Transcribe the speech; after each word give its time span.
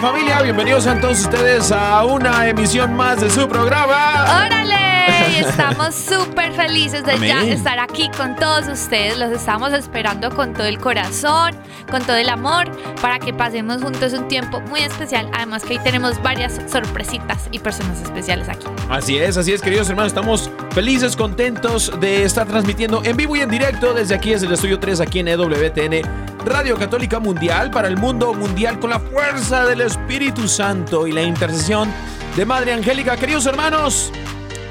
Familia. 0.00 0.40
Bienvenidos 0.40 0.86
a 0.86 0.98
todos 0.98 1.20
ustedes 1.20 1.70
a 1.70 2.02
una 2.04 2.48
emisión 2.48 2.94
más 2.94 3.20
de 3.20 3.28
su 3.28 3.46
programa. 3.46 4.46
¡Órale! 4.46 5.40
Estamos 5.40 5.94
súper 5.94 6.52
felices 6.52 7.04
de 7.04 7.18
ya 7.18 7.42
estar 7.42 7.78
aquí 7.78 8.10
con 8.16 8.34
todos 8.34 8.66
ustedes. 8.68 9.18
Los 9.18 9.30
estamos 9.30 9.72
esperando 9.74 10.30
con 10.34 10.54
todo 10.54 10.66
el 10.66 10.78
corazón, 10.78 11.54
con 11.90 12.02
todo 12.02 12.16
el 12.16 12.30
amor, 12.30 12.70
para 13.02 13.18
que 13.18 13.34
pasemos 13.34 13.82
juntos 13.82 14.14
un 14.14 14.26
tiempo 14.28 14.60
muy 14.62 14.80
especial. 14.80 15.28
Además 15.34 15.64
que 15.64 15.74
hoy 15.74 15.80
tenemos 15.80 16.22
varias 16.22 16.60
sorpresitas 16.66 17.48
y 17.50 17.58
personas 17.58 18.00
especiales 18.00 18.48
aquí. 18.48 18.66
Así 18.88 19.18
es, 19.18 19.36
así 19.36 19.52
es, 19.52 19.60
queridos 19.60 19.90
hermanos. 19.90 20.12
Estamos 20.12 20.50
felices, 20.70 21.14
contentos 21.14 21.92
de 22.00 22.24
estar 22.24 22.46
transmitiendo 22.46 23.02
en 23.04 23.16
vivo 23.16 23.36
y 23.36 23.40
en 23.40 23.50
directo 23.50 23.92
desde 23.92 24.14
aquí, 24.14 24.30
desde 24.30 24.46
el 24.46 24.52
Estudio 24.54 24.78
3, 24.78 25.00
aquí 25.00 25.18
en 25.18 25.28
EWTN, 25.28 26.29
Radio 26.44 26.76
Católica 26.78 27.18
Mundial, 27.18 27.70
para 27.70 27.88
el 27.88 27.96
mundo 27.96 28.32
mundial, 28.34 28.78
con 28.78 28.90
la 28.90 28.98
fuerza 28.98 29.64
del 29.66 29.82
Espíritu 29.82 30.48
Santo 30.48 31.06
y 31.06 31.12
la 31.12 31.22
intercesión 31.22 31.92
de 32.36 32.44
Madre 32.46 32.72
Angélica. 32.72 33.16
Queridos 33.16 33.46
hermanos, 33.46 34.10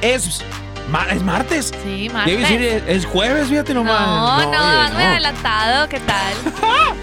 es, 0.01 0.41
es 1.11 1.23
martes. 1.23 1.71
Sí, 1.83 2.07
Debe 2.07 2.13
martes. 2.13 2.39
decir, 2.39 2.61
es, 2.63 2.83
es 2.87 3.05
jueves, 3.05 3.49
fíjate 3.49 3.73
nomás. 3.73 4.01
No, 4.45 4.51
no, 4.51 4.83
oye, 4.83 4.93
muy 4.93 5.03
adelantado, 5.03 5.87
¿qué 5.89 5.99
tal? 5.99 6.33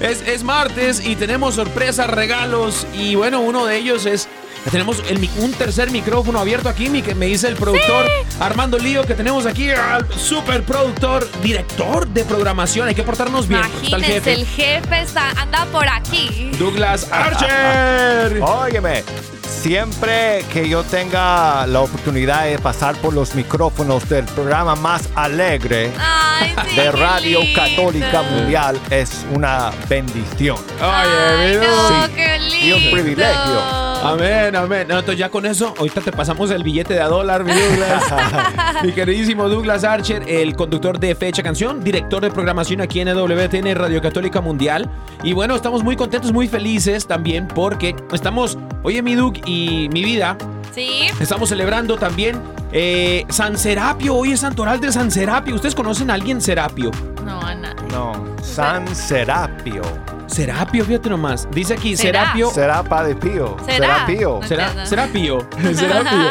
Es, 0.00 0.22
es 0.26 0.42
martes 0.42 1.06
y 1.06 1.14
tenemos 1.14 1.54
sorpresas, 1.54 2.08
regalos 2.10 2.84
y 2.92 3.14
bueno, 3.14 3.40
uno 3.40 3.64
de 3.64 3.76
ellos 3.78 4.06
es... 4.06 4.28
Tenemos 4.70 5.02
el 5.08 5.28
un 5.38 5.52
tercer 5.52 5.90
micrófono 5.90 6.38
abierto 6.38 6.68
aquí, 6.68 6.88
mi, 6.88 7.02
que 7.02 7.14
me 7.14 7.26
dice 7.26 7.48
el 7.48 7.54
productor 7.54 8.06
Armando 8.40 8.78
Lío, 8.78 9.04
que 9.04 9.14
tenemos 9.14 9.46
aquí 9.46 9.70
al 9.70 10.06
super 10.14 10.62
productor, 10.64 11.28
director 11.42 12.08
de 12.08 12.24
programación. 12.24 12.88
Hay 12.88 12.94
que 12.94 13.02
portarnos 13.02 13.46
bien. 13.46 13.60
Está 13.62 13.76
el 13.78 13.86
Imagínense, 13.86 14.14
jefe. 14.14 14.32
el 14.32 14.46
jefe 14.46 15.02
está, 15.02 15.30
anda 15.32 15.66
por 15.66 15.86
aquí. 15.88 16.50
Douglas 16.58 17.08
Archer. 17.10 18.40
Óyeme, 18.42 19.04
siempre 19.46 20.44
que 20.52 20.68
yo 20.68 20.82
tenga 20.84 21.66
la 21.66 21.80
oportunidad 21.80 22.44
de 22.44 22.58
pasar 22.58 22.94
por 22.96 23.14
los 23.14 23.34
micrófonos 23.34 24.08
del 24.08 24.24
programa 24.26 24.74
más 24.76 25.08
alegre 25.14 25.90
Ay, 25.98 26.54
sí, 26.68 26.76
de 26.76 26.92
Radio 26.92 27.40
lindo. 27.40 27.60
Católica 27.60 28.22
Mundial 28.22 28.78
es 28.90 29.24
una 29.32 29.70
bendición. 29.88 30.56
Oye, 30.56 30.90
Ay, 30.90 31.48
mi 31.50 31.56
no, 31.56 31.72
Doug. 32.00 32.10
qué 32.14 32.38
Y 32.62 32.72
un 32.72 32.78
lindo. 32.80 32.90
privilegio. 32.90 33.84
Amén, 34.04 34.54
amén. 34.54 34.86
No, 34.86 34.98
entonces 34.98 35.18
ya 35.18 35.30
con 35.30 35.46
eso, 35.46 35.72
ahorita 35.78 36.02
te 36.02 36.12
pasamos 36.12 36.50
el 36.50 36.62
billete 36.62 36.92
de 36.92 37.00
a 37.00 37.06
dólar, 37.08 37.42
mi 37.42 37.52
Douglas. 37.52 38.04
mi 38.82 38.92
queridísimo 38.92 39.48
Douglas 39.48 39.82
Archer, 39.82 40.24
el 40.28 40.54
conductor 40.56 40.98
de 41.00 41.14
Fecha 41.14 41.42
Canción, 41.42 41.82
director 41.82 42.20
de 42.22 42.30
programación 42.30 42.82
aquí 42.82 43.00
en 43.00 43.08
EWTN 43.08 43.74
Radio 43.74 44.02
Católica 44.02 44.42
Mundial. 44.42 44.90
Y 45.22 45.32
bueno, 45.32 45.54
estamos 45.56 45.82
muy 45.82 45.96
contentos, 45.96 46.32
muy 46.32 46.48
felices 46.48 47.06
también 47.06 47.48
porque 47.48 47.96
estamos, 48.12 48.58
oye 48.82 49.00
mi 49.00 49.14
Y 49.46 49.88
mi 49.92 50.04
vida, 50.04 50.36
Sí, 50.74 51.06
estamos 51.20 51.48
celebrando 51.50 51.96
también 51.96 52.40
eh, 52.72 53.24
San 53.28 53.56
Serapio. 53.56 54.16
Hoy 54.16 54.32
es 54.32 54.40
Santoral 54.40 54.80
de 54.80 54.90
San 54.90 55.08
Serapio. 55.10 55.54
¿Ustedes 55.54 55.74
conocen 55.74 56.10
a 56.10 56.14
alguien 56.14 56.40
Serapio? 56.40 56.90
no, 57.24 57.40
a 57.40 57.54
nadie. 57.54 57.88
No, 57.92 58.12
San 58.42 58.92
Serapio. 58.94 59.82
Serapio, 60.26 60.84
fíjate 60.84 61.10
nomás. 61.10 61.46
Dice 61.52 61.74
aquí, 61.74 61.96
¿Será? 61.96 62.22
Serapio. 62.22 62.50
Serapa 62.50 63.04
de 63.04 63.14
Pío. 63.14 63.56
Serapio. 63.64 64.40
Serapio. 64.84 65.48
Serapio. 65.74 66.30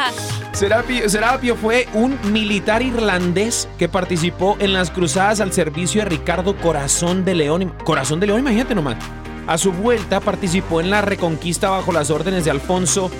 Serapio. 0.51 1.09
Serapio 1.09 1.55
fue 1.55 1.87
un 1.93 2.19
militar 2.33 2.81
irlandés 2.81 3.69
que 3.79 3.87
participó 3.87 4.57
en 4.59 4.73
las 4.73 4.91
cruzadas 4.91 5.39
al 5.39 5.53
servicio 5.53 6.03
de 6.03 6.09
Ricardo 6.09 6.57
Corazón 6.57 7.23
de 7.23 7.35
León. 7.35 7.73
Corazón 7.85 8.19
de 8.19 8.27
León, 8.27 8.41
imagínate 8.41 8.75
nomás. 8.75 8.97
A 9.47 9.57
su 9.57 9.71
vuelta 9.73 10.19
participó 10.21 10.79
en 10.81 10.89
la 10.89 11.01
reconquista 11.01 11.69
bajo 11.69 11.91
las 11.91 12.09
órdenes 12.09 12.45
de 12.45 12.51
Alfonso 12.51 13.11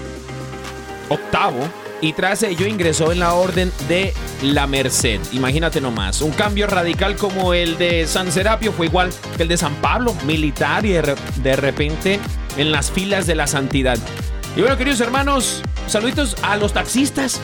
VIII 1.10 1.68
y 2.02 2.14
tras 2.14 2.44
ello 2.44 2.66
ingresó 2.66 3.12
en 3.12 3.20
la 3.20 3.34
orden 3.34 3.72
de 3.88 4.14
la 4.42 4.68
Merced. 4.68 5.20
Imagínate 5.32 5.80
nomás, 5.82 6.22
un 6.22 6.32
cambio 6.32 6.68
radical 6.68 7.16
como 7.16 7.54
el 7.54 7.78
de 7.78 8.08
San 8.08 8.32
Serapio 8.32 8.72
fue 8.72 8.88
igual 8.88 9.10
que 9.38 9.44
el 9.44 9.50
de 9.50 9.58
San 9.58 9.74
Pablo, 9.76 10.16
militar 10.26 10.86
y 10.86 10.92
de, 10.94 11.02
re- 11.02 11.16
de 11.42 11.56
repente 11.56 12.20
en 12.58 12.72
las 12.72 12.92
filas 12.92 13.26
de 13.28 13.36
la 13.36 13.48
santidad. 13.48 13.98
Y 14.56 14.62
bueno, 14.62 14.78
queridos 14.78 15.00
hermanos, 15.02 15.62
saluditos 15.88 16.36
a 16.42 16.56
los 16.58 16.74
taxistas. 16.74 17.40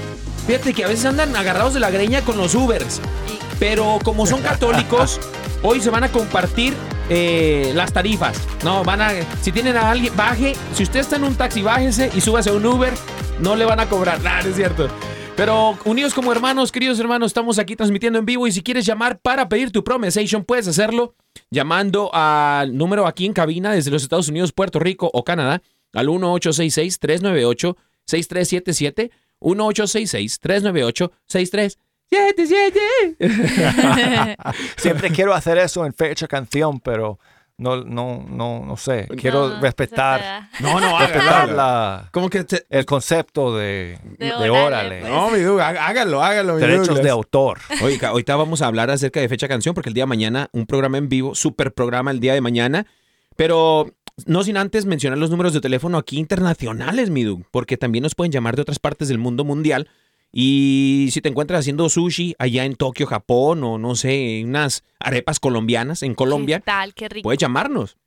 Fíjate 0.47 0.73
que 0.73 0.83
a 0.83 0.87
veces 0.87 1.05
andan 1.05 1.35
agarrados 1.35 1.73
de 1.73 1.79
la 1.79 1.89
greña 1.91 2.21
con 2.21 2.37
los 2.37 2.55
Ubers. 2.55 3.01
Pero 3.59 3.99
como 4.03 4.25
son 4.25 4.41
católicos, 4.43 5.19
hoy 5.63 5.81
se 5.81 5.89
van 5.89 6.03
a 6.03 6.09
compartir 6.11 6.73
eh, 7.09 7.71
las 7.75 7.91
tarifas. 7.91 8.39
No, 8.63 8.83
van 8.83 9.01
a. 9.01 9.11
Si 9.41 9.51
tienen 9.51 9.75
a 9.77 9.91
alguien, 9.91 10.15
baje. 10.15 10.55
Si 10.73 10.83
usted 10.83 10.99
está 10.99 11.15
en 11.15 11.23
un 11.23 11.35
taxi, 11.35 11.61
bájese 11.61 12.11
y 12.13 12.21
súbase 12.21 12.49
a 12.49 12.53
un 12.53 12.65
Uber. 12.65 12.93
No 13.39 13.55
le 13.55 13.65
van 13.65 13.79
a 13.79 13.87
cobrar. 13.87 14.21
Nada, 14.23 14.41
es 14.41 14.55
cierto. 14.55 14.87
Pero 15.35 15.77
unidos 15.85 16.13
como 16.13 16.31
hermanos, 16.31 16.71
queridos 16.71 16.99
hermanos, 16.99 17.27
estamos 17.27 17.59
aquí 17.59 17.75
transmitiendo 17.75 18.19
en 18.19 18.25
vivo. 18.25 18.45
Y 18.45 18.51
si 18.51 18.61
quieres 18.61 18.85
llamar 18.85 19.19
para 19.19 19.47
pedir 19.47 19.71
tu 19.71 19.83
promesation, 19.83 20.43
puedes 20.43 20.67
hacerlo 20.67 21.15
llamando 21.49 22.09
al 22.13 22.77
número 22.77 23.07
aquí 23.07 23.25
en 23.25 23.33
cabina 23.33 23.71
desde 23.71 23.91
los 23.91 24.03
Estados 24.03 24.27
Unidos, 24.27 24.51
Puerto 24.51 24.79
Rico 24.79 25.09
o 25.13 25.23
Canadá 25.23 25.61
al 25.93 26.07
1866-398-6377. 32.11 33.15
1866-398-6377. 33.19 34.35
Siempre 34.77 35.09
quiero 35.11 35.33
hacer 35.33 35.57
eso 35.57 35.85
en 35.85 35.93
fecha 35.93 36.27
canción, 36.27 36.79
pero 36.79 37.19
no, 37.57 37.83
no, 37.83 38.25
no, 38.29 38.63
no 38.65 38.77
sé. 38.77 39.07
Quiero 39.19 39.49
No, 39.49 39.59
respetar, 39.61 40.49
No, 40.59 40.79
no, 40.79 40.97
respetar 40.97 41.49
la, 41.49 42.07
Como 42.11 42.29
que 42.29 42.43
te- 42.45 42.65
el 42.69 42.85
concepto 42.85 43.55
de, 43.57 43.99
De 44.17 44.25
de 44.27 44.31
órale, 44.49 44.49
órale. 44.49 44.99
pues. 45.01 45.11
No, 45.11 45.29
mi 45.29 45.61
há- 45.61 45.87
hágalo, 45.87 46.23
hágalo. 46.23 46.55
mi 46.55 46.61
Derechos 46.61 47.01
de 47.03 47.09
autor. 47.09 47.59
Oiga, 47.83 48.09
ahorita 48.09 48.35
vamos 48.35 48.61
a 48.61 48.67
hablar 48.67 48.89
acerca 48.89 49.19
de 49.19 49.27
fecha 49.29 49.47
canción 49.47 49.75
porque 49.75 49.89
el 49.89 49.93
día 49.93 50.03
de 50.03 50.07
mañana 50.07 50.49
un 50.53 50.65
programa 50.65 50.97
en 50.97 51.09
vivo, 51.09 51.35
super 51.35 51.73
programa 51.73 52.11
el 52.11 52.19
día 52.21 52.33
de 52.33 52.41
mañana, 52.41 52.85
pero 53.35 53.93
no 54.25 54.43
sin 54.43 54.57
antes 54.57 54.85
mencionar 54.85 55.17
los 55.17 55.29
números 55.29 55.53
de 55.53 55.61
teléfono 55.61 55.97
aquí 55.97 56.17
internacionales, 56.17 57.09
mi 57.09 57.23
Doug, 57.23 57.43
porque 57.51 57.77
también 57.77 58.03
nos 58.03 58.15
pueden 58.15 58.31
llamar 58.31 58.55
de 58.55 58.61
otras 58.63 58.79
partes 58.79 59.07
del 59.09 59.17
mundo 59.17 59.43
mundial 59.45 59.89
y 60.31 61.09
si 61.11 61.21
te 61.21 61.29
encuentras 61.29 61.61
haciendo 61.61 61.89
sushi 61.89 62.35
allá 62.39 62.65
en 62.65 62.75
Tokio, 62.75 63.07
Japón 63.07 63.63
o 63.63 63.77
no 63.77 63.95
sé, 63.95 64.43
unas 64.45 64.83
arepas 64.99 65.39
colombianas 65.39 66.03
en 66.03 66.15
Colombia, 66.15 66.59
¿Qué 66.59 66.65
tal? 66.65 66.93
Qué 66.93 67.09
rico. 67.09 67.23
puedes 67.23 67.39
llamarnos 67.39 67.97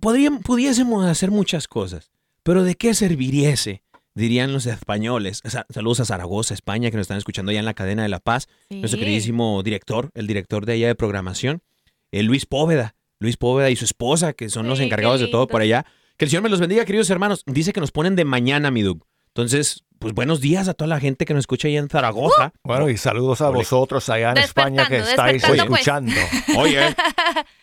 Podríamos, 0.00 0.42
pudiésemos 0.42 1.06
hacer 1.06 1.30
muchas 1.30 1.68
cosas, 1.68 2.10
pero 2.42 2.64
¿de 2.64 2.74
qué 2.74 2.94
serviriese? 2.94 3.82
Dirían 4.18 4.52
los 4.52 4.66
españoles. 4.66 5.40
Sa- 5.44 5.66
Saludos 5.70 6.00
a 6.00 6.04
Zaragoza, 6.04 6.52
España, 6.54 6.90
que 6.90 6.96
nos 6.96 7.04
están 7.04 7.18
escuchando 7.18 7.50
allá 7.50 7.60
en 7.60 7.64
la 7.66 7.74
cadena 7.74 8.02
de 8.02 8.08
La 8.08 8.18
Paz. 8.20 8.48
Nuestro 8.68 8.98
queridísimo 8.98 9.62
director, 9.62 10.10
el 10.14 10.26
director 10.26 10.66
de 10.66 10.72
allá 10.72 10.88
de 10.88 10.94
programación, 10.94 11.62
eh, 12.10 12.22
Luis 12.22 12.44
Póveda. 12.46 12.94
Luis 13.20 13.36
Póveda 13.36 13.70
y 13.70 13.76
su 13.76 13.84
esposa, 13.84 14.32
que 14.32 14.48
son 14.48 14.68
los 14.68 14.78
Sí, 14.78 14.84
encargados 14.84 15.20
de 15.20 15.26
todo 15.28 15.46
por 15.46 15.60
allá. 15.60 15.86
Que 16.16 16.24
el 16.24 16.30
Señor 16.30 16.42
me 16.42 16.48
los 16.48 16.60
bendiga, 16.60 16.84
queridos 16.84 17.08
hermanos. 17.10 17.42
Dice 17.46 17.72
que 17.72 17.80
nos 17.80 17.92
ponen 17.92 18.16
de 18.16 18.24
mañana, 18.24 18.70
mi 18.72 18.82
Doug. 18.82 19.04
Entonces, 19.38 19.84
pues 20.00 20.14
buenos 20.14 20.40
días 20.40 20.66
a 20.66 20.74
toda 20.74 20.88
la 20.88 20.98
gente 20.98 21.24
que 21.24 21.32
nos 21.32 21.42
escucha 21.42 21.68
allá 21.68 21.78
en 21.78 21.88
Zaragoza. 21.88 22.52
Bueno, 22.64 22.88
y 22.88 22.96
saludos 22.96 23.40
a 23.40 23.50
Ole. 23.50 23.58
vosotros 23.58 24.08
allá 24.08 24.32
en 24.32 24.38
España 24.38 24.88
que 24.88 24.96
estáis 24.98 25.44
pues. 25.46 25.60
escuchando. 25.60 26.12
Oye, 26.56 26.96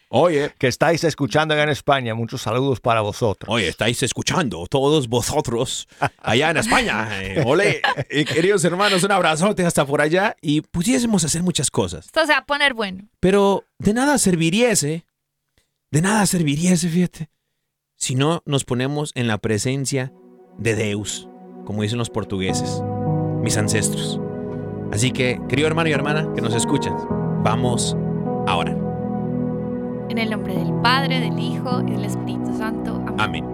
oye, 0.07 0.53
Que 0.57 0.67
estáis 0.67 1.03
escuchando 1.03 1.53
allá 1.53 1.63
en 1.63 1.71
España. 1.71 2.15
Muchos 2.15 2.43
saludos 2.43 2.79
para 2.79 3.01
vosotros. 3.01 3.53
oye, 3.53 3.67
estáis 3.67 4.01
escuchando 4.03 4.65
todos 4.67 5.09
vosotros 5.09 5.89
allá 6.19 6.51
en 6.51 6.57
España. 6.57 7.09
Eh, 7.21 7.43
ole, 7.45 7.81
Y, 8.09 8.23
queridos 8.23 8.63
hermanos, 8.63 9.03
un 9.03 9.11
abrazote 9.11 9.65
hasta 9.65 9.85
por 9.85 9.99
allá 9.99 10.37
y 10.41 10.61
pudiésemos 10.61 11.25
hacer 11.25 11.43
muchas 11.43 11.69
cosas. 11.69 12.05
Esto 12.05 12.25
se 12.25 12.31
va 12.31 12.37
a 12.37 12.45
poner 12.45 12.73
bueno. 12.73 13.09
Pero 13.19 13.65
de 13.79 13.93
nada 13.93 14.17
serviriese, 14.17 15.05
de 15.91 16.01
nada 16.01 16.25
serviriese, 16.25 16.87
fíjate, 16.87 17.29
si 17.97 18.15
no 18.15 18.43
nos 18.45 18.63
ponemos 18.63 19.11
en 19.13 19.27
la 19.27 19.39
presencia 19.39 20.13
de 20.57 20.75
Deus, 20.75 21.27
como 21.65 21.81
dicen 21.81 21.97
los 21.97 22.09
portugueses, 22.09 22.81
mis 23.41 23.57
ancestros. 23.57 24.19
Así 24.91 25.11
que, 25.11 25.41
querido 25.49 25.67
hermano 25.67 25.89
y 25.89 25.93
hermana 25.93 26.27
que 26.35 26.41
nos 26.41 26.53
escuchas, 26.53 26.93
vamos 27.43 27.97
a 28.47 28.55
orar. 28.55 28.77
En 30.09 30.17
el 30.17 30.29
nombre 30.29 30.55
del 30.55 30.71
Padre, 30.75 31.19
del 31.19 31.37
Hijo 31.39 31.81
y 31.81 31.91
del 31.91 32.05
Espíritu 32.05 32.55
Santo. 32.57 33.01
Amén. 33.17 33.19
Amén. 33.19 33.45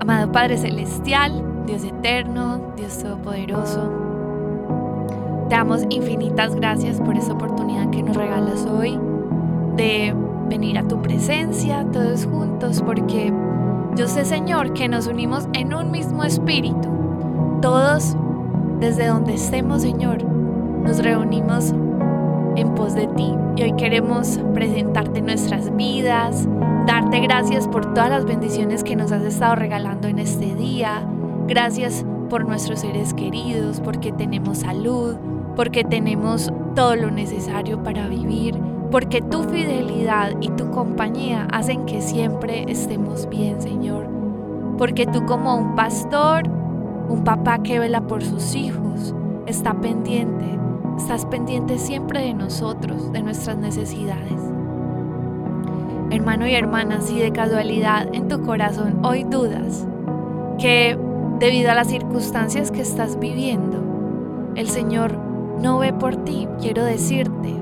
Amado 0.00 0.32
Padre 0.32 0.56
Celestial, 0.56 1.64
Dios 1.66 1.84
eterno, 1.84 2.72
Dios 2.76 2.98
todopoderoso, 2.98 3.90
te 5.48 5.56
damos 5.56 5.82
infinitas 5.90 6.54
gracias 6.54 7.00
por 7.00 7.16
esta 7.16 7.32
oportunidad 7.32 7.90
que 7.90 8.02
nos 8.02 8.16
regalas 8.16 8.66
hoy 8.66 8.98
de 9.76 10.14
venir 10.48 10.78
a 10.78 10.86
tu 10.86 11.02
presencia 11.02 11.84
todos 11.92 12.24
juntos, 12.24 12.82
porque 12.82 13.32
yo 13.96 14.08
sé, 14.08 14.24
Señor, 14.24 14.72
que 14.72 14.88
nos 14.88 15.06
unimos 15.06 15.48
en 15.52 15.74
un 15.74 15.90
mismo 15.90 16.24
espíritu. 16.24 16.88
Todos, 17.60 18.16
desde 18.78 19.06
donde 19.06 19.34
estemos, 19.34 19.82
Señor, 19.82 20.24
nos 20.24 21.02
reunimos 21.02 21.74
en 22.56 22.74
pos 22.74 22.94
de 22.94 23.06
ti. 23.08 23.34
Y 23.56 23.62
hoy 23.62 23.72
queremos 23.76 24.40
presentarte 24.54 25.20
nuestras 25.20 25.74
vidas, 25.76 26.48
darte 26.86 27.20
gracias 27.20 27.68
por 27.68 27.92
todas 27.92 28.10
las 28.10 28.24
bendiciones 28.24 28.84
que 28.84 28.96
nos 28.96 29.12
has 29.12 29.22
estado 29.22 29.56
regalando 29.56 30.08
en 30.08 30.18
este 30.18 30.54
día. 30.54 31.02
Gracias 31.46 32.04
por 32.28 32.46
nuestros 32.46 32.80
seres 32.80 33.12
queridos, 33.12 33.80
porque 33.80 34.12
tenemos 34.12 34.58
salud, 34.58 35.16
porque 35.56 35.84
tenemos 35.84 36.52
todo 36.74 36.96
lo 36.96 37.10
necesario 37.10 37.82
para 37.82 38.06
vivir, 38.06 38.54
porque 38.90 39.22
tu 39.22 39.44
fidelidad 39.44 40.32
y 40.40 40.48
tu 40.50 40.70
compañía 40.70 41.46
hacen 41.52 41.86
que 41.86 42.00
siempre 42.00 42.64
estemos 42.68 43.28
bien, 43.28 43.60
Señor. 43.62 44.08
Porque 44.78 45.06
tú 45.06 45.24
como 45.26 45.56
un 45.56 45.76
pastor, 45.76 46.48
un 47.08 47.22
papá 47.22 47.62
que 47.62 47.78
vela 47.78 48.00
por 48.00 48.24
sus 48.24 48.54
hijos, 48.54 49.14
está 49.46 49.74
pendiente, 49.74 50.58
estás 50.96 51.24
pendiente 51.26 51.78
siempre 51.78 52.20
de 52.20 52.34
nosotros, 52.34 53.12
de 53.12 53.22
nuestras 53.22 53.58
necesidades. 53.58 54.40
Hermano 56.10 56.46
y 56.48 56.54
hermana, 56.54 57.00
si 57.00 57.18
de 57.18 57.30
casualidad 57.30 58.08
en 58.12 58.26
tu 58.26 58.42
corazón 58.42 58.98
hoy 59.04 59.22
dudas 59.22 59.86
que 60.58 60.98
debido 61.38 61.70
a 61.70 61.74
las 61.74 61.88
circunstancias 61.88 62.72
que 62.72 62.82
estás 62.82 63.18
viviendo, 63.20 63.78
el 64.56 64.68
Señor 64.68 65.16
no 65.62 65.78
ve 65.78 65.92
por 65.92 66.16
ti, 66.16 66.48
quiero 66.60 66.84
decirte 66.84 67.59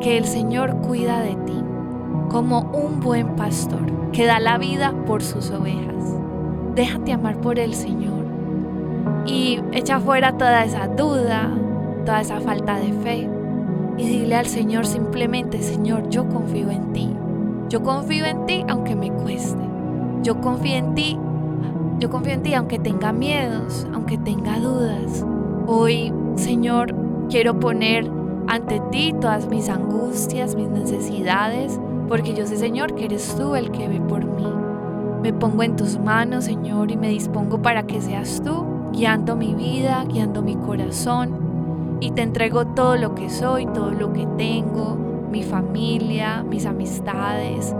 que 0.00 0.16
el 0.16 0.24
Señor 0.24 0.76
cuida 0.76 1.20
de 1.20 1.34
ti 1.34 1.62
como 2.28 2.70
un 2.72 3.00
buen 3.00 3.36
pastor 3.36 4.10
que 4.12 4.26
da 4.26 4.38
la 4.38 4.58
vida 4.58 4.94
por 5.06 5.22
sus 5.22 5.50
ovejas. 5.50 6.14
Déjate 6.74 7.12
amar 7.12 7.40
por 7.40 7.58
el 7.58 7.74
Señor 7.74 8.24
y 9.26 9.60
echa 9.72 9.98
fuera 9.98 10.36
toda 10.36 10.64
esa 10.64 10.88
duda, 10.88 11.50
toda 12.04 12.20
esa 12.20 12.40
falta 12.40 12.78
de 12.78 12.92
fe 12.92 13.28
y 13.96 14.06
dile 14.06 14.36
al 14.36 14.46
Señor 14.46 14.86
simplemente, 14.86 15.60
Señor, 15.60 16.08
yo 16.08 16.28
confío 16.28 16.70
en 16.70 16.92
ti. 16.92 17.10
Yo 17.68 17.82
confío 17.82 18.24
en 18.24 18.46
ti 18.46 18.64
aunque 18.68 18.94
me 18.94 19.10
cueste. 19.10 19.62
Yo 20.22 20.40
confío 20.40 20.76
en 20.76 20.94
ti. 20.94 21.18
Yo 21.98 22.08
confío 22.08 22.34
en 22.34 22.42
ti 22.42 22.54
aunque 22.54 22.78
tenga 22.78 23.12
miedos, 23.12 23.86
aunque 23.92 24.16
tenga 24.16 24.60
dudas. 24.60 25.26
Hoy, 25.66 26.12
Señor, 26.36 26.94
quiero 27.28 27.58
poner 27.58 28.17
ante 28.48 28.80
ti 28.90 29.14
todas 29.20 29.46
mis 29.48 29.68
angustias, 29.68 30.56
mis 30.56 30.68
necesidades, 30.68 31.78
porque 32.08 32.34
yo 32.34 32.46
sé, 32.46 32.56
Señor, 32.56 32.94
que 32.94 33.04
eres 33.04 33.36
tú 33.36 33.54
el 33.54 33.70
que 33.70 33.86
ve 33.86 34.00
por 34.00 34.24
mí. 34.24 34.46
Me 35.22 35.34
pongo 35.34 35.62
en 35.62 35.76
tus 35.76 35.98
manos, 35.98 36.44
Señor, 36.44 36.90
y 36.90 36.96
me 36.96 37.08
dispongo 37.08 37.60
para 37.60 37.82
que 37.82 38.00
seas 38.00 38.40
tú, 38.42 38.64
guiando 38.92 39.36
mi 39.36 39.54
vida, 39.54 40.04
guiando 40.08 40.40
mi 40.40 40.56
corazón. 40.56 41.98
Y 42.00 42.12
te 42.12 42.22
entrego 42.22 42.66
todo 42.68 42.96
lo 42.96 43.14
que 43.14 43.28
soy, 43.28 43.66
todo 43.66 43.90
lo 43.90 44.14
que 44.14 44.26
tengo, 44.38 44.96
mi 45.30 45.42
familia, 45.42 46.42
mis 46.42 46.64
amistades, 46.64 47.74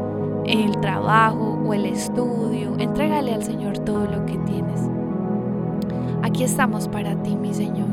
el 0.44 0.78
trabajo 0.80 1.58
o 1.66 1.72
el 1.72 1.86
estudio. 1.86 2.74
Entrégale 2.78 3.32
al 3.32 3.42
Señor 3.42 3.78
todo 3.78 4.04
lo 4.04 4.26
que 4.26 4.36
tienes. 4.38 4.80
Aquí 6.22 6.44
estamos 6.44 6.88
para 6.88 7.14
ti, 7.22 7.36
mi 7.36 7.54
Señor, 7.54 7.88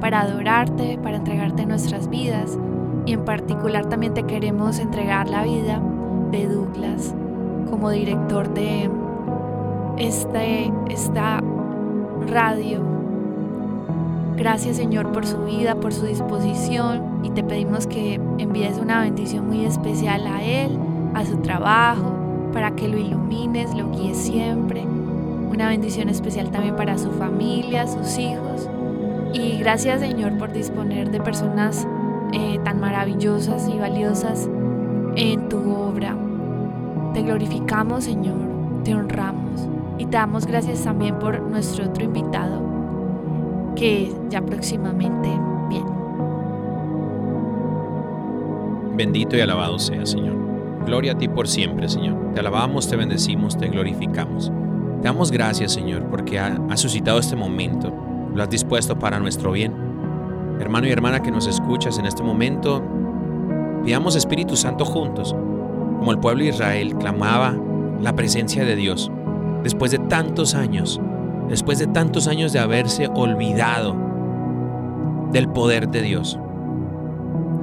para 0.00 0.20
adorarte, 0.20 0.98
para 1.02 1.16
entregarte 1.16 1.66
nuestras 1.66 2.08
vidas 2.08 2.58
y 3.06 3.12
en 3.12 3.24
particular 3.24 3.86
también 3.86 4.14
te 4.14 4.24
queremos 4.24 4.78
entregar 4.78 5.28
la 5.28 5.44
vida 5.44 5.80
de 6.30 6.46
Douglas 6.48 7.14
como 7.70 7.90
director 7.90 8.52
de 8.52 8.90
este, 9.96 10.72
esta 10.88 11.42
radio. 12.28 12.82
Gracias 14.36 14.76
Señor 14.76 15.12
por 15.12 15.24
su 15.24 15.38
vida, 15.44 15.76
por 15.76 15.92
su 15.92 16.06
disposición 16.06 17.20
y 17.22 17.30
te 17.30 17.42
pedimos 17.42 17.86
que 17.86 18.20
envíes 18.38 18.78
una 18.78 19.00
bendición 19.00 19.46
muy 19.46 19.64
especial 19.64 20.26
a 20.26 20.42
él, 20.42 20.78
a 21.14 21.24
su 21.24 21.38
trabajo, 21.38 22.12
para 22.52 22.72
que 22.72 22.88
lo 22.88 22.98
ilumines, 22.98 23.74
lo 23.74 23.90
guíes 23.90 24.18
siempre. 24.18 24.84
Una 25.50 25.68
bendición 25.68 26.08
especial 26.08 26.50
también 26.50 26.76
para 26.76 26.98
su 26.98 27.10
familia, 27.12 27.86
sus 27.86 28.18
hijos 28.18 28.68
Y 29.38 29.58
gracias 29.58 30.00
Señor 30.00 30.38
por 30.38 30.52
disponer 30.52 31.10
de 31.10 31.20
personas 31.20 31.86
eh, 32.32 32.58
tan 32.64 32.80
maravillosas 32.80 33.68
y 33.68 33.78
valiosas 33.78 34.48
en 35.14 35.48
tu 35.48 35.58
obra. 35.74 36.16
Te 37.12 37.22
glorificamos 37.22 38.04
Señor, 38.04 38.36
te 38.82 38.94
honramos 38.94 39.68
y 39.98 40.06
te 40.06 40.16
damos 40.16 40.46
gracias 40.46 40.82
también 40.84 41.18
por 41.18 41.40
nuestro 41.42 41.84
otro 41.86 42.04
invitado 42.04 42.60
que 43.74 44.10
ya 44.30 44.40
próximamente 44.40 45.28
viene. 45.68 45.86
Bendito 48.94 49.36
y 49.36 49.40
alabado 49.40 49.78
sea, 49.78 50.06
Señor. 50.06 50.34
Gloria 50.86 51.12
a 51.12 51.18
ti 51.18 51.28
por 51.28 51.46
siempre, 51.48 51.88
Señor. 51.88 52.32
Te 52.32 52.40
alabamos, 52.40 52.88
te 52.88 52.96
bendecimos, 52.96 53.58
te 53.58 53.68
glorificamos. 53.68 54.50
Te 55.02 55.08
damos 55.08 55.30
gracias, 55.30 55.72
Señor, 55.72 56.04
porque 56.04 56.38
ha- 56.38 56.58
has 56.70 56.80
suscitado 56.80 57.18
este 57.18 57.36
momento. 57.36 57.92
Lo 58.36 58.42
has 58.42 58.50
dispuesto 58.50 58.98
para 58.98 59.18
nuestro 59.18 59.50
bien. 59.50 59.72
Hermano 60.60 60.86
y 60.86 60.90
hermana 60.90 61.22
que 61.22 61.30
nos 61.30 61.46
escuchas 61.46 61.98
en 61.98 62.04
este 62.04 62.22
momento, 62.22 62.82
pidamos 63.82 64.14
Espíritu 64.14 64.56
Santo 64.56 64.84
juntos, 64.84 65.34
como 65.98 66.12
el 66.12 66.18
pueblo 66.18 66.44
de 66.44 66.50
Israel 66.50 66.96
clamaba 66.98 67.56
la 68.02 68.14
presencia 68.14 68.66
de 68.66 68.76
Dios 68.76 69.10
después 69.62 69.90
de 69.90 70.00
tantos 70.00 70.54
años, 70.54 71.00
después 71.48 71.78
de 71.78 71.86
tantos 71.86 72.28
años 72.28 72.52
de 72.52 72.58
haberse 72.58 73.08
olvidado 73.14 73.96
del 75.32 75.48
poder 75.48 75.88
de 75.88 76.02
Dios. 76.02 76.38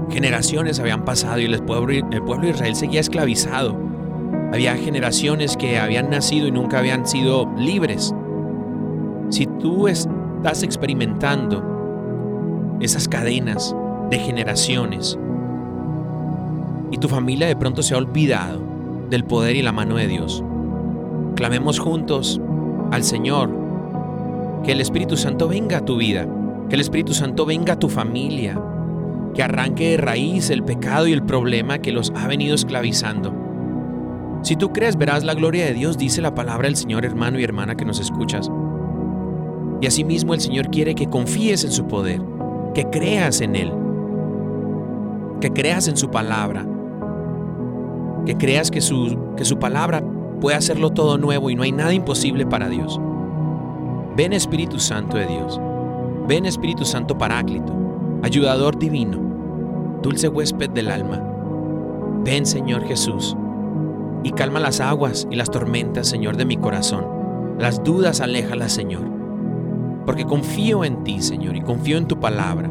Generaciones 0.09 0.79
habían 0.79 1.05
pasado 1.05 1.39
y 1.39 1.45
el 1.45 1.61
pueblo, 1.61 1.93
de 1.93 2.49
Israel 2.49 2.75
seguía 2.75 2.99
esclavizado. 2.99 3.77
Había 4.51 4.75
generaciones 4.75 5.55
que 5.55 5.77
habían 5.77 6.09
nacido 6.09 6.47
y 6.47 6.51
nunca 6.51 6.79
habían 6.79 7.05
sido 7.05 7.47
libres. 7.59 8.15
Si 9.29 9.45
tú 9.45 9.87
estás 10.43 10.61
experimentando 10.61 11.63
esas 12.81 13.07
cadenas 13.07 13.73
de 14.09 14.19
generaciones 14.19 15.17
y 16.91 16.97
tu 16.97 17.07
familia 17.07 17.47
de 17.47 17.55
pronto 17.55 17.81
se 17.81 17.93
ha 17.93 17.97
olvidado 17.97 18.61
del 19.09 19.23
poder 19.23 19.55
y 19.55 19.61
la 19.61 19.71
mano 19.71 19.95
de 19.95 20.07
Dios, 20.07 20.43
clamemos 21.37 21.79
juntos 21.79 22.41
al 22.91 23.05
Señor 23.05 23.51
que 24.65 24.73
el 24.73 24.81
Espíritu 24.81 25.15
Santo 25.15 25.47
venga 25.47 25.77
a 25.77 25.85
tu 25.85 25.95
vida, 25.95 26.27
que 26.67 26.75
el 26.75 26.81
Espíritu 26.81 27.13
Santo 27.13 27.45
venga 27.45 27.75
a 27.75 27.79
tu 27.79 27.87
familia, 27.87 28.61
que 29.33 29.43
arranque 29.43 29.91
de 29.91 29.97
raíz 29.97 30.49
el 30.49 30.63
pecado 30.63 31.07
y 31.07 31.13
el 31.13 31.23
problema 31.23 31.77
que 31.77 31.93
los 31.93 32.11
ha 32.17 32.27
venido 32.27 32.53
esclavizando. 32.53 33.33
Si 34.41 34.57
tú 34.57 34.73
crees, 34.73 34.97
verás 34.97 35.23
la 35.23 35.35
gloria 35.35 35.63
de 35.63 35.73
Dios, 35.73 35.97
dice 35.97 36.21
la 36.21 36.35
palabra 36.35 36.67
del 36.67 36.75
Señor, 36.75 37.05
hermano 37.05 37.39
y 37.39 37.45
hermana 37.45 37.77
que 37.77 37.85
nos 37.85 38.01
escuchas. 38.01 38.51
Y 39.81 39.87
asimismo 39.87 40.33
el 40.33 40.41
Señor 40.41 40.69
quiere 40.69 40.95
que 40.95 41.07
confíes 41.07 41.63
en 41.63 41.71
su 41.71 41.87
poder, 41.87 42.21
que 42.73 42.89
creas 42.89 43.41
en 43.41 43.55
Él, 43.55 43.71
que 45.41 45.51
creas 45.51 45.87
en 45.87 45.97
su 45.97 46.09
palabra, 46.09 46.65
que 48.25 48.37
creas 48.37 48.71
que 48.71 48.81
su, 48.81 49.17
que 49.35 49.45
su 49.45 49.59
palabra 49.59 50.03
puede 50.39 50.57
hacerlo 50.57 50.91
todo 50.91 51.17
nuevo 51.17 51.49
y 51.49 51.55
no 51.55 51.63
hay 51.63 51.71
nada 51.71 51.93
imposible 51.93 52.45
para 52.45 52.69
Dios. 52.69 52.99
Ven 54.15 54.33
Espíritu 54.33 54.79
Santo 54.79 55.17
de 55.17 55.25
Dios, 55.25 55.59
ven 56.27 56.45
Espíritu 56.45 56.85
Santo 56.85 57.17
Paráclito, 57.17 57.73
ayudador 58.21 58.77
divino, 58.77 59.19
dulce 60.01 60.27
huésped 60.27 60.69
del 60.69 60.89
alma. 60.89 61.21
Ven 62.23 62.45
Señor 62.45 62.85
Jesús 62.85 63.35
y 64.23 64.31
calma 64.31 64.59
las 64.59 64.79
aguas 64.79 65.27
y 65.29 65.35
las 65.35 65.51
tormentas, 65.51 66.07
Señor, 66.07 66.37
de 66.37 66.45
mi 66.45 66.57
corazón. 66.57 67.05
Las 67.59 67.83
dudas 67.83 68.21
aléjalas, 68.21 68.71
Señor, 68.71 69.03
porque 70.05 70.25
confío 70.25 70.83
en 70.83 71.03
ti, 71.03 71.21
Señor, 71.21 71.55
y 71.55 71.61
confío 71.61 71.97
en 71.97 72.07
tu 72.07 72.19
palabra. 72.19 72.69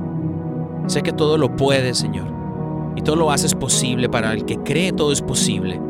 Sé 0.87 1.03
que 1.03 1.13
todo 1.13 1.39
lo 1.39 1.57
puedes, 1.57 1.99
Señor, 1.99 2.27
y 2.97 3.03
todo 3.03 3.17
lo 3.17 3.31
haces 3.31 3.55
posible 3.55 4.09
para 4.09 4.33
el 4.33 4.45
que 4.45 4.59
cree 4.59 4.93
todo 4.93 5.13
es 5.13 5.23
posible. 5.23 5.81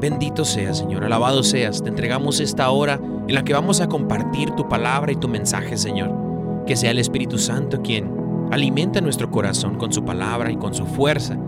Bendito 0.00 0.44
seas, 0.44 0.78
Señor, 0.78 1.04
alabado 1.04 1.42
seas. 1.42 1.82
Te 1.82 1.88
entregamos 1.88 2.40
esta 2.40 2.70
hora 2.70 3.00
en 3.28 3.34
la 3.34 3.44
que 3.44 3.52
vamos 3.52 3.80
a 3.80 3.88
compartir 3.88 4.50
tu 4.50 4.68
palabra 4.68 5.12
y 5.12 5.16
tu 5.16 5.28
mensaje, 5.28 5.76
Señor. 5.76 6.64
Que 6.66 6.76
sea 6.76 6.90
el 6.90 6.98
Espíritu 6.98 7.38
Santo 7.38 7.82
quien 7.82 8.10
alimenta 8.50 9.00
nuestro 9.00 9.30
corazón 9.30 9.76
con 9.76 9.92
su 9.92 10.04
palabra 10.04 10.50
y 10.50 10.56
con 10.56 10.74
su 10.74 10.86
fuerza, 10.86 11.38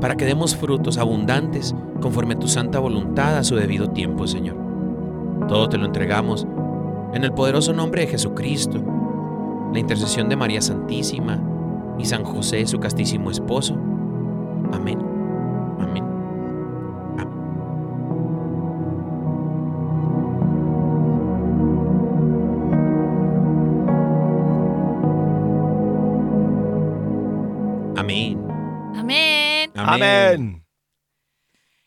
para 0.00 0.16
que 0.16 0.24
demos 0.24 0.56
frutos 0.56 0.98
abundantes 0.98 1.74
conforme 2.00 2.34
a 2.34 2.38
tu 2.38 2.48
santa 2.48 2.80
voluntad 2.80 3.36
a 3.36 3.44
su 3.44 3.54
debido 3.54 3.90
tiempo, 3.90 4.26
Señor. 4.26 4.56
Todo 5.48 5.68
te 5.68 5.78
lo 5.78 5.86
entregamos 5.86 6.46
en 7.12 7.24
el 7.24 7.32
poderoso 7.32 7.72
nombre 7.72 8.02
de 8.02 8.08
Jesucristo, 8.08 8.82
la 9.72 9.78
intercesión 9.78 10.28
de 10.28 10.36
María 10.36 10.60
Santísima 10.60 11.42
y 11.98 12.04
San 12.04 12.24
José, 12.24 12.66
su 12.66 12.78
castísimo 12.78 13.30
esposo. 13.30 13.74
Amén. 14.72 14.98
Amén. 15.78 16.04
Amén. 27.96 28.38
Amén. 28.96 29.70
Amén. 29.74 30.66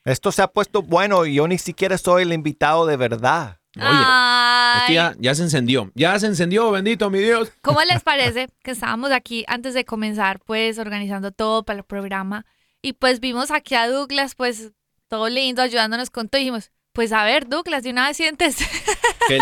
Esto 0.06 0.32
se 0.32 0.44
ha 0.44 0.48
puesto 0.48 0.84
bueno 0.84 1.26
y 1.26 1.36
yo 1.36 1.48
ni 1.48 1.58
siquiera 1.58 1.98
soy 1.98 2.24
el 2.24 2.34
invitado 2.34 2.86
de 2.86 2.96
verdad. 2.96 3.58
Oye, 3.78 4.94
ya, 4.96 5.16
ya 5.20 5.36
se 5.36 5.44
encendió. 5.44 5.92
Ya 5.96 6.18
se 6.20 6.28
encendió, 6.28 6.72
bendito 6.72 7.10
mi 7.10 7.20
Dios. 7.20 7.52
¿Cómo 7.62 7.82
les 7.82 8.02
parece 8.04 8.50
que 8.64 8.72
estábamos 8.72 9.12
aquí 9.12 9.44
antes 9.48 9.74
de 9.74 9.86
comenzar, 9.86 10.40
pues 10.46 10.78
organizando 10.80 11.32
todo 11.32 11.64
para 11.64 11.80
el 11.80 11.86
programa? 11.86 12.46
Y 12.82 12.94
pues 12.94 13.20
vimos 13.20 13.52
aquí 13.52 13.76
a 13.76 13.88
Douglas, 13.88 14.36
pues 14.36 14.72
todo 15.08 15.28
lindo, 15.30 15.62
ayudándonos 15.62 16.10
con 16.10 16.30
todo. 16.30 16.40
Y 16.40 16.46
dijimos, 16.46 16.72
pues 16.94 17.12
a 17.12 17.24
ver, 17.26 17.48
Douglas, 17.50 17.84
de 17.84 17.90
una 17.90 18.08
vez 18.08 18.18
sientes. 18.18 18.58
El- 19.30 19.42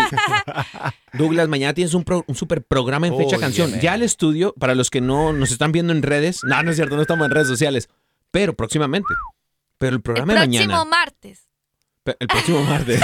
Douglas, 1.12 1.48
mañana 1.48 1.74
tienes 1.74 1.94
un, 1.94 2.02
pro- 2.04 2.24
un 2.26 2.34
super 2.34 2.62
programa 2.64 3.06
en 3.06 3.16
fecha 3.16 3.36
Oye, 3.36 3.40
canción. 3.44 3.80
Ya 3.80 3.94
el 3.94 4.02
estudio, 4.02 4.52
para 4.58 4.74
los 4.74 4.90
que 4.90 5.00
no 5.00 5.32
nos 5.32 5.52
están 5.52 5.70
viendo 5.72 5.92
en 5.92 6.02
redes, 6.02 6.40
no, 6.42 6.62
no 6.62 6.70
es 6.70 6.76
cierto, 6.76 6.96
no 6.96 7.02
estamos 7.02 7.26
en 7.26 7.30
redes 7.32 7.48
sociales, 7.48 7.88
pero 8.30 8.54
próximamente. 8.56 9.12
Pero 9.78 9.90
el 9.90 9.96
El 9.96 10.02
programa 10.02 10.32
de 10.34 10.40
próximo 10.40 10.66
mañana, 10.72 10.84
martes. 10.84 11.48
pe- 12.02 12.16
el 12.18 12.26
próximo 12.28 12.62
martes. 12.64 13.00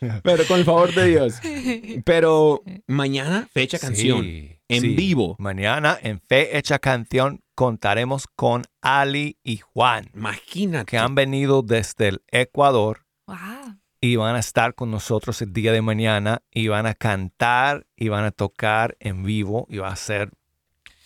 pero 0.22 0.44
con 0.46 0.58
el 0.58 0.64
favor 0.64 0.92
de 0.94 1.06
Dios. 1.08 1.34
Pero 2.04 2.62
mañana, 2.86 3.48
fecha 3.52 3.78
canción, 3.78 4.22
Sí, 4.22 4.58
en 4.68 4.80
sí. 4.82 4.88
vivo. 4.94 5.36
Mañana 5.38 5.98
en 6.02 6.20
Fe 6.20 6.56
Hecha 6.58 6.78
Canción 6.78 7.40
contaremos 7.54 8.26
con 8.36 8.64
Ali 8.82 9.38
y 9.42 9.58
Juan, 9.58 10.10
Imagínate. 10.14 10.86
que 10.90 10.98
han 10.98 11.14
venido 11.14 11.62
desde 11.62 12.08
el 12.08 12.22
Ecuador 12.30 13.06
Wow. 13.26 13.76
y 14.00 14.16
van 14.16 14.36
a 14.36 14.40
estar 14.40 14.74
con 14.74 14.90
nosotros 14.90 15.40
el 15.42 15.52
día 15.52 15.72
de 15.72 15.82
mañana 15.82 16.42
y 16.50 16.68
van 16.68 16.86
a 16.86 16.94
cantar 16.94 17.86
y 17.96 18.08
van 18.08 18.24
a 18.24 18.30
tocar 18.30 18.96
en 19.00 19.22
vivo 19.22 19.66
y 19.70 19.78
va 19.78 19.88
a 19.88 19.96
ser 19.96 20.30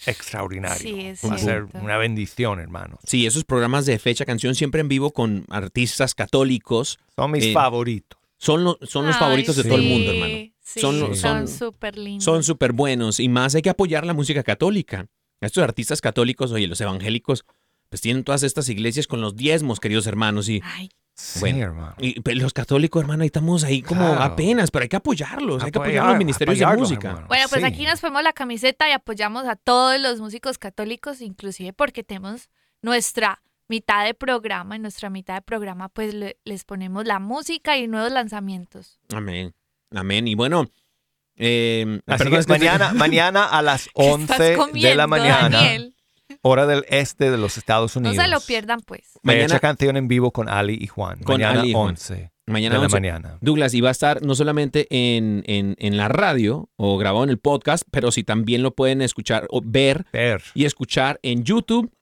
extraordinario. 0.07 0.79
Sí, 0.79 1.01
es 1.07 1.25
va 1.25 1.35
a 1.35 1.39
ser 1.39 1.67
una 1.75 1.97
bendición, 1.99 2.59
hermanos. 2.59 2.99
Sí, 3.05 3.27
esos 3.27 3.45
programas 3.45 3.87
de 3.87 3.99
fecha 3.99 4.25
canción 4.25 4.55
siempre 4.55 4.81
en 4.81 4.89
vivo 4.89 5.13
con 5.13 5.45
artistas 5.51 6.15
católicos 6.15 6.99
Son 7.17 7.31
mis 7.31 7.45
Eh, 7.47 7.53
favoritos. 7.53 8.19
Son, 8.41 8.65
lo- 8.65 8.79
son 8.83 9.05
los 9.07 9.15
Ay, 9.17 9.21
favoritos 9.21 9.57
de 9.57 9.65
todo 9.65 9.75
el 9.77 9.83
mundo, 9.83 10.11
sí, 10.11 10.17
hermano. 10.17 10.53
Sí, 10.63 10.81
Son 10.81 11.15
son 11.17 11.49
súper 11.49 11.99
lindos. 11.99 12.25
Son 12.25 12.43
súper 12.43 12.73
buenos 12.73 13.21
y 13.21 13.29
más 13.29 13.55
hay 13.55 13.63
que 13.63 13.71
apoyar 13.71 14.07
la 14.07 14.15
música 14.15 14.43
católica. 14.43 15.07
Estos 15.41 15.63
artistas 15.63 16.01
católicos, 16.01 16.51
oye, 16.53 16.67
los 16.67 16.81
evangélicos, 16.81 17.45
pues 17.89 18.01
tienen 18.01 18.25
todas 18.25 18.43
estas 18.45 18.69
iglesias 18.69 19.07
con 19.07 19.21
los 19.21 19.37
diezmos, 19.37 19.81
queridos 19.81 20.07
hermanos. 20.07 20.49
Y, 20.49 20.61
Ay, 20.65 20.89
Sí, 21.15 21.41
bueno, 21.41 21.59
hermano. 21.65 21.95
y 21.99 22.19
pues, 22.21 22.37
los 22.37 22.53
católicos, 22.55 23.03
hermano, 23.03 23.23
ahí 23.23 23.27
estamos 23.27 23.63
ahí 23.65 23.83
como 23.83 24.07
Claro. 24.07 24.23
apenas, 24.23 24.71
pero 24.71 24.85
hay 24.85 24.89
que 24.89 24.97
apoyarlos, 24.97 25.63
hay 25.63 25.71
que 25.71 25.79
apoyar 25.79 26.07
los 26.07 26.17
ministerios 26.19 26.59
de 26.59 26.67
música. 26.79 27.09
hermano. 27.09 27.27
Bueno, 27.29 27.47
pues 27.51 27.61
Sí. 27.61 27.67
aquí 27.67 27.85
nos 27.85 28.01
ponemos 28.01 28.23
la 28.23 28.33
camiseta 28.33 28.89
y 28.89 28.93
apoyamos 28.93 29.45
a 29.47 29.57
todos 29.57 30.01
los 30.01 30.21
músicos 30.21 30.57
católicos, 30.57 31.21
inclusive 31.21 31.73
porque 31.75 32.05
tenemos 32.05 32.49
nuestra 32.81 33.43
mitad 33.71 34.05
de 34.05 34.13
programa. 34.13 34.77
En 34.77 34.83
nuestra 34.83 35.09
mitad 35.09 35.37
de 35.37 35.43
programa, 35.43 35.89
pues 35.89 36.13
le- 36.13 36.37
les 36.45 36.65
ponemos 36.65 37.07
la 37.07 37.19
música 37.21 37.79
y 37.79 37.89
nuevos 37.89 38.13
lanzamientos. 38.13 38.99
Amén, 39.15 39.55
amén. 39.95 40.29
Y 40.29 40.35
bueno, 40.35 40.67
eh, 41.37 42.01
Así 42.07 42.29
que 42.29 42.37
es 42.37 42.47
que- 42.47 42.53
mañana, 42.53 42.93
mañana 42.95 43.45
a 43.47 43.63
las 43.63 43.89
¿Qué 43.95 44.11
estás 44.11 44.41
11 44.59 44.79
de 44.89 44.95
la 44.95 45.07
mañana, 45.07 45.49
Daniel? 45.49 45.95
hora 46.43 46.67
del 46.67 46.85
este 46.89 47.31
de 47.31 47.39
los 47.39 47.57
Estados 47.59 47.97
No 47.97 48.09
Unidos. 48.09 48.25
se 48.25 48.31
lo 48.31 48.41
pierdan, 48.41 48.81
pues. 48.81 49.19
Mañana- 49.23 49.59
canción 49.59 49.97
en 49.97 50.09
vivo 50.09 50.31
con 50.33 50.49
Ali 50.49 50.77
y 50.81 50.87
Juan. 50.87 51.19
Con 51.23 51.41
mañana 51.41 51.61
Ali 51.61 51.71
y 51.71 51.73
Juan. 51.73 51.89
11 51.91 52.31
mañana 52.47 52.75
de 52.75 52.79
la 52.81 52.85
11. 52.87 52.97
mañana. 52.97 53.39
Douglas, 53.41 53.75
y 53.75 53.81
va 53.81 53.89
a 53.91 53.93
estar 53.93 54.23
no 54.23 54.35
solamente 54.35 54.87
en, 54.91 55.45
en, 55.47 55.77
en 55.79 55.97
la 55.97 56.09
radio 56.09 56.69
o 56.77 56.99
grabado 56.99 57.23
en 57.25 57.31
el 57.31 57.39
podcast, 57.39 57.85
pero 57.93 58.11
sí 58.11 58.25
también 58.25 58.63
lo 58.65 58.75
pueden 58.75 59.03
escuchar 59.03 59.47
o 59.51 59.61
ver 59.65 60.07
Ver. 60.13 60.43
y 60.55 60.65
escuchar 60.65 61.21
en 61.23 61.45
YouTube 61.45 61.93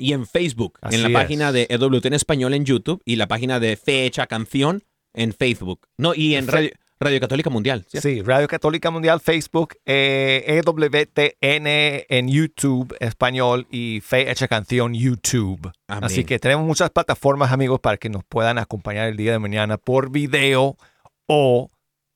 y 0.00 0.12
en 0.12 0.26
Facebook, 0.26 0.78
Así 0.80 0.96
en 0.96 1.02
la 1.02 1.08
es. 1.08 1.14
página 1.14 1.52
de 1.52 1.66
EWT 1.70 2.06
en 2.06 2.14
español 2.14 2.54
en 2.54 2.64
YouTube 2.64 3.02
y 3.04 3.16
la 3.16 3.28
página 3.28 3.60
de 3.60 3.76
Fecha 3.76 4.26
Canción 4.26 4.82
en 5.14 5.32
Facebook. 5.32 5.86
No, 5.98 6.14
y 6.14 6.34
en 6.34 6.46
radio, 6.46 6.70
Radio 6.98 7.18
Católica 7.20 7.48
Mundial. 7.50 7.86
Sí, 7.88 8.20
Radio 8.22 8.46
Católica 8.46 8.90
Mundial, 8.90 9.20
Facebook, 9.20 9.76
eh, 9.86 10.60
EWTN 10.62 11.66
en 12.08 12.28
YouTube, 12.28 12.94
español 13.00 13.66
y 13.70 14.00
Fe 14.02 14.30
Hecha 14.30 14.48
Canción 14.48 14.92
YouTube. 14.94 15.70
Amén. 15.88 16.04
Así 16.04 16.24
que 16.24 16.38
tenemos 16.38 16.66
muchas 16.66 16.90
plataformas, 16.90 17.52
amigos, 17.52 17.80
para 17.80 17.96
que 17.96 18.08
nos 18.10 18.22
puedan 18.24 18.58
acompañar 18.58 19.08
el 19.08 19.16
día 19.16 19.32
de 19.32 19.38
mañana 19.38 19.78
por 19.78 20.10
video 20.10 20.76
o 21.26 21.70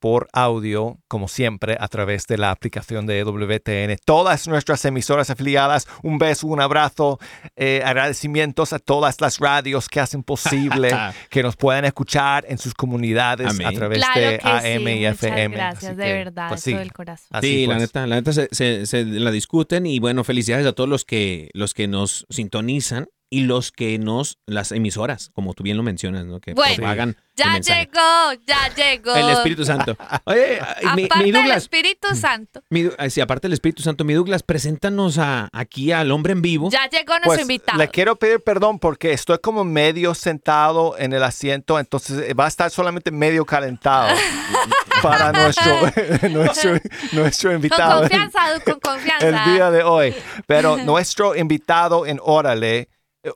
por 0.04 0.28
audio, 0.34 0.98
como 1.08 1.28
siempre, 1.28 1.78
a 1.80 1.88
través 1.88 2.26
de 2.26 2.36
la 2.36 2.50
aplicación 2.50 3.06
de 3.06 3.20
EWTN. 3.20 3.96
Todas 4.04 4.46
nuestras 4.48 4.84
emisoras 4.84 5.30
afiliadas, 5.30 5.88
un 6.02 6.18
beso, 6.18 6.46
un 6.46 6.60
abrazo, 6.60 7.18
eh, 7.56 7.80
agradecimientos 7.82 8.74
a 8.74 8.80
todas 8.80 9.22
las 9.22 9.38
radios 9.38 9.88
que 9.88 10.00
hacen 10.00 10.22
posible 10.22 10.90
que 11.30 11.42
nos 11.42 11.56
puedan 11.56 11.86
escuchar 11.86 12.44
en 12.46 12.58
sus 12.58 12.74
comunidades 12.74 13.48
Amén. 13.48 13.66
a 13.66 13.72
través 13.72 13.96
Claro 13.96 14.20
de 14.20 14.40
AM 14.42 14.84
sí, 14.84 14.90
y 14.90 15.06
FM. 15.06 15.56
gracias, 15.56 15.84
Así 15.92 15.96
de 15.96 16.04
que, 16.04 16.12
verdad, 16.12 16.48
pues 16.48 16.60
sí, 16.60 16.72
todo 16.72 16.82
el 16.82 16.92
corazón. 16.92 17.26
así 17.30 17.46
sí, 17.48 17.66
la 17.66 17.74
pues. 17.76 17.80
neta, 17.88 18.06
la 18.06 18.16
neta 18.16 18.32
se, 18.34 18.48
se- 18.52 18.84
se 18.84 19.04
la 19.06 19.30
discuten 19.30 19.86
y 19.86 20.00
bueno, 20.00 20.22
felicidades 20.22 20.66
a 20.66 20.74
todos 20.74 20.90
los 20.90 21.06
que, 21.06 21.48
los 21.54 21.72
que 21.72 21.88
nos 21.88 22.26
sintonizan 22.28 23.06
y 23.34 23.40
los 23.40 23.72
que 23.72 23.98
nos, 23.98 24.38
las 24.46 24.70
emisoras, 24.70 25.30
como 25.34 25.54
tú 25.54 25.62
bien 25.64 25.76
lo 25.76 25.82
mencionas, 25.82 26.24
¿no? 26.24 26.38
Que 26.40 26.54
Bueno, 26.54 26.76
propagan 26.76 27.08
el 27.10 27.16
Ya 27.36 27.58
llegó, 27.58 28.32
ya 28.46 28.72
llegó. 28.76 29.12
El 29.14 29.30
Espíritu 29.30 29.64
Santo. 29.64 29.96
Oye, 30.24 30.60
ay, 30.60 30.86
mi, 30.94 31.04
Aparte 31.06 31.24
mi 31.24 31.32
del 31.32 31.40
Douglas, 31.42 31.62
Espíritu 31.64 32.14
Santo, 32.14 32.62
mi 32.70 32.88
ay, 32.96 33.10
sí, 33.10 33.20
aparte 33.20 33.46
del 33.48 33.54
Espíritu 33.54 33.82
Santo, 33.82 34.04
mi 34.04 34.14
Douglas, 34.14 34.42
preséntanos 34.44 35.18
a, 35.18 35.48
aquí 35.52 35.90
al 35.90 36.12
hombre 36.12 36.32
en 36.32 36.42
vivo. 36.42 36.70
ya 36.70 36.88
llegó 36.88 37.12
nuestro 37.14 37.28
Pues 37.30 37.40
invitado. 37.40 37.78
le 37.78 37.88
quiero 37.88 38.14
pedir 38.16 38.40
perdón 38.40 38.78
porque 38.78 39.12
estoy 39.12 39.38
como 39.38 39.64
medio 39.64 40.14
sentado 40.14 40.96
en 40.98 41.12
el 41.12 41.22
asiento, 41.24 41.80
entonces 41.80 42.30
eh, 42.30 42.34
va 42.34 42.44
a 42.44 42.48
estar 42.48 42.70
solamente 42.70 43.10
medio 43.10 43.44
calentado 43.44 44.14
para 45.02 45.32
nuestro, 45.32 45.80
nuestro, 46.30 46.78
nuestro 47.12 47.50
Con 47.50 47.56
invitado 47.56 48.02
el- 48.04 48.10
confianza, 48.10 48.40
con 48.64 48.78
confianza. 48.80 49.26
el 49.44 49.52
día 49.54 49.70
de 49.70 49.82
hoy. 49.82 50.14
Pero 50.46 50.76
nuestro 50.84 51.34
invitado 51.34 52.06
en 52.06 52.20
Órale 52.22 52.78
eh, 52.78 52.88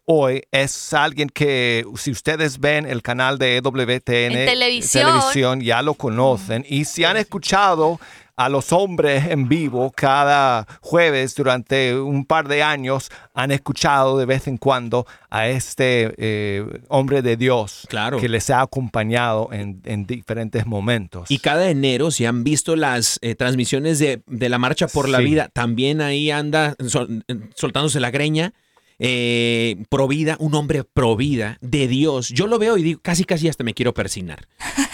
hoy 0.06 0.42
es 0.52 0.92
alguien 0.92 1.28
que 1.28 1.84
si 1.96 2.10
ustedes 2.10 2.58
ven 2.58 2.86
el 2.86 3.02
canal 3.02 3.38
de 3.38 3.56
EWTN 3.56 4.32
En 4.36 4.46
televisión. 4.46 5.04
televisión, 5.06 5.60
ya 5.60 5.82
lo 5.82 5.94
conocen 5.94 6.64
y 6.68 6.84
si 6.84 7.04
han 7.04 7.16
escuchado 7.16 7.98
a 8.36 8.48
los 8.48 8.72
hombres 8.72 9.24
en 9.30 9.48
vivo 9.48 9.92
cada 9.96 10.64
jueves 10.80 11.34
durante 11.34 11.98
un 11.98 12.24
par 12.24 12.46
de 12.46 12.62
años 12.62 13.10
han 13.34 13.50
escuchado 13.50 14.16
de 14.16 14.26
vez 14.26 14.46
en 14.46 14.58
cuando 14.58 15.08
a 15.28 15.48
este 15.48 16.14
eh, 16.18 16.64
hombre 16.86 17.20
de 17.22 17.36
Dios 17.36 17.84
Claro. 17.88 18.18
que 18.18 18.28
les 18.28 18.48
ha 18.50 18.60
acompañado 18.60 19.48
en, 19.52 19.80
en 19.84 20.06
diferentes 20.06 20.66
momentos. 20.66 21.28
Y 21.32 21.38
cada 21.40 21.68
enero, 21.68 22.12
si 22.12 22.26
han 22.26 22.44
visto 22.44 22.76
las 22.76 23.18
eh, 23.22 23.34
transmisiones 23.34 23.98
de, 23.98 24.22
de 24.28 24.48
la 24.48 24.58
Marcha 24.58 24.86
por 24.86 25.08
la. 25.08 25.18
Vida, 25.18 25.48
también 25.52 26.00
ahí 26.00 26.30
anda 26.30 26.76
sol- 26.86 27.24
soltándose 27.56 27.98
la 27.98 28.12
greña. 28.12 28.52
Eh, 29.00 29.84
provida, 29.88 30.36
un 30.40 30.54
hombre 30.54 30.82
provida 30.84 31.58
de 31.60 31.86
Dios. 31.86 32.30
Yo 32.30 32.46
lo 32.46 32.58
veo 32.58 32.76
y 32.76 32.82
digo, 32.82 33.00
casi 33.02 33.24
casi 33.24 33.48
hasta 33.48 33.62
me 33.62 33.74
quiero 33.74 33.94
persinar. 33.94 34.48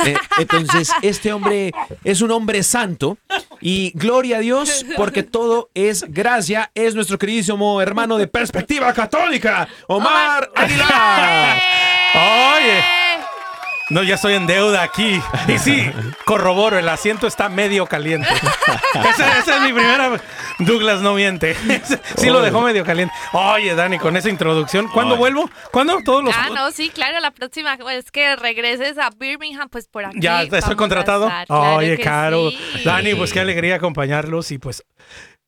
Eh, 0.05 0.17
entonces, 0.39 0.91
este 1.03 1.33
hombre 1.33 1.73
es 2.05 2.21
un 2.21 2.31
hombre 2.31 2.63
santo 2.63 3.17
y 3.61 3.93
gloria 3.95 4.39
a 4.39 4.41
Dios 4.41 4.85
porque 4.97 5.23
todo 5.23 5.71
es 5.75 6.05
gracia. 6.09 6.71
Es 6.75 6.95
nuestro 6.95 7.19
queridísimo 7.19 7.81
hermano 7.81 8.19
de 8.19 8.27
Perspectiva 8.27 8.93
Católica, 8.93 9.69
Omar 9.87 10.51
Aguilar. 10.55 11.63
Oye. 12.15 13.04
No, 13.91 14.03
ya 14.03 14.15
estoy 14.15 14.35
en 14.35 14.47
deuda 14.47 14.83
aquí. 14.83 15.21
Y 15.47 15.59
sí, 15.59 15.91
corroboro, 16.25 16.79
el 16.79 16.89
asiento 16.89 17.27
está 17.27 17.49
medio 17.49 17.87
caliente. 17.87 18.29
Esa, 19.11 19.39
esa 19.39 19.57
es 19.57 19.63
mi 19.63 19.73
primera. 19.73 20.19
Douglas 20.59 21.01
no 21.03 21.15
miente. 21.15 21.57
Sí 22.17 22.31
lo 22.31 22.41
dejó 22.41 22.61
medio 22.63 22.85
caliente. 22.85 23.13
Oye, 23.33 23.75
Dani, 23.75 23.99
con 23.99 24.17
esa 24.17 24.31
introducción, 24.31 24.89
¿cuándo 24.89 25.17
vuelvo? 25.17 25.51
¿Cuándo? 25.71 26.01
Todos 26.05 26.25
los. 26.25 26.35
Ah, 26.35 26.49
no, 26.55 26.71
sí, 26.71 26.89
claro, 26.91 27.21
la 27.21 27.33
próxima 27.33 27.77
es 27.93 28.11
que 28.11 28.37
regreses 28.37 28.97
a 28.99 29.11
Birmingham, 29.11 29.69
pues 29.69 29.89
por 29.89 30.05
aquí. 30.07 30.21
Ya 30.21 30.43
estoy 30.43 30.77
contratado. 30.77 31.27
estar, 31.27 31.47
claro 31.47 31.77
Oye, 31.77 31.99
Caro. 31.99 32.51
sí. 32.51 32.59
Dani, 32.85 33.15
pues 33.15 33.33
qué 33.33 33.41
alegría 33.41 33.75
acompañarlos. 33.77 34.51
Y 34.53 34.59
pues, 34.59 34.85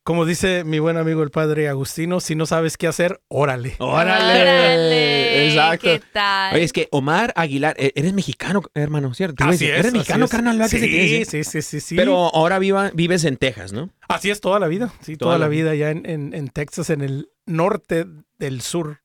como 0.03 0.25
dice 0.25 0.63
mi 0.63 0.79
buen 0.79 0.97
amigo 0.97 1.23
el 1.23 1.31
padre 1.31 1.67
Agustino, 1.69 2.19
si 2.19 2.35
no 2.35 2.45
sabes 2.45 2.77
qué 2.77 2.87
hacer, 2.87 3.19
órale. 3.27 3.75
¡Órale! 3.79 4.41
Órale, 4.41 5.16
Exacto. 5.65 5.87
¿qué 5.87 6.01
tal? 6.13 6.55
Oye, 6.55 6.63
es 6.63 6.73
que 6.73 6.87
Omar 6.91 7.33
Aguilar, 7.35 7.75
eh, 7.79 7.91
eres 7.95 8.13
mexicano, 8.13 8.61
hermano, 8.73 9.13
¿cierto? 9.13 9.43
Así 9.43 9.65
es. 9.65 9.79
Eres 9.79 9.93
mexicano, 9.93 10.25
es. 10.25 10.31
carnal, 10.31 10.57
¿verdad 10.57 10.71
que 10.71 10.77
se 10.79 10.85
Sí, 10.85 10.89
quiere 10.91 11.03
decir? 11.09 11.25
sí, 11.25 11.43
sí, 11.43 11.61
sí, 11.61 11.79
sí. 11.79 11.95
Pero 11.95 12.33
ahora 12.35 12.59
viva, 12.59 12.91
vives 12.93 13.23
en 13.25 13.37
Texas, 13.37 13.73
¿no? 13.73 13.89
Así 14.07 14.29
es 14.29 14.41
toda 14.41 14.59
la 14.59 14.67
vida, 14.67 14.93
sí, 15.01 15.15
Toda 15.17 15.35
toda, 15.35 15.39
la 15.39 15.47
vida 15.47 15.75
ya 15.75 15.91
en, 15.91 16.05
en- 16.09 16.33
en 16.33 16.47
Texas, 16.49 16.89
en 16.89 17.01
el 17.01 17.29
norte 17.45 18.05
del 18.37 18.61
sur. 18.61 19.01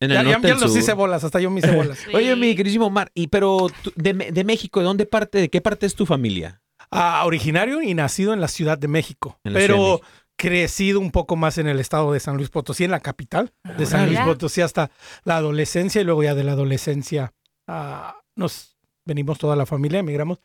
En 0.00 0.10
ya 0.10 0.20
el 0.20 0.26
ya- 0.26 0.32
norte 0.34 0.48
ya 0.48 0.54
del 0.54 0.62
los 0.62 0.76
hice 0.76 0.92
bolas, 0.92 1.24
hasta 1.24 1.40
yo 1.40 1.50
me 1.50 1.60
hice 1.60 1.70
bolas. 1.74 1.98
Sí. 1.98 2.10
Oye, 2.14 2.36
mi 2.36 2.54
queridísimo 2.54 2.86
Omar, 2.86 3.10
y 3.14 3.28
pero 3.28 3.68
tú- 3.82 3.92
de, 3.96 4.12
de 4.12 4.44
México, 4.44 4.80
¿de 4.80 4.86
dónde 4.86 5.06
parte, 5.06 5.38
de 5.38 5.48
qué 5.48 5.60
parte 5.60 5.86
es 5.86 5.94
tu 5.94 6.04
familia? 6.04 6.60
Ah, 6.90 7.22
originario 7.26 7.82
y 7.82 7.94
nacido 7.94 8.32
en 8.32 8.40
la 8.40 8.48
Ciudad 8.48 8.78
de 8.78 8.86
México, 8.88 9.40
En 9.42 9.54
de 9.54 9.58
pero 9.60 9.76
México. 9.76 10.02
Crecido 10.36 11.00
un 11.00 11.10
poco 11.10 11.36
más 11.36 11.58
en 11.58 11.66
el 11.66 11.80
estado 11.80 12.12
de 12.12 12.20
San 12.20 12.36
Luis 12.36 12.50
Potosí, 12.50 12.84
en 12.84 12.90
la 12.90 13.00
capital 13.00 13.52
de 13.76 13.86
San 13.86 14.06
Luis. 14.06 14.20
Potosí 14.20 14.60
hasta 14.60 14.90
la 15.24 15.36
adolescencia 15.38 16.00
y 16.00 16.04
luego 16.04 16.22
ya 16.22 16.34
de 16.34 16.44
la 16.44 16.52
adolescencia 16.52 17.32
ah, 17.66 18.16
nos 18.34 18.76
venimos 19.04 19.38
toda 19.38 19.56
la 19.56 19.66
familia, 19.66 20.00
emigramos 20.00 20.40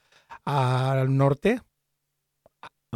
al 0.45 1.15
norte, 1.15 1.62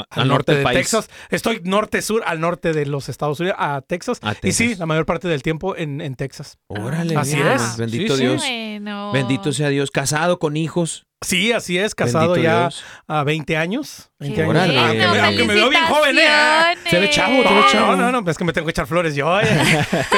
al, 0.10 0.27
norte, 0.27 0.51
del 0.51 0.60
de 0.60 0.63
país. 0.63 0.77
Texas. 0.79 1.10
Estoy 1.29 1.62
norte-sur, 1.63 2.23
al 2.25 2.39
norte 2.41 2.73
de 2.73 2.86
los 2.86 3.08
Estados 3.08 3.39
Unidos, 3.39 3.58
a 3.60 3.81
Texas. 3.81 4.19
A 4.21 4.36
Y 4.43 4.51
sí, 4.51 4.75
la 4.75 4.86
mayor 4.86 5.05
parte 5.05 5.27
del 5.27 5.41
tiempo 5.41 5.75
en, 5.75 6.01
en 6.01 6.15
Texas. 6.15 6.58
Órale, 6.67 7.15
Así 7.15 7.36
mira, 7.38 7.55
es. 7.55 7.77
Bendito 7.77 8.15
Sí, 8.15 8.21
sí. 8.21 8.27
Dios. 8.27 8.41
Bueno. 8.41 9.12
Bendito 9.13 9.51
sea 9.53 9.69
Dios. 9.69 9.91
Casado 9.91 10.38
con 10.39 10.58
hijos. 10.58 11.05
Sí, 11.21 11.51
así 11.54 11.78
es, 11.80 11.95
casado 11.95 12.34
Bendito 12.34 12.43
ya 12.54 12.60
Dios. 12.63 12.84
a 13.08 13.23
20 13.23 13.58
años. 13.58 14.12
20 14.19 14.36
Qué 14.36 14.41
años. 14.43 14.56
Órale. 14.56 14.80
Aunque, 14.80 14.97
me, 14.99 15.08
bueno, 15.08 15.25
aunque 15.25 15.43
me 15.45 15.54
veo 15.56 15.69
bien 15.69 15.86
joven, 15.86 16.17
¿eh? 16.19 16.78
Se 16.89 16.99
ve 16.99 17.10
chavo, 17.10 17.41
te 17.41 17.49
ve 17.49 17.56
No, 17.62 17.67
chavo. 17.71 17.95
no, 17.95 18.12
no, 18.12 18.21
no, 18.21 18.30
es 18.32 18.38
que 18.38 18.43
me 18.43 18.54
tengo 18.54 18.65
que 18.67 18.71
echar 18.71 18.86
flores 18.86 19.15
yo. 19.15 19.28
oye. 19.32 19.47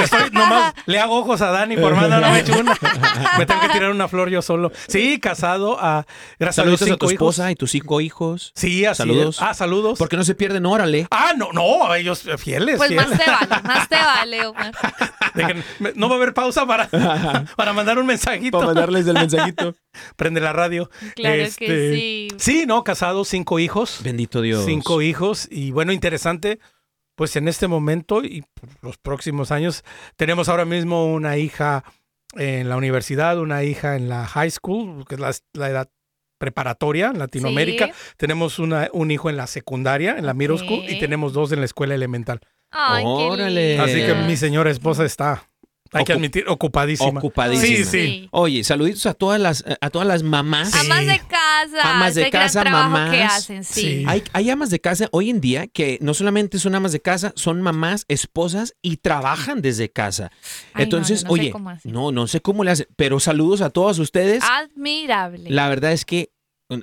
Estoy 0.03 0.31
nomás, 0.31 0.73
le 0.85 0.99
hago 0.99 1.19
ojos 1.19 1.39
a 1.41 1.51
Dani 1.51 1.77
por 1.77 1.95
más, 1.95 2.09
no, 2.09 2.19
no 2.19 2.31
me 2.31 2.39
echo 2.39 2.59
una. 2.59 2.75
Me 3.37 3.45
tengo 3.45 3.61
que 3.61 3.69
tirar 3.69 3.91
una 3.91 4.07
flor 4.09 4.29
yo 4.29 4.41
solo. 4.41 4.71
Sí, 4.89 5.19
casado, 5.19 5.77
a, 5.79 6.05
gracias 6.39 6.55
Saludos 6.65 6.81
a 6.81 6.85
a 6.85 6.87
Dios, 6.87 6.97
tu 6.99 7.05
hijos. 7.05 7.13
esposa 7.13 7.51
y 7.51 7.55
tus 7.55 7.71
cinco 7.71 8.01
hijos. 8.01 8.51
Sí, 8.55 8.83
así 8.85 8.97
Saludos. 8.97 9.37
es. 9.37 9.41
Ah, 9.41 9.53
saludos. 9.53 9.97
Porque 9.99 10.17
no 10.17 10.23
se 10.25 10.35
pierden, 10.35 10.65
órale. 10.65 11.07
Ah, 11.11 11.31
no, 11.37 11.53
no, 11.53 11.93
ellos 11.95 12.25
eh, 12.25 12.37
fieles, 12.37 12.77
Pues 12.77 12.89
fieles. 12.89 13.07
más 13.07 13.17
te 13.17 13.31
vale, 13.31 13.61
más 13.63 13.87
te 13.87 13.95
vale, 13.95 14.45
Omar. 14.47 14.71
De 15.37 15.45
que 15.53 15.53
me- 15.79 15.93
no 15.95 16.09
va 16.09 16.15
a 16.15 16.17
haber 16.17 16.33
pausa 16.33 16.65
para, 16.65 16.87
para 17.55 17.73
mandar 17.73 17.97
un 17.99 18.05
mensajito. 18.05 18.57
Para 18.57 18.67
mandarles 18.67 19.07
el 19.07 19.13
mensajito. 19.13 19.75
Prende 20.15 20.41
la 20.41 20.53
radio. 20.53 20.89
Claro 21.15 21.35
Este, 21.43 21.65
que 21.65 21.93
sí. 21.95 22.27
Sí, 22.37 22.65
no, 22.67 22.83
casado, 22.83 23.23
cinco 23.25 23.59
hijos. 23.59 24.01
Bendito 24.03 24.41
Dios. 24.41 24.65
Cinco 24.65 25.01
hijos. 25.01 25.47
Y 25.49 25.71
bueno, 25.71 25.91
interesante, 25.91 26.59
pues 27.15 27.35
en 27.35 27.47
este 27.47 27.67
momento 27.67 28.23
y 28.23 28.43
los 28.81 28.97
próximos 28.97 29.51
años, 29.51 29.83
tenemos 30.17 30.49
ahora 30.49 30.65
mismo 30.65 31.05
una 31.13 31.37
hija 31.37 31.83
en 32.33 32.69
la 32.69 32.75
universidad, 32.77 33.39
una 33.39 33.63
hija 33.63 33.95
en 33.95 34.09
la 34.09 34.27
high 34.27 34.51
school, 34.51 35.05
que 35.07 35.15
es 35.15 35.21
la, 35.21 35.33
la 35.53 35.69
edad 35.69 35.89
preparatoria 36.37 37.07
en 37.07 37.17
Latinoamérica. 37.17 37.87
Sí. 37.87 37.93
Tenemos 38.17 38.59
una, 38.59 38.89
un 38.93 39.09
hijo 39.09 39.29
en 39.29 39.37
la 39.37 39.47
secundaria, 39.47 40.17
en 40.17 40.25
la 40.27 40.35
middle 40.35 40.57
school, 40.59 40.83
y 40.87 40.99
tenemos 40.99 41.33
dos 41.33 41.51
en 41.51 41.59
la 41.61 41.65
escuela 41.65 41.95
elemental. 41.95 42.41
Ay, 42.71 43.03
Órale. 43.05 43.79
Así 43.79 44.05
que 44.05 44.13
mi 44.13 44.37
señora 44.37 44.69
esposa 44.69 45.05
está, 45.05 45.47
hay 45.93 46.05
que 46.05 46.13
admitir, 46.13 46.45
ocupadísima. 46.47 47.19
Ocupadísima. 47.19 47.77
Sí, 47.77 47.85
sí. 47.85 48.29
Oye, 48.31 48.63
saluditos 48.63 49.05
a 49.05 49.13
todas 49.13 49.39
las, 49.39 49.63
a 49.79 49.89
todas 49.89 50.07
las 50.07 50.23
mamás. 50.23 50.73
Amas 50.75 51.05
de 51.05 51.19
casa. 51.19 51.95
Amas 51.95 52.15
de 52.15 52.29
casa, 52.29 52.63
mamás. 52.63 53.11
que 53.11 53.23
hacen, 53.23 53.63
sí. 53.63 53.81
Sí. 53.81 54.03
Hay, 54.07 54.23
hay 54.33 54.49
amas 54.49 54.69
de 54.69 54.79
casa 54.79 55.07
hoy 55.11 55.29
en 55.29 55.41
día 55.41 55.67
que 55.67 55.97
no 56.01 56.13
solamente 56.13 56.59
son 56.59 56.75
amas 56.75 56.91
de 56.91 56.99
casa, 56.99 57.33
son 57.35 57.61
mamás, 57.61 58.05
esposas 58.07 58.75
y 58.81 58.97
trabajan 58.97 59.61
desde 59.61 59.89
casa. 59.89 60.31
Ay, 60.73 60.83
Entonces, 60.83 61.23
yo 61.23 61.29
no 61.29 61.35
sé 61.35 61.41
oye, 61.41 61.53
no, 61.85 62.11
no 62.11 62.27
sé 62.27 62.41
cómo 62.41 62.63
le 62.63 62.71
hacen, 62.71 62.87
pero 62.95 63.19
saludos 63.19 63.61
a 63.61 63.69
todos 63.69 63.99
ustedes. 63.99 64.43
Admirable. 64.43 65.49
La 65.49 65.69
verdad 65.69 65.91
es 65.91 66.05
que 66.05 66.31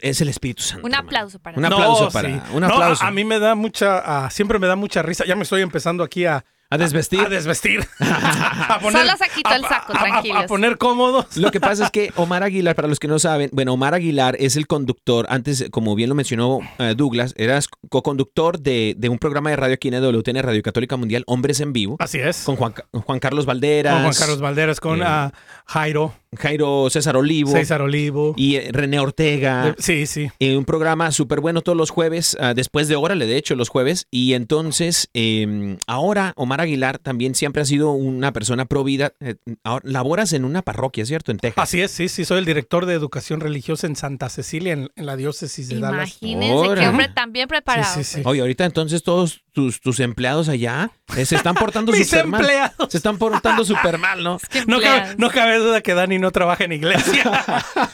es 0.01 0.20
el 0.20 0.29
Espíritu 0.29 0.62
Santo. 0.62 0.87
Un 0.87 0.94
aplauso 0.94 1.38
para 1.38 1.59
Un 1.59 1.64
aplauso 1.64 2.05
No, 2.05 2.11
para. 2.11 2.29
sí. 2.29 2.40
Un 2.55 2.61
No, 2.61 2.66
aplauso. 2.68 3.05
a, 3.05 3.09
a 3.09 3.11
mí 3.11 3.25
me 3.25 3.38
da 3.38 3.55
mucha, 3.55 3.99
ah, 4.27 4.31
siempre 4.31 4.59
me 4.59 4.66
da 4.66 4.77
mucha 4.77 5.03
risa. 5.03 5.25
Ya 5.27 5.37
me 5.37 5.42
estoy 5.42 5.62
empezando 5.62 6.03
aquí 6.03 6.25
a, 6.25 6.44
A 6.70 6.79
desvestir. 6.79 7.20
A 7.20 7.29
desvestir. 7.29 7.87
a 8.00 8.79
Solo 8.81 9.16
se 9.16 9.29
quitó 9.35 9.55
el 9.55 9.62
saco, 9.62 9.92
a- 9.92 9.96
a- 9.96 10.03
tranquilos. 10.05 10.44
A, 10.44 10.46
poner 10.46 10.79
cómodos. 10.79 11.37
Lo 11.37 11.50
que 11.50 11.61
pasa 11.61 11.85
es 11.85 11.90
que 11.90 12.12
Omar 12.16 12.42
Aguilar, 12.42 12.74
para 12.74 12.88
los 12.88 12.98
que 12.98 13.07
no 13.09 13.18
saben, 13.18 13.50
bueno, 13.53 13.72
Omar 13.74 13.94
Aguilar 13.94 14.37
es 14.40 14.57
el 14.57 14.66
conductor, 14.66 15.27
antes, 15.29 15.66
como 15.70 15.94
bien 15.94 16.09
lo 16.09 16.14
mencionó 16.14 16.61
eh, 16.79 16.94
Douglas, 16.96 17.35
eras 17.37 17.68
co-conductor 17.88 18.59
de, 18.61 18.94
de 18.98 19.09
un 19.09 19.18
programa 19.18 19.50
de 19.50 19.57
radio 19.57 19.74
aquí 19.74 19.88
en 19.88 19.94
WTN, 20.03 20.42
Radio 20.42 20.62
Católica 20.62 20.96
Mundial, 20.96 21.22
Hombres 21.27 21.61
en 21.61 21.72
Vivo, 21.72 21.96
Así 22.00 22.18
es. 22.18 22.42
con 22.44 22.57
Juan, 22.57 22.72
Ca- 22.72 22.87
Juan 22.92 23.18
Carlos 23.20 23.46
Valderas, 23.46 23.92
Con 23.94 24.03
Juan 24.03 24.14
Carlos 24.18 24.40
Valderas, 24.40 24.81
con 24.81 25.00
Eh, 25.00 25.05
ah, 25.07 25.33
Jairo, 25.66 26.14
Jairo 26.37 26.90
César 26.90 27.16
Olivo 27.16 27.53
César 27.53 27.81
Olivo. 27.83 28.35
y 28.37 28.57
eh, 28.57 28.68
René 28.72 28.98
Ortega. 28.98 29.74
Sí, 29.79 30.07
sí. 30.07 30.29
Eh, 30.40 30.57
un 30.57 30.64
programa 30.64 31.12
súper 31.12 31.40
bueno 31.40 31.61
todos 31.62 31.79
los 31.79 31.90
jueves, 31.90 32.37
ah, 32.40 32.55
después 32.55 32.88
de 32.88 32.96
Órale, 32.96 33.27
de 33.27 33.37
hecho, 33.37 33.55
los 33.55 33.68
jueves. 33.68 34.07
Y 34.11 34.35
entonces, 34.35 35.09
eh, 35.14 35.77
ahora 35.87 36.33
Omar 36.37 36.54
Aguilar 36.61 36.99
también 36.99 37.35
siempre 37.35 37.62
ha 37.62 37.64
sido 37.64 37.90
una 37.93 38.33
persona 38.33 38.64
pro 38.67 38.85
vida. 38.85 39.12
Eh, 39.21 39.37
ahora, 39.62 39.83
laboras 39.88 40.33
en 40.33 40.45
una 40.45 40.62
parroquia, 40.62 41.05
¿cierto? 41.07 41.33
En 41.33 41.38
Texas. 41.38 41.62
Así 41.62 41.81
es, 41.81 41.90
sí, 41.90 42.09
sí. 42.09 42.25
Soy 42.25 42.38
el 42.38 42.45
director 42.45 42.87
de 42.87 42.95
educación 42.95 43.40
religiosa 43.40 43.87
en 43.87 43.97
Santa 43.97 44.29
Cecilia, 44.29 44.73
en, 44.73 44.90
en 44.97 45.07
la 45.07 45.17
diócesis 45.17 45.69
de 45.69 45.81
Dallas. 45.81 46.17
Imagínense 46.21 46.75
qué 46.81 46.88
hombre 46.88 47.09
tan 47.09 47.33
bien 47.33 47.49
preparado. 47.49 47.93
Sí, 47.95 48.05
sí, 48.05 48.05
sí. 48.05 48.14
pues. 48.23 48.27
Oye, 48.27 48.40
ahorita 48.40 48.64
entonces 48.64 49.03
todos 49.03 49.43
tus, 49.53 49.81
tus 49.81 50.01
empleados 50.01 50.49
allá 50.49 50.90
eh, 51.17 51.25
se 51.27 51.37
están 51.37 51.55
portando 51.55 51.93
Mis 51.93 52.09
súper 52.09 52.27
mal. 52.27 52.40
empleados. 52.40 52.88
Se 52.90 52.97
están 52.97 53.19
portando 53.19 53.64
súper 53.64 53.99
mal, 53.99 54.23
¿no? 54.23 54.37
Es 54.43 54.49
que 54.49 54.64
No 54.67 54.81
cabe, 54.81 55.14
no 55.19 55.31
cabe 55.31 55.59
duda 55.59 55.81
que 55.81 55.95
Dani 55.95 56.19
no 56.19 56.31
trabaja 56.31 56.64
en 56.64 56.73
iglesia. 56.73 57.25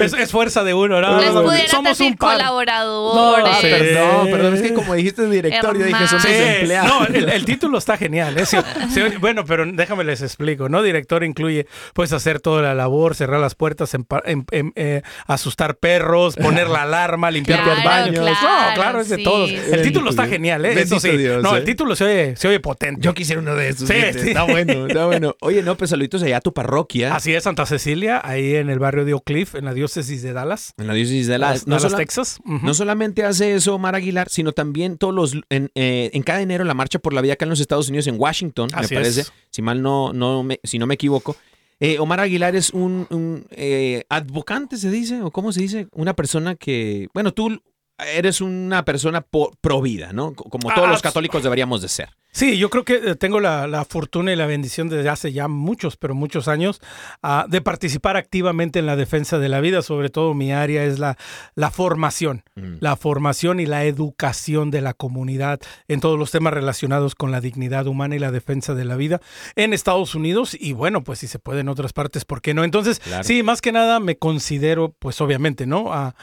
es, 0.00 0.12
es 0.12 0.30
fuerza 0.30 0.64
de 0.64 0.74
uno, 0.74 1.00
¿no? 1.00 1.20
Les 1.20 1.70
Somos 1.70 2.00
un 2.00 2.16
par. 2.16 2.38
colaboradores. 2.38 3.44
Ah, 3.48 3.58
Sí. 3.60 3.66
perdón, 3.68 4.30
perdón, 4.30 4.54
es 4.54 4.62
que 4.62 4.74
como 4.74 4.94
dijiste 4.94 5.28
director, 5.28 5.76
yo 5.78 5.84
dije, 5.84 6.06
son 6.08 6.20
tus 6.20 6.28
Sí, 6.30 6.34
empleados. 6.36 6.88
no, 6.90 7.06
el, 7.06 7.28
el 7.28 7.44
título 7.44 7.78
está 7.78 7.96
genial. 7.96 8.36
¿eh? 8.38 8.44
Bueno, 9.20 9.44
pero 9.44 9.64
déjame 9.66 10.04
les 10.04 10.22
explico, 10.22 10.68
¿no? 10.68 10.82
Director 10.82 11.24
incluye, 11.24 11.66
pues, 11.94 12.12
hacer 12.12 12.40
toda 12.40 12.62
la 12.62 12.74
labor, 12.74 13.14
cerrar 13.14 13.40
las 13.40 13.54
puertas, 13.54 13.94
empa- 13.94 14.22
em- 14.24 14.44
em- 14.50 14.72
eh, 14.76 15.02
asustar 15.26 15.76
perros, 15.76 16.36
poner 16.36 16.68
la 16.68 16.82
alarma, 16.82 17.30
limpiar 17.30 17.66
los 17.66 17.80
Claro, 17.80 17.88
baños. 18.06 18.24
no, 18.24 18.38
claro, 18.38 18.74
claro, 18.74 19.00
es 19.00 19.08
de 19.08 19.16
sí, 19.16 19.22
todos. 19.24 19.50
El 19.50 19.82
título 19.82 20.10
está 20.10 20.26
genial, 20.26 20.64
¿eh? 20.64 20.80
Eso 20.80 21.00
sí. 21.00 21.16
Dios, 21.16 21.42
no, 21.42 21.54
¿eh? 21.56 21.58
el 21.60 21.64
título 21.64 21.96
se 21.96 22.04
oye, 22.04 22.36
se 22.36 22.48
oye 22.48 22.60
potente. 22.60 23.00
Yo 23.02 23.14
quisiera 23.14 23.40
uno 23.40 23.54
de 23.54 23.68
esos. 23.70 23.88
Sí. 23.88 23.94
Está 23.94 24.42
bueno, 24.44 24.86
está 24.86 25.06
bueno. 25.06 25.36
Oye, 25.40 25.62
no, 25.62 25.76
pues 25.76 25.90
saluditos 25.90 26.22
allá 26.22 26.38
a 26.38 26.40
tu 26.40 26.52
parroquia. 26.52 27.14
Así 27.14 27.34
es, 27.34 27.44
Santa 27.44 27.66
Cecilia, 27.66 28.20
ahí 28.22 28.56
en 28.56 28.70
el 28.70 28.78
barrio 28.78 29.04
de 29.04 29.14
Oak 29.14 29.24
Cliff, 29.24 29.54
en 29.54 29.64
la 29.64 29.72
diócesis 29.78 30.22
de 30.22 30.32
Dallas. 30.32 30.74
En 30.76 30.86
la 30.86 30.94
diócesis 30.94 31.26
de 31.26 31.32
Dallas. 31.38 31.66
No, 31.66 31.76
Dallas, 31.76 31.90
sola- 31.92 31.96
Texas. 31.98 32.38
No 32.44 32.74
solamente 32.74 33.24
hace 33.24 33.54
eso 33.54 33.74
Omar 33.74 33.94
Aguilar, 33.94 34.28
sino 34.28 34.52
también 34.52 34.98
todos 34.98 35.14
los 35.14 35.34
en, 35.48 35.70
eh, 35.74 36.10
en 36.12 36.22
cada 36.22 36.40
enero 36.42 36.64
la 36.64 36.74
marcha 36.74 36.98
por 36.98 37.12
la 37.14 37.20
vida 37.20 37.32
acá 37.34 37.44
en 37.44 37.50
los 37.50 37.60
Estados 37.60 37.88
Unidos, 37.88 38.06
en 38.06 38.16
Washington, 38.18 38.68
Así 38.72 38.94
me 38.94 39.00
parece, 39.00 39.20
es. 39.22 39.32
si 39.50 39.62
mal 39.62 39.80
no, 39.82 40.12
no 40.12 40.42
me, 40.42 40.60
si 40.64 40.78
no 40.78 40.86
me 40.86 40.94
equivoco. 40.94 41.36
Eh, 41.80 41.98
Omar 42.00 42.18
Aguilar 42.20 42.56
es 42.56 42.70
un, 42.70 43.06
un, 43.10 43.46
eh, 43.50 44.04
advocante, 44.08 44.76
se 44.76 44.90
dice, 44.90 45.22
o 45.22 45.30
cómo 45.30 45.52
se 45.52 45.60
dice, 45.60 45.86
una 45.92 46.14
persona 46.14 46.56
que, 46.56 47.06
bueno, 47.14 47.32
tú 47.32 47.62
eres 48.14 48.40
una 48.40 48.84
persona 48.84 49.20
po- 49.20 49.52
pro 49.60 49.80
vida, 49.80 50.12
¿no? 50.12 50.32
Co- 50.34 50.44
Como 50.50 50.68
todos 50.74 50.88
Ah, 50.88 50.90
los 50.92 51.02
católicos 51.02 51.42
deberíamos 51.42 51.80
de 51.82 51.88
ser. 51.88 52.08
Sí, 52.38 52.56
yo 52.56 52.70
creo 52.70 52.84
que 52.84 52.94
eh, 52.94 53.14
tengo 53.16 53.40
la, 53.40 53.66
la 53.66 53.84
fortuna 53.84 54.32
y 54.32 54.36
la 54.36 54.46
bendición 54.46 54.88
desde 54.88 55.08
hace 55.08 55.32
ya 55.32 55.48
muchos, 55.48 55.96
pero 55.96 56.14
muchos 56.14 56.46
años, 56.46 56.80
ah, 57.20 57.46
de 57.48 57.60
participar 57.60 58.16
activamente 58.16 58.78
en 58.78 58.86
la 58.86 58.94
defensa 58.94 59.40
de 59.40 59.48
la 59.48 59.60
vida. 59.60 59.82
Sobre 59.82 60.08
todo 60.08 60.34
mi 60.34 60.52
área 60.52 60.84
es 60.84 61.00
la, 61.00 61.16
la 61.56 61.70
formación, 61.72 62.44
Mm. 62.54 62.76
la 62.80 62.94
formación 62.96 63.58
y 63.60 63.66
la 63.66 63.84
educación 63.84 64.70
de 64.70 64.80
la 64.82 64.92
comunidad 64.94 65.60
en 65.88 65.98
todos 66.00 66.18
los 66.18 66.30
temas 66.30 66.52
relacionados 66.52 67.14
con 67.16 67.30
la 67.32 67.40
dignidad 67.40 67.86
humana 67.88 68.14
y 68.14 68.18
la 68.20 68.30
defensa 68.30 68.74
de 68.74 68.84
la 68.84 68.94
vida 68.96 69.20
en 69.56 69.72
Estados 69.72 70.14
Unidos 70.14 70.56
y 70.58 70.72
bueno, 70.74 71.02
pues 71.04 71.18
si 71.20 71.26
se 71.26 71.38
puede 71.38 71.60
en 71.60 71.68
otras 71.68 71.92
partes, 71.92 72.24
¿por 72.24 72.40
qué 72.40 72.54
no? 72.54 72.62
Entonces, 72.64 73.00
Claro. 73.00 73.24
sí, 73.24 73.42
más 73.42 73.60
que 73.60 73.72
nada 73.72 73.98
me 74.00 74.16
considero, 74.16 74.94
pues 74.98 75.20
obviamente, 75.20 75.66
¿no? 75.66 75.92
A, 75.92 76.14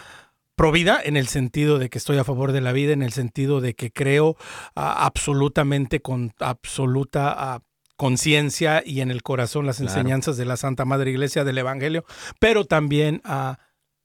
pro 0.55 0.71
vida 0.71 0.99
en 1.03 1.17
el 1.17 1.27
sentido 1.27 1.79
de 1.79 1.89
que 1.89 1.97
estoy 1.97 2.17
a 2.17 2.23
favor 2.23 2.51
de 2.51 2.61
la 2.61 2.71
vida, 2.71 2.93
en 2.93 3.01
el 3.03 3.11
sentido 3.13 3.61
de 3.61 3.73
que 3.73 3.91
creo 3.91 4.35
ah, 4.75 5.05
absolutamente 5.05 6.01
con 6.01 6.33
absoluta 6.39 7.33
ah, 7.37 7.59
conciencia 7.97 8.83
y 8.85 9.01
en 9.01 9.11
el 9.11 9.23
corazón 9.23 9.65
las 9.65 9.77
Claro. 9.77 9.91
enseñanzas 9.91 10.37
de 10.37 10.45
la 10.45 10.57
Santa 10.57 10.85
Madre 10.85 11.11
Iglesia 11.11 11.43
del 11.43 11.57
Evangelio, 11.57 12.05
pero 12.39 12.65
también 12.65 13.21
ah, 13.23 13.59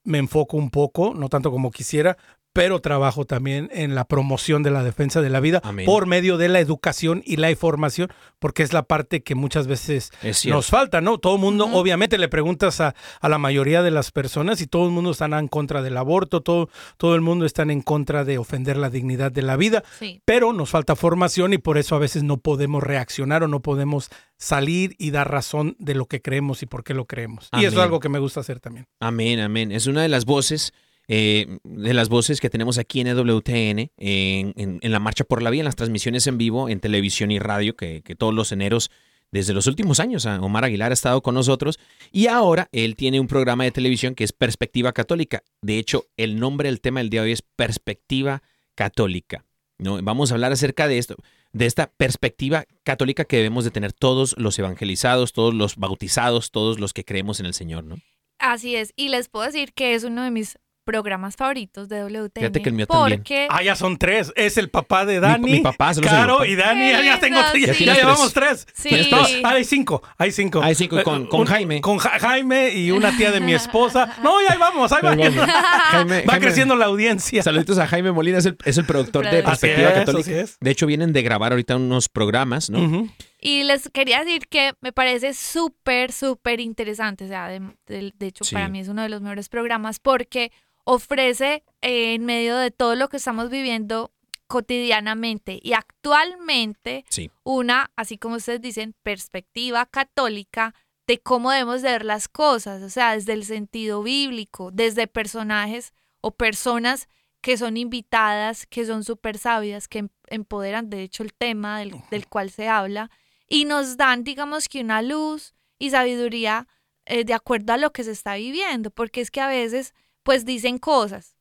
me 0.04 0.18
enfoco 0.18 0.56
un 0.56 0.70
poco, 0.70 1.14
no 1.14 1.28
tanto 1.28 1.50
como 1.50 1.70
quisiera, 1.70 2.16
pero 2.52 2.80
trabajo 2.80 3.24
también 3.24 3.68
en 3.72 3.94
la 3.94 4.04
promoción 4.04 4.62
de 4.62 4.70
la 4.70 4.82
defensa 4.82 5.20
de 5.20 5.30
la 5.30 5.40
vida 5.40 5.60
Amén. 5.62 5.86
por 5.86 6.06
medio 6.06 6.36
de 6.36 6.48
la 6.48 6.60
educación 6.60 7.22
y 7.24 7.36
la 7.36 7.50
información, 7.50 8.08
porque 8.38 8.62
es 8.62 8.72
la 8.72 8.82
parte 8.82 9.22
que 9.22 9.34
muchas 9.34 9.66
veces 9.66 10.10
nos 10.46 10.66
falta, 10.66 11.00
¿no? 11.00 11.18
Todo 11.18 11.36
el 11.36 11.40
mundo, 11.40 11.66
obviamente, 11.72 12.18
le 12.18 12.28
preguntas 12.28 12.80
a, 12.80 12.94
a 13.20 13.28
la 13.28 13.38
mayoría 13.38 13.82
de 13.82 13.90
las 13.90 14.10
personas 14.10 14.60
y 14.60 14.66
todo 14.66 14.86
el 14.86 14.92
mundo 14.92 15.12
están 15.12 15.32
en 15.34 15.48
contra 15.48 15.82
del 15.82 15.96
aborto, 15.96 16.40
todo, 16.40 16.68
todo 16.96 17.14
el 17.14 17.20
mundo 17.20 17.46
está 17.46 17.62
en 17.62 17.82
contra 17.82 18.24
de 18.24 18.38
ofender 18.38 18.76
la 18.76 18.90
dignidad 18.90 19.30
de 19.30 19.42
la 19.42 19.56
vida, 19.56 19.84
Sí. 19.98 20.22
pero 20.24 20.52
nos 20.52 20.70
falta 20.70 20.96
formación 20.96 21.52
y 21.52 21.58
por 21.58 21.78
eso 21.78 21.94
a 21.94 21.98
veces 21.98 22.22
no 22.22 22.38
podemos 22.38 22.82
reaccionar 22.82 23.42
o 23.44 23.48
no 23.48 23.60
podemos 23.60 24.10
salir 24.38 24.96
y 24.98 25.10
dar 25.10 25.30
razón 25.30 25.76
de 25.78 25.94
lo 25.94 26.06
que 26.06 26.20
creemos 26.22 26.62
y 26.62 26.66
por 26.66 26.82
qué 26.82 26.94
lo 26.94 27.04
creemos. 27.04 27.48
Y 27.52 27.64
eso 27.64 27.76
es 27.76 27.82
algo 27.82 28.00
que 28.00 28.08
me 28.08 28.18
gusta 28.18 28.40
hacer 28.40 28.58
también. 28.58 28.86
Amén, 28.98 29.38
amén. 29.40 29.70
Es 29.70 29.86
una 29.86 30.02
de 30.02 30.08
las 30.08 30.24
voces, 30.24 30.72
eh, 31.08 31.58
de 31.64 31.94
las 31.94 32.08
voces 32.08 32.40
que 32.40 32.50
tenemos 32.50 32.78
aquí 32.78 33.00
en 33.00 33.08
EWTN, 33.08 33.90
en, 33.96 34.54
en- 34.56 34.92
la 34.92 35.00
Marcha 35.00 35.24
por 35.24 35.42
la 35.42 35.50
Vida, 35.50 35.60
en 35.60 35.64
las 35.66 35.76
transmisiones 35.76 36.26
en 36.26 36.38
vivo, 36.38 36.68
en 36.68 36.80
televisión 36.80 37.30
y 37.30 37.38
radio, 37.38 37.74
que, 37.76 38.02
que 38.02 38.14
todos 38.14 38.32
los 38.34 38.52
eneros, 38.52 38.90
desde 39.32 39.52
los 39.54 39.66
últimos 39.66 40.00
años, 40.00 40.26
ah, 40.26 40.38
Omar 40.42 40.64
Aguilar 40.64 40.90
ha 40.90 40.94
estado 40.94 41.22
con 41.22 41.34
nosotros. 41.34 41.78
Y 42.12 42.26
ahora 42.26 42.68
él 42.72 42.96
tiene 42.96 43.20
un 43.20 43.26
programa 43.28 43.64
de 43.64 43.70
televisión 43.70 44.14
que 44.14 44.24
es 44.24 44.32
Perspectiva 44.32 44.92
Católica. 44.92 45.42
De 45.62 45.78
hecho, 45.78 46.06
el 46.16 46.38
nombre 46.40 46.68
del 46.68 46.80
tema 46.80 47.00
del 47.00 47.10
día 47.10 47.20
de 47.22 47.26
hoy 47.26 47.32
es 47.32 47.42
Perspectiva 47.42 48.42
Católica. 48.74 49.44
¿no? 49.78 50.02
Vamos 50.02 50.30
a 50.30 50.34
hablar 50.34 50.52
acerca 50.52 50.88
de 50.88 50.98
esto, 50.98 51.16
de 51.52 51.66
esta 51.66 51.90
perspectiva 51.90 52.64
católica 52.82 53.24
que 53.24 53.36
debemos 53.36 53.64
de 53.64 53.70
tener 53.70 53.92
todos 53.92 54.34
los 54.38 54.58
evangelizados, 54.58 55.32
todos 55.32 55.54
los 55.54 55.76
bautizados, 55.76 56.50
todos 56.50 56.78
los 56.80 56.92
que 56.92 57.04
creemos 57.04 57.40
en 57.40 57.46
el 57.46 57.54
Señor, 57.54 57.84
¿no? 57.84 57.96
Así 58.38 58.74
es. 58.76 58.92
Y 58.96 59.08
les 59.08 59.28
puedo 59.28 59.46
decir 59.46 59.72
que 59.72 59.94
es 59.94 60.04
uno 60.04 60.22
de 60.24 60.30
mis 60.30 60.58
programas 60.84 61.36
favoritos 61.36 61.88
de 61.88 62.02
WTN. 62.02 62.30
Fíjate 62.34 62.62
que 62.62 62.68
el 62.68 62.74
mío 62.74 62.86
también. 62.86 63.18
porque 63.20 63.46
Ah, 63.50 63.62
ya 63.62 63.76
son 63.76 63.96
tres. 63.98 64.32
Es 64.36 64.56
el 64.56 64.70
papá 64.70 65.04
de 65.04 65.20
Dani, 65.20 65.50
mi 65.52 65.60
papá, 65.60 65.92
mi 65.94 66.02
papá. 66.02 66.46
y 66.46 66.54
Dani. 66.56 66.90
Ya, 66.90 67.02
ya 67.02 67.20
tengo 67.20 67.40
ya, 67.40 67.54
ya 67.66 67.74
sí. 67.74 67.84
llevamos 67.84 68.32
tres. 68.32 68.66
Sí. 68.74 69.08
No, 69.10 69.18
hay 69.48 69.64
cinco, 69.64 70.02
hay 70.18 70.32
cinco. 70.32 70.60
Hay 70.62 70.74
cinco, 70.74 70.98
y 71.00 71.02
con- 71.02 71.26
con 71.26 71.44
Jaime. 71.46 71.80
Con 71.80 71.98
Ja- 71.98 72.18
Jaime 72.18 72.70
y 72.74 72.90
una 72.90 73.16
tía 73.16 73.30
de 73.30 73.40
mi 73.40 73.54
esposa. 73.54 74.16
No, 74.22 74.40
ya 74.42 74.52
ahí 74.52 74.58
vamos, 74.58 74.90
ahí 74.92 75.02
va. 75.02 75.10
Ahí 75.12 75.18
vamos. 75.18 75.46
Jaime- 75.92 76.22
Va 76.26 76.32
Jaime- 76.32 76.40
creciendo 76.40 76.76
la 76.76 76.86
audiencia. 76.86 77.42
Saluditos 77.42 77.78
a 77.78 77.86
Jaime 77.86 78.12
Molina, 78.12 78.38
es 78.38 78.46
el, 78.46 78.56
es 78.64 78.76
el 78.78 78.84
productor 78.84 79.28
de 79.30 79.42
Perspectiva 79.42 79.88
es, 79.90 79.94
Católica. 79.94 80.30
es. 80.30 80.56
De 80.60 80.70
hecho, 80.70 80.86
vienen 80.86 81.12
de 81.12 81.22
grabar 81.22 81.52
ahorita 81.52 81.76
unos 81.76 82.08
programas, 82.08 82.70
¿no? 82.70 82.80
Ujú. 82.82 83.08
Y 83.40 83.64
les 83.64 83.88
quería 83.90 84.20
decir 84.24 84.48
que 84.48 84.74
me 84.80 84.92
parece 84.92 85.32
súper, 85.34 86.12
súper 86.12 86.60
interesante. 86.60 87.24
O 87.24 87.28
sea, 87.28 87.48
de, 87.48 87.60
de- 87.86 88.12
de 88.14 88.26
hecho, 88.26 88.44
Sí. 88.44 88.54
para 88.54 88.68
mí 88.68 88.80
es 88.80 88.88
uno 88.88 89.02
de 89.02 89.08
los 89.08 89.20
mejores 89.22 89.48
programas 89.48 89.98
porque 89.98 90.52
ofrece 90.84 91.62
eh, 91.82 92.14
en 92.14 92.24
medio 92.24 92.56
de 92.56 92.70
todo 92.70 92.94
lo 92.96 93.08
que 93.08 93.16
estamos 93.18 93.48
viviendo 93.50 94.10
cotidianamente 94.46 95.58
y 95.62 95.72
actualmente 95.74 97.04
Sí. 97.08 97.30
una, 97.44 97.90
así 97.96 98.18
como 98.18 98.36
ustedes 98.36 98.60
dicen, 98.60 98.94
perspectiva 99.02 99.86
católica 99.86 100.74
de 101.06 101.18
cómo 101.18 101.50
debemos 101.50 101.82
de 101.82 101.90
ver 101.90 102.04
las 102.04 102.28
cosas, 102.28 102.82
o 102.82 102.90
sea, 102.90 103.14
desde 103.14 103.32
el 103.32 103.44
sentido 103.44 104.02
bíblico, 104.02 104.70
desde 104.70 105.06
personajes 105.06 105.92
o 106.20 106.30
personas 106.32 107.08
que 107.40 107.56
son 107.56 107.76
invitadas, 107.76 108.66
que 108.66 108.84
son 108.84 109.02
súper 109.02 109.38
sabias, 109.38 109.88
que 109.88 110.00
em- 110.00 110.08
empoderan, 110.26 110.90
de 110.90 111.02
hecho, 111.02 111.22
el 111.22 111.32
tema 111.32 111.78
del, 111.80 111.94
del 112.10 112.26
cual 112.28 112.50
se 112.50 112.68
habla, 112.68 113.10
y 113.50 113.66
nos 113.66 113.98
dan, 113.98 114.24
digamos 114.24 114.68
que 114.68 114.80
una 114.80 115.02
luz 115.02 115.54
y 115.78 115.90
sabiduría 115.90 116.66
eh, 117.04 117.24
de 117.24 117.34
acuerdo 117.34 117.72
a 117.74 117.76
lo 117.76 117.92
que 117.92 118.04
se 118.04 118.12
está 118.12 118.36
viviendo, 118.36 118.90
porque 118.90 119.20
es 119.20 119.30
que 119.30 119.40
a 119.42 119.48
veces, 119.48 119.92
pues 120.22 120.44
dicen 120.46 120.78
cosas, 120.78 121.36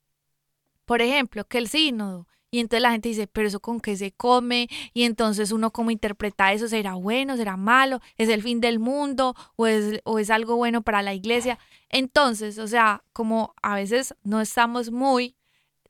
por 0.86 1.02
ejemplo, 1.02 1.46
que 1.48 1.60
el 1.60 1.68
sínodo, 1.70 2.28
y 2.52 2.60
entonces 2.62 2.82
la 2.82 2.92
gente 2.92 3.10
dice, 3.10 3.28
pero 3.28 3.48
eso 3.48 3.60
con 3.60 3.80
qué 3.80 3.96
se 3.96 4.12
come, 4.12 4.68
y 4.92 5.04
entonces 5.04 5.52
uno 5.52 5.72
cómo 5.72 5.92
interpreta 5.92 6.52
eso, 6.52 6.68
será 6.68 6.96
bueno, 6.96 7.38
será 7.38 7.58
malo, 7.58 8.00
es 8.18 8.28
el 8.28 8.42
fin 8.42 8.60
del 8.60 8.80
mundo, 8.80 9.36
o 9.56 9.68
es, 9.68 10.02
o 10.04 10.18
es 10.18 10.32
algo 10.32 10.56
bueno 10.56 10.82
para 10.82 11.04
la 11.04 11.14
iglesia. 11.14 11.60
Entonces, 11.90 12.58
o 12.58 12.68
sea, 12.68 13.04
como 13.14 13.54
a 13.62 13.76
veces 13.76 14.16
no 14.24 14.42
estamos 14.42 14.90
muy, 14.90 15.36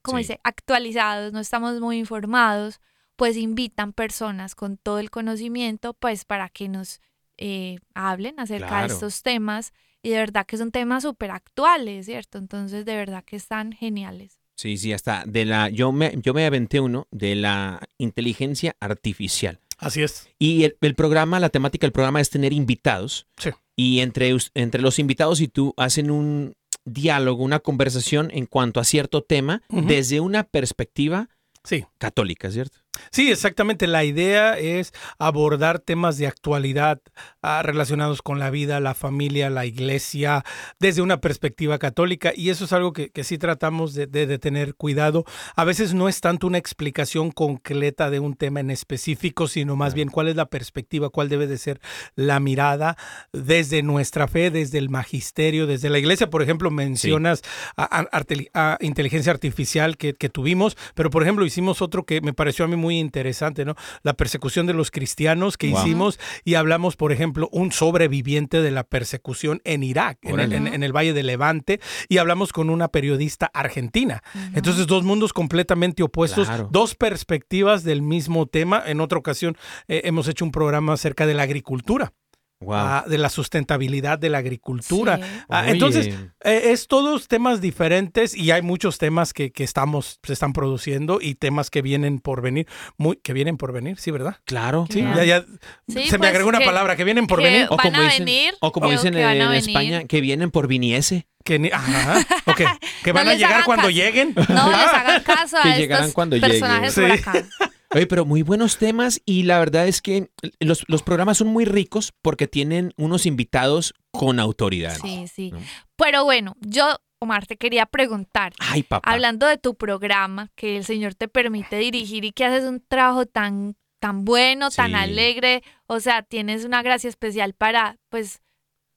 como 0.02 0.18
Sí. 0.18 0.24
dice, 0.24 0.40
actualizados, 0.44 1.32
no 1.32 1.40
estamos 1.40 1.80
muy 1.80 1.98
informados, 1.98 2.82
pues 3.20 3.36
invitan 3.38 3.92
personas 3.92 4.56
con 4.56 4.78
todo 4.78 4.98
el 5.00 5.10
conocimiento, 5.12 5.94
pues 5.94 6.24
para 6.26 6.48
que 6.50 6.70
nos 6.70 7.02
eh, 7.38 7.78
hablen 7.94 8.40
acerca 8.40 8.68
Claro. 8.70 8.88
de 8.88 8.94
estos 8.94 9.22
temas, 9.24 9.74
y 10.02 10.10
de 10.10 10.18
verdad 10.18 10.46
que 10.46 10.56
son 10.58 10.72
temas 10.72 11.04
súper 11.04 11.32
actuales, 11.32 12.06
¿cierto? 12.06 12.38
Entonces, 12.38 12.86
de 12.86 12.96
verdad 12.96 13.24
que 13.26 13.36
están 13.36 13.74
geniales. 13.74 14.40
Sí, 14.56 14.78
sí, 14.78 14.94
hasta 14.94 15.24
de 15.28 15.44
la. 15.46 15.70
Yo 15.70 15.92
me, 15.92 16.14
yo 16.22 16.34
me 16.34 16.46
aventé 16.46 16.80
uno 16.80 17.08
de 17.12 17.36
la 17.36 17.82
inteligencia 17.98 18.76
artificial. 18.80 19.60
Así 19.78 20.02
es. 20.02 20.30
Y 20.40 20.64
el, 20.64 20.78
el 20.82 20.96
programa, 20.96 21.40
la 21.40 21.50
temática 21.50 21.86
del 21.86 21.92
programa 21.94 22.20
es 22.22 22.30
tener 22.30 22.52
invitados. 22.54 23.28
Sí. 23.38 23.50
Y 23.76 24.00
entre, 24.00 24.36
entre 24.54 24.82
los 24.82 24.98
invitados 25.00 25.40
y 25.42 25.48
tú 25.50 25.74
hacen 25.78 26.10
un 26.12 26.56
diálogo, 26.86 27.44
una 27.44 27.60
conversación 27.60 28.30
en 28.34 28.46
cuanto 28.46 28.80
a 28.80 28.84
cierto 28.86 29.22
tema 29.24 29.62
desde 29.70 30.20
una 30.22 30.44
perspectiva 30.46 31.30
Sí. 31.64 31.86
católica, 31.98 32.50
¿cierto? 32.52 32.79
Sí, 33.12 33.32
exactamente. 33.32 33.88
La 33.88 34.04
idea 34.04 34.58
es 34.58 34.94
abordar 35.18 35.80
temas 35.80 36.18
de 36.18 36.28
actualidad 36.28 37.02
ah, 37.42 37.62
relacionados 37.64 38.22
con 38.22 38.40
la 38.40 38.50
vida, 38.50 38.80
la 38.80 38.94
familia, 38.94 39.50
la 39.50 39.66
iglesia, 39.66 40.44
desde 40.80 41.02
una 41.02 41.22
perspectiva 41.22 41.78
católica. 41.80 42.32
Y 42.36 42.50
eso 42.50 42.66
es 42.66 42.74
algo 42.74 42.94
que, 42.94 43.10
que 43.10 43.24
sí 43.24 43.38
tratamos 43.38 43.94
de, 43.94 44.08
de- 44.08 44.28
de 44.28 44.40
tener 44.40 44.76
cuidado. 44.76 45.26
A 45.56 45.64
veces 45.64 45.94
no 45.94 46.08
es 46.10 46.22
tanto 46.22 46.48
una 46.48 46.58
explicación 46.58 47.32
concreta 47.32 48.10
de 48.10 48.20
un 48.20 48.36
tema 48.36 48.60
en 48.60 48.72
específico, 48.72 49.48
sino 49.48 49.76
más 49.76 49.94
bien 49.94 50.10
cuál 50.10 50.28
es 50.28 50.36
la 50.36 50.46
perspectiva, 50.48 51.10
cuál 51.10 51.30
debe 51.30 51.48
de 51.48 51.58
ser 51.58 51.80
la 52.16 52.40
mirada 52.40 52.98
desde 53.34 53.82
nuestra 53.84 54.28
fe, 54.28 54.52
desde 54.52 54.78
el 54.78 54.90
magisterio, 54.90 55.68
desde 55.68 55.90
la 55.90 56.00
iglesia. 56.00 56.30
Por 56.30 56.42
ejemplo, 56.42 56.72
mencionas 56.72 57.42
a, 57.76 57.84
a- 57.84 58.08
arte- 58.12 58.50
a 58.54 58.78
inteligencia 58.82 59.32
artificial 59.32 59.98
que, 59.98 60.14
que 60.14 60.30
tuvimos, 60.30 60.78
pero 60.96 61.10
por 61.10 61.24
ejemplo 61.24 61.46
hicimos 61.46 61.82
otro 61.82 62.04
que 62.06 62.22
me 62.22 62.34
pareció 62.34 62.66
a 62.66 62.68
mí 62.68 62.76
muy 62.76 62.89
interesante, 62.98 63.66
¿no? 63.66 63.76
La 64.04 64.14
persecución 64.14 64.66
de 64.66 64.74
los 64.74 64.90
cristianos 64.90 65.58
que 65.58 65.70
Wow. 65.70 65.82
hicimos 65.82 66.20
y 66.46 66.56
hablamos, 66.56 66.96
por 66.96 67.12
ejemplo, 67.12 67.50
un 67.52 67.72
sobreviviente 67.72 68.62
de 68.62 68.72
la 68.72 68.84
persecución 68.84 69.62
en 69.66 69.84
Irak, 69.84 70.18
en 70.24 70.40
el, 70.40 70.54
en- 70.54 70.68
en 70.68 70.84
el 70.84 70.96
Valle 70.96 71.14
de 71.14 71.24
Levante, 71.24 71.80
y 72.08 72.18
hablamos 72.18 72.54
con 72.54 72.70
una 72.70 72.88
periodista 72.88 73.52
argentina. 73.54 74.24
Entonces, 74.56 74.88
dos 74.88 75.04
mundos 75.04 75.34
completamente 75.34 76.02
opuestos, 76.02 76.48
Claro. 76.48 76.70
dos 76.72 76.96
perspectivas 76.96 77.84
del 77.84 78.02
mismo 78.02 78.46
tema. 78.48 78.82
En 78.86 79.02
otra 79.02 79.20
ocasión 79.20 79.58
eh, 79.88 80.02
hemos 80.06 80.28
hecho 80.28 80.46
un 80.46 80.52
programa 80.52 80.94
acerca 80.94 81.26
de 81.28 81.34
la 81.34 81.44
agricultura. 81.44 82.14
Wow. 82.62 82.76
ah, 82.78 83.06
de 83.08 83.18
la 83.18 83.30
sustentabilidad 83.30 84.20
de 84.20 84.30
la 84.30 84.40
agricultura. 84.40 85.16
Sí. 85.18 85.24
Ah, 85.48 85.70
entonces, 85.72 86.08
eh, 86.44 86.62
es 86.66 86.88
todos 86.88 87.30
temas 87.30 87.62
diferentes 87.62 88.36
y 88.36 88.52
hay 88.52 88.62
muchos 88.62 88.98
temas 88.98 89.32
que, 89.32 89.52
que 89.54 89.64
estamos, 89.64 90.20
se 90.24 90.34
están 90.34 90.52
produciendo 90.52 91.20
y 91.22 91.36
temas 91.36 91.70
que 91.70 91.82
vienen 91.82 92.20
por 92.20 92.42
venir, 92.42 92.68
muy, 92.98 93.16
que 93.16 93.32
vienen 93.32 93.56
por 93.56 93.72
venir, 93.72 93.98
sí, 93.98 94.12
¿verdad? 94.12 94.36
Claro. 94.44 94.88
Sí, 94.90 95.00
Claro. 95.00 95.24
ya, 95.24 95.24
ya 95.24 95.46
Sí, 95.88 96.08
se 96.10 96.18
me 96.18 96.18
pues, 96.20 96.30
agregó 96.32 96.50
una 96.50 96.60
que- 96.60 96.66
palabra, 96.66 96.98
que 96.98 97.06
vienen 97.06 97.28
por 97.28 97.40
que 97.40 97.46
venir. 97.46 97.68
van 97.70 97.96
a 97.96 98.04
dicen, 98.04 98.26
venir, 98.26 98.54
o 98.60 98.72
como 98.74 98.88
o 98.88 98.92
dicen 98.92 99.16
en. 99.16 99.54
España, 99.54 100.04
que 100.04 100.20
vienen 100.20 100.52
por 100.52 100.68
viniese. 100.68 101.28
Que 101.46 101.58
ni- 101.58 101.70
ajá, 101.72 102.20
ok, 102.46 102.62
que 103.06 103.12
van 103.14 103.30
a 103.30 103.34
llegar 103.36 103.64
cuando 103.64 103.84
caso. 103.88 103.92
lleguen. 103.96 104.34
No 104.36 104.70
les 104.70 104.80
hagan 104.94 105.24
caso 105.24 105.58
a 105.58 105.62
Que 105.64 105.70
estos 105.70 105.80
llegarán 105.80 106.12
cuando 106.12 106.36
lleguen. 106.36 106.52
personajes 106.60 106.94
por 106.94 107.12
acá. 107.12 107.46
Oye, 107.92 108.06
pero 108.06 108.24
muy 108.24 108.44
buenos 108.44 108.78
temas 108.78 109.22
y 109.26 109.44
la 109.44 109.58
verdad 109.60 109.88
es 109.88 110.02
que 110.02 110.30
los, 110.60 110.84
los 110.88 111.02
programas 111.02 111.40
son 111.40 111.48
muy 111.48 111.66
ricos 111.66 112.14
porque 112.22 112.48
tienen 112.48 112.94
unos 112.98 113.26
invitados 113.26 113.96
con 114.12 114.40
autoridad. 114.40 114.98
Sí, 115.02 115.28
sí. 115.28 115.52
¿no? 115.52 115.60
Pero 115.96 116.24
bueno, 116.24 116.56
yo, 116.62 116.98
Omar, 117.20 117.48
te 117.48 117.58
quería 117.58 117.88
preguntar, 117.88 118.54
Ay, 118.60 118.84
papá. 118.84 119.12
hablando 119.12 119.48
de 119.48 119.58
tu 119.58 119.76
programa, 119.76 120.52
que 120.56 120.78
el 120.78 120.86
Señor 120.86 121.16
te 121.16 121.28
permite 121.28 121.78
dirigir 121.78 122.26
y 122.26 122.32
que 122.32 122.46
haces 122.46 122.64
un 122.66 122.80
trabajo 122.88 123.26
tan, 123.26 123.76
tan 124.00 124.24
bueno, 124.24 124.70
tan 124.70 124.94
alegre, 124.94 125.64
o 125.88 126.00
sea, 126.00 126.22
tienes 126.22 126.66
una 126.66 126.84
gracia 126.84 127.10
especial 127.10 127.54
para, 127.54 127.98
pues, 128.10 128.42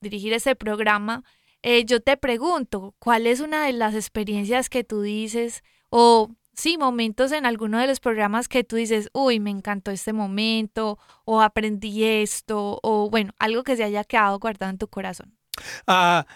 dirigir 0.03 0.35
ese 0.35 0.55
programa. 0.55 1.25
Eh, 1.63 1.85
yo 1.87 2.01
te 2.01 2.17
pregunto, 2.19 2.95
¿cuál 2.99 3.27
es 3.27 3.41
una 3.41 3.65
de 3.65 3.73
las 3.73 3.95
experiencias 3.95 4.69
que 4.69 4.85
tú 4.85 5.01
dices 5.01 5.63
o 5.91 6.31
sí, 6.55 6.79
momentos 6.79 7.33
en 7.33 7.47
alguno 7.47 7.79
de 7.79 7.87
los 7.87 8.01
programas 8.01 8.49
que 8.49 8.65
tú 8.65 8.77
dices, 8.77 9.09
uy, 9.13 9.41
me 9.41 9.51
encantó 9.51 9.91
este 9.91 10.13
momento, 10.13 10.99
o 11.25 11.41
aprendí 11.43 12.05
esto, 12.05 12.79
o 12.83 13.11
bueno, 13.11 13.33
algo 13.39 13.63
que 13.63 13.77
se 13.77 13.85
haya 13.85 14.05
quedado 14.05 14.39
guardado 14.39 14.71
en 14.71 14.79
tu 14.79 14.89
corazón. 14.89 15.37
Ah, 15.87 16.27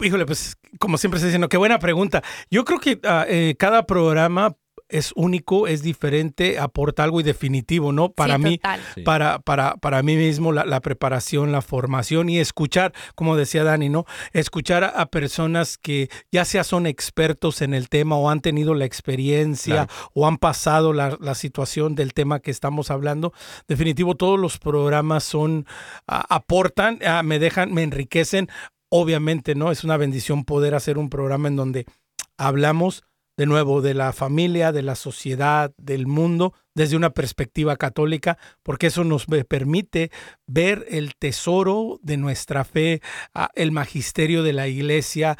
híjole, 0.00 0.26
pues 0.26 0.56
como 0.78 0.98
siempre 0.98 1.18
estoy 1.18 1.28
diciendo, 1.28 1.48
qué 1.48 1.56
buena 1.56 1.78
pregunta. 1.78 2.22
Yo 2.50 2.64
creo 2.64 2.80
que 2.80 3.00
ah, 3.04 3.26
eh, 3.28 3.54
cada 3.58 3.86
programa 3.86 4.56
es 4.88 5.12
único, 5.16 5.66
es 5.66 5.82
diferente, 5.82 6.58
aporta 6.58 7.04
algo 7.04 7.20
y 7.20 7.22
definitivo, 7.24 7.92
¿no? 7.92 8.12
Para 8.12 8.36
Sí, 8.36 8.42
mí. 8.42 8.60
Sí. 8.94 9.00
para, 9.02 9.38
para, 9.38 9.76
para 9.76 10.02
mí 10.02 10.16
mismo 10.16 10.52
la, 10.52 10.64
la 10.66 10.80
preparación, 10.80 11.52
la 11.52 11.62
formación 11.62 12.28
y 12.28 12.38
escuchar, 12.38 12.92
como 13.14 13.36
decía 13.36 13.64
Dani, 13.64 13.88
¿no? 13.88 14.04
Escuchar 14.32 14.84
a, 14.84 14.88
a 14.88 15.06
personas 15.06 15.78
que 15.78 16.08
ya 16.30 16.44
sea 16.44 16.64
son 16.64 16.86
expertos 16.86 17.62
en 17.62 17.74
el 17.74 17.88
tema 17.88 18.16
o 18.16 18.30
han 18.30 18.40
tenido 18.40 18.74
la 18.74 18.84
experiencia 18.84 19.88
o 20.12 20.26
han 20.26 20.38
pasado 20.38 20.92
la, 20.92 21.16
la 21.20 21.34
situación 21.34 21.94
del 21.94 22.12
tema 22.14 22.40
que 22.40 22.50
estamos 22.50 22.90
hablando. 22.90 23.32
Definitivo, 23.68 24.14
todos 24.16 24.38
los 24.38 24.58
programas 24.58 25.24
son, 25.24 25.66
aportan, 26.06 26.98
me 27.24 27.38
dejan, 27.38 27.72
me 27.72 27.82
enriquecen. 27.82 28.48
Obviamente, 28.90 29.54
¿no? 29.56 29.72
Es 29.72 29.82
una 29.82 29.96
bendición 29.96 30.44
poder 30.44 30.74
hacer 30.74 30.98
un 30.98 31.10
programa 31.10 31.48
en 31.48 31.56
donde 31.56 31.86
hablamos 32.38 33.02
de 33.36 33.46
nuevo 33.46 33.82
de 33.82 33.94
la 33.94 34.12
familia, 34.12 34.72
de 34.72 34.82
la 34.82 34.94
sociedad, 34.94 35.72
del 35.76 36.06
mundo, 36.06 36.54
desde 36.74 36.96
una 36.96 37.10
perspectiva 37.10 37.76
católica, 37.76 38.38
porque 38.62 38.88
eso 38.88 39.04
nos 39.04 39.26
permite 39.48 40.10
ver 40.46 40.86
el 40.88 41.14
tesoro 41.16 41.98
de 42.02 42.16
nuestra 42.16 42.64
fe, 42.64 43.00
ah, 43.34 43.50
el 43.54 43.72
magisterio 43.72 44.42
de 44.42 44.52
la 44.52 44.68
iglesia. 44.68 45.36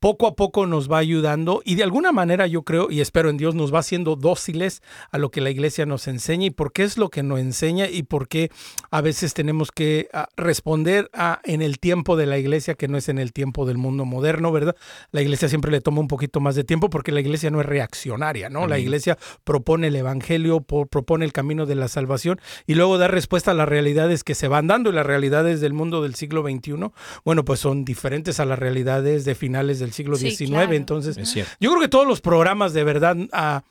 Poco 0.00 0.28
a 0.28 0.36
poco 0.36 0.66
nos 0.66 0.88
va 0.90 0.98
ayudando 0.98 1.60
y 1.64 1.74
de 1.74 1.82
alguna 1.82 2.12
manera 2.12 2.46
yo 2.46 2.62
creo 2.62 2.88
y 2.88 3.00
espero 3.00 3.30
en 3.30 3.36
Dios 3.36 3.56
nos 3.56 3.74
va 3.74 3.80
haciendo 3.80 4.14
dóciles 4.14 4.80
a 5.10 5.18
lo 5.18 5.32
que 5.32 5.40
la 5.40 5.50
iglesia 5.50 5.86
nos 5.86 6.06
enseña 6.06 6.46
y 6.46 6.50
por 6.50 6.72
qué 6.72 6.84
es 6.84 6.98
lo 6.98 7.08
que 7.08 7.24
nos 7.24 7.40
enseña 7.40 7.88
y 7.88 8.04
por 8.04 8.28
qué 8.28 8.50
a 8.92 9.00
veces 9.00 9.34
tenemos 9.34 9.72
que 9.72 10.08
ah, 10.12 10.28
responder 10.36 11.10
a, 11.12 11.40
en 11.42 11.62
el 11.62 11.80
tiempo 11.80 12.16
de 12.16 12.26
la 12.26 12.38
iglesia 12.38 12.74
que 12.74 12.86
no 12.86 12.96
es 12.96 13.08
en 13.08 13.18
el 13.18 13.32
tiempo 13.32 13.66
del 13.66 13.76
mundo 13.76 14.04
moderno, 14.04 14.52
¿verdad? 14.52 14.76
La 15.10 15.20
iglesia 15.20 15.48
siempre 15.48 15.72
le 15.72 15.80
toma 15.80 15.98
un 16.00 16.06
poquito 16.08 16.38
más 16.38 16.54
de 16.54 16.62
tiempo 16.62 16.90
porque 16.90 17.10
la 17.10 17.18
iglesia 17.20 17.50
no 17.50 17.60
es 17.60 17.66
reaccionaria, 17.66 18.48
¿no? 18.50 18.68
La 18.68 18.78
iglesia 18.78 19.18
propone 19.42 19.88
el 19.88 19.96
evangelio, 19.96 20.60
po- 20.60 20.86
propone 20.86 21.24
el 21.24 21.32
camino 21.32 21.66
de 21.66 21.74
la 21.74 21.88
salvación 21.88 22.40
y 22.68 22.74
luego 22.76 22.98
da 22.98 23.08
respuesta 23.08 23.50
a 23.50 23.54
las 23.54 23.68
realidades 23.68 24.22
que 24.22 24.36
se 24.36 24.46
van 24.46 24.68
dando 24.68 24.90
y 24.90 24.92
las 24.92 25.06
realidades 25.06 25.60
del 25.60 25.72
mundo 25.72 26.02
del 26.02 26.14
siglo 26.14 26.42
XXI, 26.42 26.74
bueno, 27.24 27.44
pues 27.44 27.58
son 27.58 27.84
diferentes 27.84 28.38
a 28.38 28.44
las 28.44 28.60
realidades 28.60 29.24
de 29.24 29.34
finales 29.34 29.80
del 29.80 29.87
siglo 29.92 30.16
Sí, 30.16 30.30
XIX. 30.30 30.50
claro. 30.50 30.72
Entonces, 30.74 31.16
Es 31.16 31.30
cierto. 31.30 31.52
yo 31.60 31.70
creo 31.70 31.80
que 31.82 31.88
todos 31.88 32.06
los 32.06 32.20
programas 32.20 32.72
de 32.72 32.84
verdad, 32.84 33.16
ah, 33.32 33.62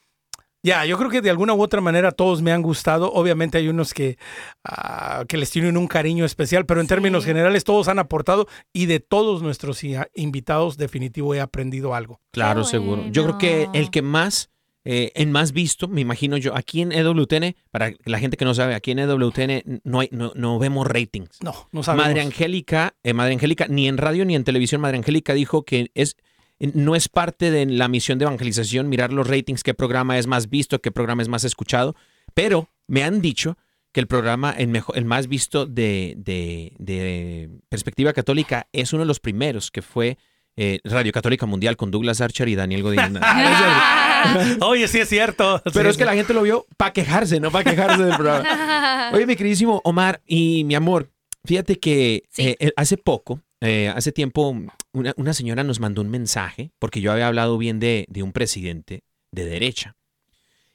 ya, 0.64 0.84
yo 0.86 0.98
creo 0.98 1.10
que 1.10 1.22
de 1.22 1.30
alguna 1.30 1.54
u 1.54 1.62
otra 1.62 1.80
manera 1.82 2.12
todos 2.12 2.42
me 2.42 2.52
han 2.52 2.62
gustado. 2.62 3.12
Obviamente 3.14 3.58
hay 3.58 3.70
unos 3.70 3.94
que, 3.94 4.18
ah, 4.66 5.24
que 5.28 5.38
les 5.38 5.50
tienen 5.52 5.78
un 5.78 5.88
cariño 5.88 6.26
especial, 6.26 6.66
pero 6.66 6.82
en 6.82 6.88
Sí. 6.88 6.90
términos 6.90 7.24
generales 7.26 7.64
todos 7.64 7.88
han 7.88 8.00
aportado 8.00 8.48
y 8.74 8.88
de 8.88 9.00
todos 9.00 9.42
nuestros 9.42 9.84
i- 9.84 9.96
invitados 10.16 10.76
definitivo 10.78 11.34
he 11.36 11.40
aprendido 11.42 11.94
algo. 11.94 12.20
Claro, 12.32 12.64
seguro. 12.64 13.04
Yo 13.12 13.24
creo 13.24 13.38
que 13.38 13.70
el 13.74 13.92
que 13.92 14.02
más, 14.02 14.50
eh, 14.90 15.12
en 15.16 15.34
más 15.34 15.52
visto, 15.52 15.90
me 15.90 16.00
imagino 16.00 16.38
yo, 16.38 16.56
aquí 16.56 16.82
en 16.82 16.94
EWTN, 16.94 17.56
para 17.72 17.92
la 18.06 18.20
gente 18.20 18.38
que 18.38 18.46
no 18.46 18.54
sabe, 18.54 18.74
aquí 18.74 18.92
en 18.92 19.00
EWTN 19.00 19.82
no, 19.84 20.00
hay, 20.00 20.08
no, 20.14 20.32
no 20.34 20.60
vemos 20.60 20.88
ratings. 20.88 21.42
No, 21.44 21.68
no 21.74 21.84
sabemos. 21.84 22.08
Madre 22.08 22.22
Angélica, 22.22 22.96
eh, 23.04 23.12
Madre 23.14 23.34
Angélica, 23.34 23.68
ni 23.68 23.90
en 23.90 23.98
radio 23.98 24.24
ni 24.24 24.34
en 24.36 24.46
televisión, 24.46 24.80
Madre 24.80 24.96
Angélica 24.98 25.34
dijo 25.34 25.64
que 25.66 25.92
es 25.94 26.16
no 26.60 26.96
es 26.96 27.10
parte 27.10 27.52
de 27.52 27.66
la 27.66 27.88
misión 27.90 28.18
de 28.18 28.24
evangelización 28.26 28.88
mirar 28.88 29.12
los 29.12 29.28
ratings, 29.28 29.62
qué 29.62 29.74
programa 29.74 30.18
es 30.18 30.26
más 30.26 30.50
visto, 30.50 30.80
qué 30.80 30.90
programa 30.92 31.22
es 31.22 31.28
más 31.28 31.44
escuchado, 31.44 31.96
pero 32.34 32.70
me 32.88 33.04
han 33.04 33.20
dicho 33.22 33.58
que 33.92 34.00
el 34.00 34.08
programa, 34.08 34.52
el, 34.58 34.68
mejor, 34.70 34.98
el 34.98 35.06
más 35.06 35.28
visto 35.28 35.66
de, 35.66 36.16
de- 36.18 36.72
de 36.80 37.50
perspectiva 37.70 38.14
católica, 38.14 38.68
es 38.72 38.94
uno 38.94 39.02
de 39.04 39.08
los 39.08 39.20
primeros, 39.20 39.70
que 39.70 39.82
fue 39.82 40.18
eh, 40.56 40.80
Radio 40.84 41.12
Católica 41.12 41.46
Mundial 41.46 41.78
con 41.78 41.92
Douglas 41.92 42.22
Archer 42.22 42.48
y 42.50 42.56
Daniel 42.56 42.82
Godín. 42.84 43.20
Oye, 44.62 44.88
sí 44.88 45.00
es 45.00 45.10
cierto. 45.10 45.62
Pero 45.66 45.86
Sí, 45.86 45.90
es 45.92 45.98
que 45.98 46.06
la 46.06 46.14
gente 46.14 46.34
lo 46.34 46.42
vio 46.42 46.66
para 46.78 46.94
quejarse, 46.94 47.40
no 47.40 47.52
para 47.52 47.70
quejarse 47.70 48.04
del 48.04 48.16
programa. 48.16 49.12
Oye, 49.14 49.26
mi 49.26 49.36
queridísimo 49.36 49.82
Omar 49.84 50.22
y 50.26 50.64
mi 50.64 50.76
amor, 50.76 51.10
fíjate 51.46 51.80
que 51.80 52.24
Sí. 52.30 52.42
eh, 52.50 52.58
eh, 52.60 52.72
hace 52.76 52.98
poco, 52.98 53.42
eh, 53.62 53.92
hace 53.96 54.12
tiempo, 54.12 54.56
una, 54.94 55.14
una 55.18 55.34
señora 55.34 55.64
nos 55.64 55.80
mandó 55.80 56.02
un 56.02 56.10
mensaje, 56.10 56.72
porque 56.80 57.02
yo 57.02 57.12
había 57.12 57.28
hablado 57.28 57.58
bien 57.58 57.80
de, 57.80 58.06
de 58.10 58.24
un 58.24 58.32
presidente 58.32 59.04
de 59.32 59.46
derecha. 59.46 59.96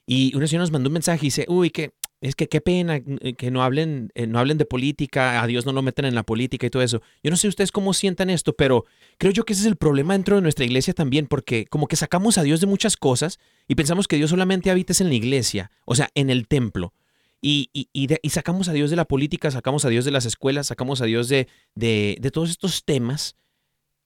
Y 0.07 0.35
una 0.37 0.47
señora 0.47 0.63
nos 0.65 0.73
mandó 0.73 0.89
un 0.89 0.95
mensaje 0.95 1.21
y 1.23 1.29
dice, 1.29 1.45
uy, 1.49 1.71
que 1.71 1.93
es 2.23 2.37
que 2.37 2.49
qué 2.49 2.61
pena 2.61 3.03
eh, 3.21 3.35
que 3.35 3.51
no 3.51 3.65
hablen, 3.65 4.13
eh, 4.15 4.29
no 4.29 4.39
hablen 4.39 4.57
de 4.57 4.65
política, 4.65 5.43
a 5.43 5.47
Dios 5.49 5.67
no 5.67 5.73
lo 5.73 5.83
meten 5.83 6.05
en 6.05 6.15
la 6.15 6.23
política 6.23 6.67
y 6.67 6.71
todo 6.71 6.83
eso. 6.83 7.03
Yo 7.23 7.31
no 7.33 7.37
sé 7.37 7.49
ustedes 7.49 7.73
cómo 7.73 7.93
sientan 7.95 8.31
esto, 8.31 8.53
pero 8.53 8.87
creo 9.19 9.33
yo 9.33 9.45
que 9.45 9.53
ese 9.53 9.63
es 9.63 9.67
el 9.67 9.77
problema 9.77 10.15
dentro 10.15 10.37
de 10.37 10.43
nuestra 10.43 10.65
iglesia 10.65 10.95
también, 10.95 11.27
porque 11.27 11.67
como 11.67 11.89
que 11.89 11.97
sacamos 11.97 12.39
a 12.39 12.45
Dios 12.45 12.61
de 12.61 12.69
muchas 12.69 12.97
cosas 12.97 13.41
y 13.67 13.75
pensamos 13.75 14.07
que 14.07 14.17
Dios 14.17 14.31
solamente 14.31 14.71
habita 14.71 14.93
en 15.01 15.09
la 15.09 15.15
iglesia, 15.15 15.73
o 15.85 15.97
sea, 15.97 16.11
en 16.15 16.31
el 16.31 16.47
templo. 16.47 16.95
Y, 17.45 17.71
sacamos 18.31 18.69
a 18.69 18.73
Dios 18.73 18.91
de 18.91 18.95
la 18.95 19.05
política, 19.05 19.51
sacamos 19.51 19.85
a 19.85 19.89
Dios 19.89 20.05
de 20.05 20.13
las 20.13 20.25
escuelas, 20.25 20.69
sacamos 20.69 21.01
a 21.01 21.07
Dios 21.07 21.29
de 21.29 21.49
todos 22.33 22.51
estos 22.51 22.85
temas 22.85 23.35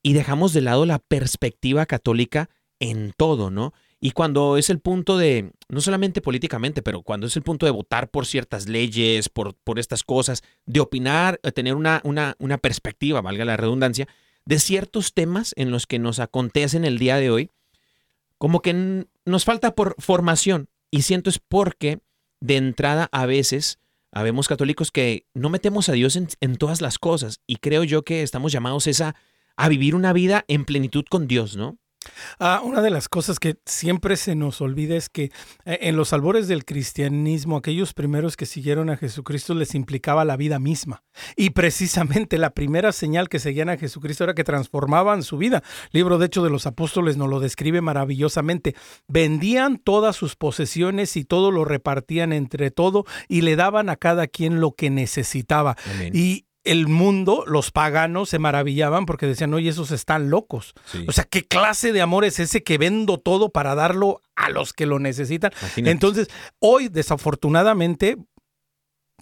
y 0.01 0.13
dejamos 0.13 0.53
de 0.53 0.61
lado 0.61 0.87
la 0.87 0.97
perspectiva 0.97 1.85
católica 1.85 2.49
en 2.79 3.13
todo, 3.15 3.51
¿no? 3.51 3.73
Y 3.99 4.11
cuando 4.11 4.57
es 4.57 4.69
el 4.69 4.79
punto 4.79 5.17
de, 5.17 5.51
no 5.69 5.81
solamente 5.81 6.21
políticamente, 6.21 6.83
pero 6.83 7.01
cuando 7.01 7.25
es 7.25 7.35
el 7.35 7.41
punto 7.41 7.65
de 7.65 7.71
votar 7.71 8.09
por 8.09 8.27
ciertas 8.27 8.69
leyes, 8.69 9.27
por, 9.29 9.55
por 9.55 9.79
estas 9.79 10.03
cosas, 10.03 10.43
de 10.65 10.79
opinar, 10.79 11.39
de 11.41 11.51
tener 11.51 11.73
una, 11.73 12.01
una, 12.03 12.35
una 12.37 12.59
perspectiva, 12.59 13.21
valga 13.21 13.43
la 13.43 13.57
redundancia, 13.57 14.07
de 14.45 14.59
ciertos 14.59 15.13
temas 15.13 15.53
en 15.57 15.71
los 15.71 15.87
que 15.87 15.97
nos 15.97 16.19
acontecen 16.19 16.85
el 16.85 16.99
día 16.99 17.17
de 17.17 17.31
hoy, 17.31 17.49
como 18.37 18.61
que 18.61 19.07
nos 19.25 19.45
falta 19.45 19.73
por 19.73 19.95
formación. 19.97 20.69
Y 20.91 21.01
siento 21.01 21.29
es 21.29 21.39
porque 21.39 21.99
de 22.39 22.57
entrada 22.57 23.09
a 23.11 23.25
veces 23.25 23.79
habemos 24.11 24.47
católicos 24.47 24.91
que 24.91 25.25
no 25.33 25.49
metemos 25.49 25.89
a 25.89 25.93
Dios 25.93 26.15
en, 26.15 26.27
en 26.39 26.55
todas 26.57 26.81
las 26.81 26.99
cosas. 26.99 27.41
Y 27.47 27.57
creo 27.57 27.83
yo 27.83 28.03
que 28.03 28.21
estamos 28.21 28.51
llamados 28.51 28.85
esa, 28.85 29.15
a 29.55 29.69
vivir 29.69 29.95
una 29.95 30.13
vida 30.13 30.45
en 30.47 30.65
plenitud 30.65 31.05
con 31.09 31.27
Dios, 31.27 31.57
¿no? 31.57 31.79
Ah, 32.39 32.61
una 32.63 32.81
de 32.81 32.89
las 32.89 33.09
cosas 33.09 33.39
que 33.39 33.57
siempre 33.65 34.15
se 34.17 34.35
nos 34.35 34.61
olvida 34.61 34.95
es 34.95 35.09
que 35.09 35.31
eh, 35.65 35.79
en 35.81 35.95
los 35.95 36.13
albores 36.13 36.47
del 36.47 36.65
cristianismo, 36.65 37.57
aquellos 37.57 37.93
primeros 37.93 38.37
que 38.37 38.45
siguieron 38.45 38.89
a 38.89 38.97
Jesucristo 38.97 39.53
les 39.53 39.75
implicaba 39.75 40.25
la 40.25 40.37
vida 40.37 40.59
misma. 40.59 41.03
Y 41.35 41.51
precisamente 41.51 42.37
la 42.37 42.51
primera 42.51 42.91
señal 42.91 43.29
que 43.29 43.39
seguían 43.39 43.69
a 43.69 43.77
Jesucristo 43.77 44.23
era 44.23 44.33
que 44.33 44.43
transformaban 44.43 45.23
su 45.23 45.37
vida. 45.37 45.63
Libro 45.91 46.17
de 46.17 46.27
Hechos 46.27 46.43
de 46.43 46.49
los 46.49 46.67
Apóstoles 46.67 47.17
nos 47.17 47.29
lo 47.29 47.39
describe 47.39 47.81
maravillosamente. 47.81 48.75
Vendían 49.07 49.77
todas 49.77 50.15
sus 50.15 50.35
posesiones 50.35 51.15
y 51.17 51.25
todo 51.25 51.51
lo 51.51 51.65
repartían 51.65 52.33
entre 52.33 52.71
todo 52.71 53.05
y 53.27 53.41
le 53.41 53.55
daban 53.55 53.89
a 53.89 53.95
cada 53.95 54.27
quien 54.27 54.59
lo 54.61 54.73
que 54.73 54.89
necesitaba. 54.89 55.75
Amén. 55.85 56.11
Y 56.15 56.46
el 56.71 56.87
mundo, 56.87 57.43
los 57.47 57.71
paganos, 57.71 58.29
se 58.29 58.39
maravillaban 58.39 59.05
porque 59.05 59.27
decían, 59.27 59.53
oye, 59.53 59.69
esos 59.69 59.91
están 59.91 60.29
locos. 60.29 60.73
Sí. 60.85 61.05
O 61.07 61.11
sea, 61.11 61.23
¿qué 61.23 61.43
clase 61.43 61.91
de 61.91 62.01
amor 62.01 62.25
es 62.25 62.39
ese 62.39 62.63
que 62.63 62.77
vendo 62.77 63.17
todo 63.17 63.49
para 63.49 63.75
darlo 63.75 64.21
a 64.35 64.49
los 64.49 64.73
que 64.73 64.85
lo 64.85 64.99
necesitan? 64.99 65.51
Imagínate. 65.61 65.91
Entonces, 65.91 66.27
hoy, 66.59 66.89
desafortunadamente, 66.89 68.17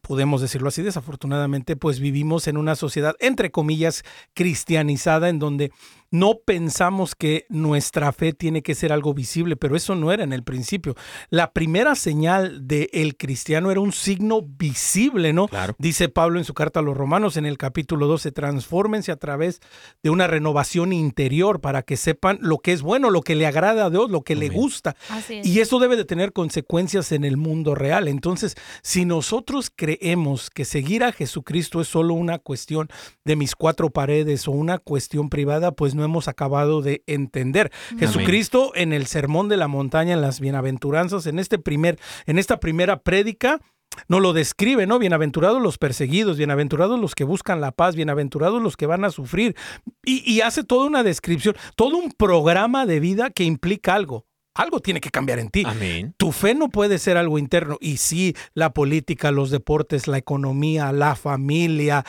podemos 0.01 0.41
decirlo 0.41 0.69
así, 0.69 0.81
desafortunadamente, 0.84 1.75
pues 1.75 1.99
vivimos 1.99 2.47
en 2.47 2.58
una 2.58 2.75
sociedad, 2.75 3.15
entre 3.19 3.51
comillas, 3.51 4.03
cristianizada, 4.34 5.29
en 5.29 5.39
donde 5.39 5.71
no 6.19 6.39
pensamos 6.45 7.13
que 7.15 7.45
nuestra 7.49 8.12
fe 8.12 8.34
tiene 8.34 8.62
que 8.62 8.75
ser 8.75 8.93
algo 8.93 9.13
visible, 9.13 9.56
pero 9.56 9.75
eso 9.75 9.95
no 9.95 10.12
era 10.12 10.23
en 10.23 10.34
el 10.34 10.43
principio. 10.43 10.95
La 11.30 11.51
primera 11.51 11.95
señal 11.95 12.67
del 12.67 13.17
cristiano 13.17 13.69
era 13.71 13.82
un 13.82 13.91
signo 13.91 14.41
visible, 14.41 15.34
¿no? 15.34 15.47
Claro. 15.47 15.75
Dice 15.78 16.10
Pablo 16.10 16.39
en 16.39 16.45
su 16.45 16.54
carta 16.54 16.80
a 16.80 16.84
los 16.84 16.95
romanos 16.95 17.38
en 17.38 17.45
el 17.45 17.58
capítulo 17.58 18.08
12, 18.08 18.32
transfórmense 18.32 19.12
a 19.12 19.17
través 19.17 19.60
de 20.04 20.10
una 20.10 20.28
renovación 20.28 20.93
interior 20.93 21.60
para 21.60 21.82
que 21.82 21.97
sepan 21.97 22.39
lo 22.41 22.60
que 22.60 22.71
es 22.71 22.82
bueno, 22.82 23.10
lo 23.10 23.21
que 23.21 23.36
le 23.36 23.45
agrada 23.45 23.86
a 23.86 23.89
Dios, 23.89 24.10
lo 24.10 24.21
que 24.21 24.36
le 24.36 24.49
gusta. 24.49 24.95
Así 25.10 25.39
es. 25.39 25.47
Y 25.47 25.60
eso 25.60 25.80
debe 25.80 25.97
de 25.97 26.06
tener 26.06 26.32
consecuencias 26.32 27.12
en 27.12 27.25
el 27.25 27.36
mundo 27.36 27.75
real. 27.75 28.08
Entonces, 28.08 28.56
si 28.82 29.04
nosotros 29.04 29.69
creemos 29.75 30.49
que 30.49 30.63
seguir 30.63 31.04
a 31.04 31.12
Jesucristo 31.12 31.82
es 31.82 31.88
solo 31.89 32.13
una 32.13 32.39
cuestión 32.39 32.88
de 33.25 33.36
mis 33.36 33.56
cuatro 33.56 33.89
paredes 33.89 34.47
o 34.47 34.51
una 34.51 34.78
cuestión 34.78 35.30
privada, 35.30 35.71
pues 35.73 35.93
no 35.93 36.04
hemos 36.05 36.27
acabado 36.27 36.81
de 36.81 37.03
entender. 37.07 37.71
Jesucristo 37.97 38.71
en 38.75 38.93
el 38.93 39.07
Sermón 39.07 39.49
de 39.49 39.57
la 39.57 39.67
Montaña, 39.67 40.13
en 40.13 40.21
las 40.21 40.39
bienaventuranzas, 40.39 41.25
en 41.27 41.39
este 41.39 41.59
primer, 41.59 41.99
en 42.25 42.39
esta 42.39 42.59
primera 42.59 43.01
prédica, 43.01 43.59
no 44.07 44.19
lo 44.19 44.33
describe, 44.33 44.87
¿no? 44.87 44.99
Bienaventurados 44.99 45.61
los 45.61 45.77
perseguidos, 45.77 46.37
bienaventurados 46.37 46.99
los 46.99 47.15
que 47.15 47.23
buscan 47.23 47.61
la 47.61 47.71
paz, 47.71 47.95
bienaventurados 47.95 48.61
los 48.61 48.77
que 48.77 48.85
van 48.85 49.05
a 49.05 49.09
sufrir. 49.09 49.55
Y, 50.03 50.29
y 50.29 50.41
hace 50.41 50.63
toda 50.63 50.85
una 50.85 51.03
descripción, 51.03 51.55
todo 51.75 51.97
un 51.97 52.11
programa 52.11 52.85
de 52.85 52.99
vida 52.99 53.29
que 53.29 53.43
implica 53.43 53.95
algo. 53.95 54.25
Algo 54.55 54.79
tiene 54.79 55.01
que 55.01 55.09
cambiar 55.09 55.39
en 55.39 55.49
ti. 55.49 55.63
Amén. 55.65 56.15
Tu 56.17 56.31
fe 56.31 56.55
no 56.55 56.69
puede 56.69 56.97
ser 56.97 57.17
algo 57.17 57.37
interno. 57.37 57.77
Y 57.81 57.97
sí, 57.97 58.35
la 58.53 58.73
política, 58.73 59.31
los 59.31 59.51
deportes, 59.51 60.07
la 60.07 60.17
economía, 60.17 60.93
la 60.93 61.15
familia. 61.15 62.05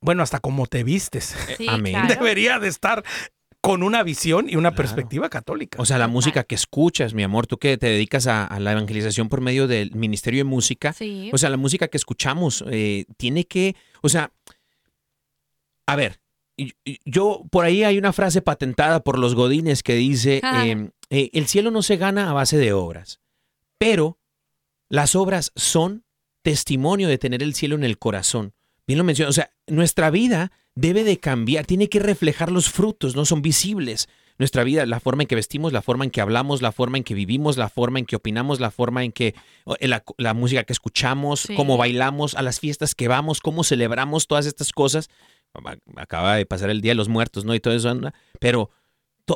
Bueno, 0.00 0.22
hasta 0.22 0.40
cómo 0.40 0.66
te 0.66 0.84
vistes. 0.84 1.34
Sí, 1.56 1.66
amén. 1.68 1.92
claro. 1.92 2.08
Debería 2.14 2.58
de 2.58 2.68
estar 2.68 3.04
con 3.60 3.82
una 3.82 4.02
visión 4.04 4.48
y 4.48 4.54
una 4.54 4.70
Claro. 4.70 4.76
perspectiva 4.76 5.28
católica. 5.28 5.82
O 5.82 5.84
sea, 5.84 5.98
la 5.98 6.06
música 6.06 6.44
que 6.44 6.54
escuchas, 6.54 7.12
mi 7.14 7.24
amor, 7.24 7.46
tú 7.48 7.58
que 7.58 7.76
te 7.76 7.88
dedicas 7.88 8.26
a, 8.28 8.44
a 8.46 8.60
la 8.60 8.72
evangelización 8.72 9.28
por 9.28 9.40
medio 9.40 9.66
del 9.66 9.94
Ministerio 9.96 10.38
de 10.40 10.44
Música, 10.44 10.92
Sí. 10.92 11.30
o 11.32 11.38
sea, 11.38 11.50
la 11.50 11.56
música 11.56 11.88
que 11.88 11.96
escuchamos 11.96 12.64
eh, 12.70 13.06
tiene 13.16 13.44
que, 13.46 13.74
o 14.00 14.08
sea, 14.08 14.32
a 15.86 15.96
ver, 15.96 16.20
yo 17.04 17.42
por 17.50 17.64
ahí 17.64 17.82
hay 17.84 17.98
una 17.98 18.12
frase 18.12 18.42
patentada 18.42 19.00
por 19.02 19.18
los 19.18 19.34
godines 19.34 19.82
que 19.82 19.94
dice, 19.94 20.40
eh, 20.54 20.90
eh, 21.10 21.30
el 21.32 21.46
cielo 21.48 21.70
no 21.72 21.82
se 21.82 21.96
gana 21.96 22.30
a 22.30 22.32
base 22.32 22.58
de 22.58 22.72
obras, 22.72 23.20
pero 23.78 24.18
las 24.88 25.16
obras 25.16 25.50
son 25.56 26.04
testimonio 26.42 27.08
de 27.08 27.18
tener 27.18 27.42
el 27.42 27.54
cielo 27.54 27.74
en 27.74 27.84
el 27.84 27.98
corazón. 27.98 28.54
Bien 28.88 28.98
lo 28.98 29.04
menciono, 29.04 29.30
o 29.30 29.32
sea, 29.32 29.50
nuestra 29.68 30.10
vida 30.10 30.50
debe 30.74 31.04
de 31.04 31.20
cambiar, 31.20 31.66
tiene 31.66 31.88
que 31.88 32.00
reflejar 32.00 32.50
los 32.50 32.70
frutos, 32.70 33.14
no 33.14 33.24
son 33.24 33.42
visibles. 33.42 34.08
Nuestra 34.38 34.64
vida, 34.64 34.86
la 34.86 34.98
forma 35.00 35.24
en 35.24 35.26
que 35.26 35.34
vestimos, 35.34 35.72
la 35.72 35.82
forma 35.82 36.04
en 36.04 36.10
que 36.10 36.20
hablamos, 36.20 36.62
la 36.62 36.72
forma 36.72 36.96
en 36.96 37.04
que 37.04 37.14
vivimos, 37.14 37.56
la 37.56 37.68
forma 37.68 37.98
en 37.98 38.06
que 38.06 38.16
opinamos, 38.16 38.60
la 38.60 38.70
forma 38.70 39.04
en 39.04 39.12
que 39.12 39.34
la, 39.80 40.04
la 40.16 40.32
música 40.32 40.64
que 40.64 40.72
escuchamos, 40.72 41.40
Sí. 41.40 41.54
cómo 41.54 41.76
bailamos, 41.76 42.34
a 42.34 42.42
las 42.42 42.60
fiestas 42.60 42.94
que 42.94 43.08
vamos, 43.08 43.40
cómo 43.40 43.62
celebramos 43.64 44.26
todas 44.26 44.46
estas 44.46 44.72
cosas. 44.72 45.10
Acaba 45.96 46.36
de 46.36 46.46
pasar 46.46 46.70
el 46.70 46.80
Día 46.80 46.92
de 46.92 46.96
los 46.96 47.08
Muertos, 47.08 47.44
¿no? 47.44 47.54
Y 47.54 47.60
todo 47.60 47.74
eso, 47.74 47.92
¿no? 47.94 48.12
pero 48.38 48.70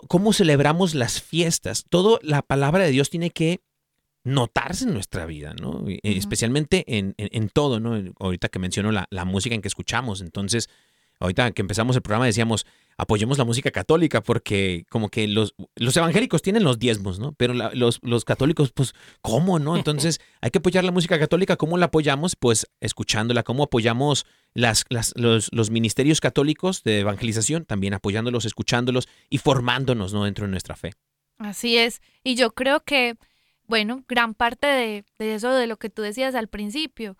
cómo 0.08 0.32
celebramos 0.32 0.94
las 0.94 1.20
fiestas, 1.20 1.84
todo 1.88 2.18
la 2.22 2.40
palabra 2.42 2.84
de 2.84 2.90
Dios 2.92 3.10
tiene 3.10 3.30
que 3.30 3.60
notarse 4.24 4.84
en 4.84 4.94
nuestra 4.94 5.26
vida, 5.26 5.54
¿no? 5.60 5.70
Ujú. 5.70 5.96
Especialmente 6.02 6.84
en, 6.98 7.14
en- 7.18 7.28
en 7.32 7.48
todo, 7.48 7.80
¿no? 7.80 8.00
Ahorita 8.20 8.48
que 8.48 8.58
menciono 8.58 8.92
la, 8.92 9.06
la 9.10 9.24
música 9.24 9.54
en 9.54 9.62
que 9.62 9.68
escuchamos, 9.68 10.20
entonces, 10.20 10.68
ahorita 11.18 11.50
que 11.52 11.62
empezamos 11.62 11.96
el 11.96 12.02
programa 12.02 12.26
decíamos, 12.26 12.66
apoyemos 12.98 13.38
la 13.38 13.44
música 13.44 13.70
católica 13.70 14.20
porque 14.22 14.84
como 14.90 15.08
que 15.08 15.26
los, 15.26 15.54
los 15.76 15.96
evangélicos 15.96 16.42
tienen 16.42 16.62
los 16.62 16.78
diezmos, 16.78 17.18
¿no? 17.18 17.32
Pero 17.32 17.54
la- 17.54 17.72
los, 17.74 17.98
los 18.02 18.24
católicos, 18.24 18.70
pues, 18.72 18.92
¿cómo, 19.22 19.58
no? 19.58 19.76
Entonces, 19.76 20.20
hay 20.40 20.50
que 20.50 20.58
apoyar 20.58 20.84
la 20.84 20.92
música 20.92 21.18
católica. 21.18 21.56
¿Cómo 21.56 21.78
la 21.78 21.86
apoyamos? 21.86 22.36
Pues 22.36 22.66
escuchándola. 22.80 23.42
¿Cómo 23.42 23.64
apoyamos 23.64 24.26
las, 24.54 24.84
las- 24.88 25.14
los, 25.16 25.48
los 25.52 25.70
ministerios 25.70 26.20
católicos 26.20 26.84
de 26.84 27.00
evangelización? 27.00 27.64
También 27.64 27.94
apoyándolos, 27.94 28.44
escuchándolos 28.44 29.08
y 29.30 29.38
formándonos, 29.38 30.12
¿no? 30.12 30.24
Dentro 30.24 30.44
de 30.44 30.50
nuestra 30.52 30.76
fe. 30.76 30.92
Así 31.38 31.76
es. 31.78 32.02
Y 32.22 32.36
yo 32.36 32.52
creo 32.52 32.84
que, 32.84 33.16
bueno, 33.66 34.04
gran 34.08 34.34
parte 34.34 34.66
de, 34.66 35.04
de 35.18 35.34
eso, 35.34 35.52
de 35.52 35.66
lo 35.66 35.78
que 35.78 35.90
tú 35.90 36.02
decías 36.02 36.34
al 36.34 36.48
principio, 36.48 37.16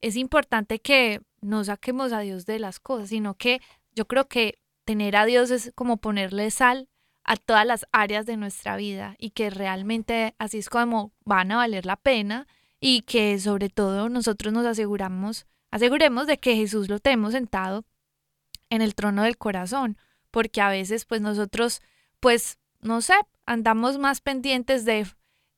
es 0.00 0.16
importante 0.16 0.78
que 0.80 1.20
no 1.40 1.64
saquemos 1.64 2.12
a 2.12 2.20
Dios 2.20 2.46
de 2.46 2.58
las 2.58 2.80
cosas, 2.80 3.08
sino 3.08 3.34
que 3.34 3.60
yo 3.94 4.06
creo 4.06 4.28
que 4.28 4.58
tener 4.84 5.16
a 5.16 5.24
Dios 5.24 5.50
es 5.50 5.72
como 5.74 5.96
ponerle 5.98 6.50
sal 6.50 6.88
a 7.24 7.36
todas 7.36 7.66
las 7.66 7.86
áreas 7.92 8.24
de 8.24 8.36
nuestra 8.36 8.76
vida 8.76 9.16
y 9.18 9.30
que 9.30 9.50
realmente 9.50 10.34
así 10.38 10.58
es 10.58 10.70
como 10.70 11.12
van 11.24 11.50
a 11.50 11.56
valer 11.56 11.84
la 11.84 11.96
pena 11.96 12.46
y 12.78 13.02
que 13.02 13.38
sobre 13.40 13.68
todo 13.68 14.08
nosotros 14.08 14.52
nos 14.52 14.64
aseguramos, 14.64 15.46
aseguremos 15.70 16.28
de 16.28 16.38
que 16.38 16.54
Jesús 16.54 16.88
lo 16.88 17.00
tenemos 17.00 17.32
sentado 17.32 17.84
en 18.70 18.80
el 18.80 18.94
trono 18.94 19.24
del 19.24 19.38
corazón, 19.38 19.98
porque 20.30 20.60
a 20.60 20.68
veces 20.68 21.04
pues 21.04 21.20
nosotros 21.20 21.82
pues 22.20 22.58
no 22.80 23.00
sé, 23.00 23.14
andamos 23.44 23.98
más 23.98 24.20
pendientes 24.20 24.84
de, 24.84 25.06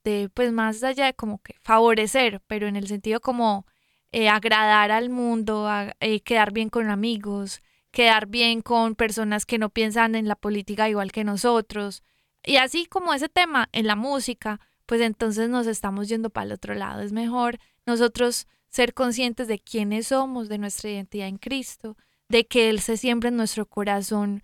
de 0.05 0.31
pues 0.33 0.53
más 0.53 0.83
allá 0.83 1.07
de 1.07 1.15
como 1.15 1.39
que 1.43 1.55
favorecer, 1.61 2.41
pero 2.47 2.67
en 2.67 2.77
el 2.77 2.87
sentido 2.89 3.21
como 3.21 3.67
eh, 4.13 4.29
agradar 4.29 4.91
al 4.91 5.11
mundo, 5.11 5.69
a- 5.69 5.95
eh, 6.01 6.21
quedar 6.21 6.53
bien 6.53 6.71
con 6.71 6.89
amigos, 6.91 7.61
quedar 7.91 8.27
bien 8.27 8.63
con 8.63 8.95
personas 8.95 9.45
que 9.47 9.59
no 9.59 9.71
piensan 9.71 10.15
en 10.15 10.29
la 10.29 10.37
política 10.37 10.89
igual 10.89 11.13
que 11.13 11.25
nosotros. 11.25 12.03
Y 12.45 12.57
así 12.57 12.87
como 12.87 13.13
ese 13.13 13.29
tema 13.29 13.69
en 13.73 13.87
la 13.87 13.97
música, 13.97 14.61
pues 14.87 15.01
entonces 15.03 15.49
nos 15.51 15.67
estamos 15.67 16.09
yendo 16.09 16.31
para 16.31 16.47
el 16.47 16.53
otro 16.53 16.75
lado. 16.75 17.03
Es 17.03 17.13
mejor 17.13 17.59
nosotros 17.87 18.47
ser 18.71 18.95
conscientes 18.95 19.49
de 19.49 19.59
quiénes 19.59 20.09
somos, 20.09 20.49
de 20.49 20.59
nuestra 20.59 20.91
identidad 20.91 21.29
en 21.29 21.39
Cristo, 21.39 21.97
de 22.29 22.47
que 22.47 22.69
Él 22.71 22.81
se 22.81 22.97
siembra 22.97 23.29
en 23.29 23.37
nuestro 23.37 23.67
corazón 23.67 24.43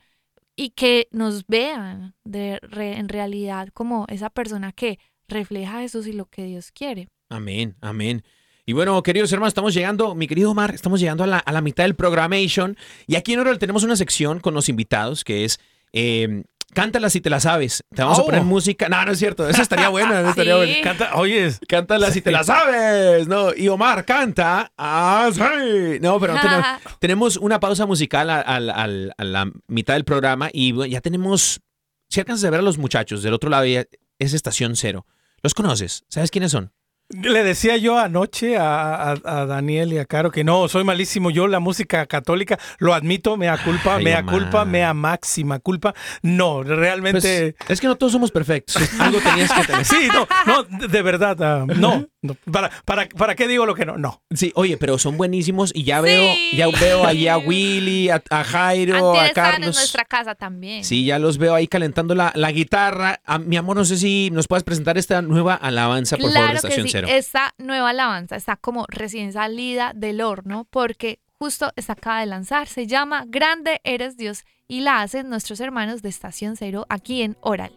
y 0.57 0.71
que 0.71 1.09
nos 1.11 1.47
vean 1.47 2.15
de 2.25 2.59
re- 2.63 2.99
en 2.99 3.09
realidad 3.09 3.69
como 3.75 4.07
esa 4.09 4.31
persona 4.31 4.73
que 4.73 4.99
refleja 5.29 5.79
a 5.79 5.81
Jesús 5.81 6.07
y 6.07 6.13
lo 6.13 6.27
que 6.27 6.45
Dios 6.45 6.71
quiere. 6.73 7.09
Amén, 7.29 7.77
amén. 7.81 8.23
Y 8.67 8.73
bueno, 8.73 9.03
queridos 9.03 9.31
hermanos, 9.33 9.51
estamos 9.51 9.75
llegando, 9.75 10.15
mi 10.15 10.27
querido 10.27 10.51
Omar, 10.51 10.75
estamos 10.75 10.99
llegando 11.01 11.25
a 11.25 11.27
la, 11.27 11.39
a 11.39 11.53
la 11.53 11.61
mitad 11.61 11.85
del 11.85 11.95
programation. 11.95 12.77
Y 13.07 13.17
aquí 13.17 13.35
en 13.35 13.41
Oral 13.41 13.59
tenemos 13.59 13.83
una 13.83 13.97
sección 13.97 14.41
con 14.41 14.55
los 14.55 14.69
invitados 14.69 15.23
que 15.25 15.45
es 15.45 15.59
eh, 15.93 16.45
Cántala 16.73 17.09
si 17.11 17.21
te 17.21 17.31
la 17.31 17.39
sabes. 17.41 17.85
Te 17.95 18.03
vamos 18.03 18.19
a 18.19 18.23
Oh. 18.23 18.27
poner 18.27 18.43
música. 18.43 18.89
No, 18.89 19.05
no 19.05 19.13
es 19.13 19.19
cierto. 19.19 19.49
Esa 19.49 19.63
estaría 19.63 19.91
buena. 19.91 20.21
esa 20.21 20.31
estaría 20.31 20.55
Sí. 20.59 20.59
buena. 20.59 20.81
Canta, 20.83 21.15
oye, 21.17 21.53
Cántala 21.69 22.11
si 22.11 22.21
te 22.23 22.33
la 22.33 22.43
sabes. 22.43 23.29
No, 23.29 23.55
y 23.55 23.69
Omar 23.69 24.05
canta. 24.07 24.73
Ah, 24.77 25.31
sí. 25.33 25.99
No, 26.01 26.19
pero 26.19 26.33
no 26.35 26.41
tenemos, 26.43 26.67
tenemos 27.01 27.37
una 27.37 27.61
pausa 27.61 27.87
musical 27.87 28.29
a, 28.31 28.41
al- 28.41 28.71
al- 28.71 29.13
a 29.19 29.25
la 29.25 29.53
mitad 29.69 29.95
del 29.95 30.05
programa 30.05 30.49
y 30.53 30.73
bueno, 30.73 30.91
ya 30.91 31.01
tenemos. 31.01 31.61
Si 32.09 32.19
alcanzas 32.19 32.45
a 32.47 32.51
ver 32.51 32.61
a 32.61 32.63
los 32.65 32.79
muchachos 32.79 33.23
del 33.23 33.35
otro 33.35 33.51
lado, 33.51 33.67
ya- 33.67 33.85
es 34.19 34.33
Estación 34.33 34.75
Cero. 34.75 35.07
¿Los 35.45 35.53
conoces? 35.55 36.05
¿Sabes 36.09 36.31
quiénes 36.31 36.51
son? 36.53 36.73
Le 37.11 37.45
decía 37.45 37.77
yo 37.77 37.99
anoche 37.99 38.57
a, 38.57 39.11
a- 39.13 39.17
a 39.25 39.45
Daniel 39.45 39.93
y 39.93 39.99
a 39.99 40.07
Caro 40.07 40.31
que 40.31 40.43
no, 40.43 40.69
soy 40.69 40.85
malísimo. 40.85 41.31
Yo 41.31 41.47
la 41.49 41.61
música 41.61 42.07
católica, 42.07 42.59
lo 42.79 42.95
admito, 42.95 43.37
mea 43.37 43.63
culpa, 43.63 43.97
Ay, 43.97 44.05
mea 44.05 44.25
culpa, 44.25 44.65
mea 44.65 44.95
máxima 44.95 45.59
culpa. 45.59 45.93
No, 46.23 46.63
realmente... 46.63 47.55
Pues, 47.59 47.71
es 47.71 47.81
que 47.83 47.89
no 47.89 47.97
todos 47.97 48.11
somos 48.13 48.31
perfectos. 48.31 48.77
Algo 48.99 49.19
tenías 49.21 49.53
que 49.53 49.65
tener. 49.67 49.85
Sí, 49.85 50.09
no, 50.15 50.27
no, 50.47 50.63
de 50.63 50.89
de 50.89 51.03
verdad, 51.03 51.37
ah, 51.43 51.67
no. 51.77 52.07
No. 52.25 52.35
¿Para, 52.51 52.71
para, 52.85 53.09
¿Para 53.09 53.35
qué 53.37 53.47
digo 53.47 53.67
lo 53.67 53.75
que 53.75 53.87
no? 53.87 53.97
No. 53.99 54.23
Sí, 54.35 54.51
oye, 54.57 54.77
pero 54.77 54.99
son 54.99 55.17
buenísimos 55.17 55.71
y 55.75 55.85
ya 55.85 55.99
Sí. 55.99 56.05
veo, 56.07 56.35
ya 56.53 56.69
veo 56.81 57.05
ahí 57.07 57.29
a 57.29 57.39
Willy, 57.39 58.09
a, 58.11 58.23
a 58.31 58.43
Jairo, 58.45 59.11
Antes 59.13 59.23
a 59.23 59.27
estaban 59.27 59.51
en 59.51 59.61
Carlos. 59.61 59.77
nuestra 59.77 60.05
casa 60.05 60.35
también. 60.35 60.85
Sí, 60.85 61.05
ya 61.05 61.19
los 61.19 61.39
veo 61.39 61.55
ahí 61.55 61.69
calentando 61.69 62.15
la, 62.15 62.33
la 62.35 62.51
guitarra. 62.51 63.21
Ah, 63.25 63.39
mi 63.39 63.57
amor, 63.57 63.77
no 63.77 63.85
sé 63.85 63.97
si 63.97 64.31
nos 64.33 64.49
puedes 64.49 64.65
presentar 64.65 64.99
esta 64.99 65.23
nueva 65.23 65.55
alabanza, 65.55 66.17
por 66.17 66.33
favor, 66.33 66.49
de 66.51 66.55
Estación 66.57 66.83
que 66.85 66.89
sí, 66.89 66.93
Cero. 66.93 67.09
esta 67.11 67.55
nueva 67.59 67.91
alabanza 67.91 68.37
está 68.37 68.57
como 68.57 68.87
recién 68.89 69.33
salida 69.33 69.93
del 69.95 70.21
horno 70.21 70.67
porque 70.71 71.21
justo 71.39 71.73
está 71.77 71.93
acaba 71.93 72.21
de 72.21 72.27
lanzar. 72.27 72.67
Se 72.69 72.87
llama 72.87 73.25
Grande 73.29 73.81
eres 73.85 74.17
Dios 74.17 74.45
y 74.67 74.81
la 74.81 75.03
hacen 75.03 75.29
nuestros 75.29 75.61
hermanos 75.61 76.01
de 76.01 76.09
Estación 76.09 76.57
Cero 76.57 76.87
aquí 76.89 77.23
en 77.23 77.37
Oral. 77.43 77.73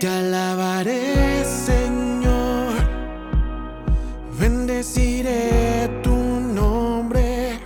Te 0.00 0.08
alabaré, 0.08 1.44
Señor. 1.44 2.72
Bendeciré 4.40 5.90
tu 6.02 6.14
nombre. 6.14 7.60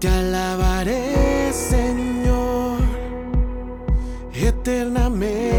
Te 0.00 0.08
alabaré, 0.08 1.52
Señor. 1.52 2.78
Eternamente. 4.32 5.57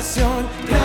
Adoración. 0.00 0.79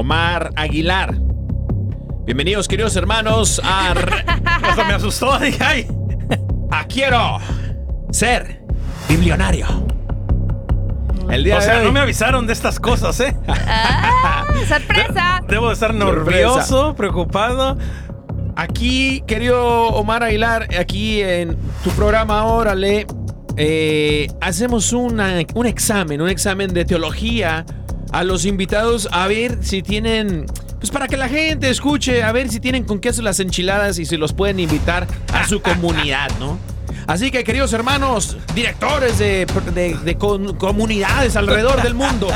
Omar 0.00 0.50
Aguilar. 0.56 1.14
Bienvenidos, 2.26 2.68
queridos 2.68 2.94
hermanos, 2.96 3.62
a, 3.64 3.92
Hasta 4.62 4.84
me 4.88 4.92
asustó. 4.92 5.38
Dije, 5.38 5.64
ay. 5.64 5.86
a 6.70 6.84
Quiero 6.84 7.38
Ser 8.10 8.60
Biblionario. 9.08 9.66
El 11.30 11.44
día 11.44 11.56
O 11.56 11.60
sea, 11.62 11.76
de 11.76 11.80
hoy, 11.80 11.86
no 11.86 11.92
me 11.92 12.00
avisaron 12.00 12.46
de 12.46 12.52
estas 12.52 12.78
cosas, 12.78 13.18
¿eh? 13.20 13.34
Ah, 13.48 14.44
sorpresa. 14.68 15.40
Debo 15.48 15.68
de 15.68 15.72
estar 15.72 15.94
nervioso, 15.94 16.94
preocupado. 16.94 17.78
Aquí, 18.54 19.22
querido 19.26 19.66
Omar 19.88 20.22
Aguilar, 20.24 20.68
aquí 20.78 21.22
en 21.22 21.56
tu 21.82 21.88
programa 21.92 22.44
Órale, 22.44 23.06
eh, 23.56 24.28
hacemos 24.42 24.92
una- 24.92 25.38
un 25.54 25.64
examen, 25.66 26.20
un 26.20 26.28
examen 26.28 26.74
de 26.74 26.84
teología 26.84 27.64
a 28.12 28.24
los 28.24 28.44
invitados 28.44 29.08
a 29.12 29.26
ver 29.26 29.58
si 29.62 29.82
tienen, 29.82 30.46
pues 30.78 30.90
para 30.90 31.08
que 31.08 31.16
la 31.16 31.28
gente 31.28 31.68
escuche, 31.70 32.22
a 32.22 32.32
ver 32.32 32.48
si 32.48 32.60
tienen 32.60 32.84
con 32.84 32.98
queso 33.00 33.22
las 33.22 33.40
enchiladas 33.40 33.98
y 33.98 34.06
si 34.06 34.16
los 34.16 34.32
pueden 34.32 34.60
invitar 34.60 35.06
a 35.32 35.46
su 35.46 35.60
comunidad, 35.62 36.30
¿no? 36.38 36.58
Así 37.06 37.30
que, 37.30 37.44
queridos 37.44 37.72
hermanos, 37.72 38.36
directores 38.54 39.18
de, 39.18 39.46
de- 39.74 39.94
de 39.94 40.14
con- 40.16 40.56
comunidades 40.56 41.36
alrededor 41.36 41.82
del 41.82 41.94
mundo, 41.94 42.28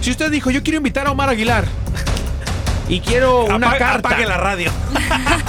si 0.00 0.10
usted 0.10 0.30
dijo, 0.30 0.50
yo 0.50 0.62
quiero 0.62 0.78
invitar 0.78 1.06
a 1.06 1.10
Omar 1.12 1.28
Aguilar 1.28 1.64
y 2.88 3.00
quiero 3.00 3.44
una 3.46 3.76
carta. 3.76 4.08
Apague 4.08 4.26
la 4.26 4.36
radio. 4.36 4.70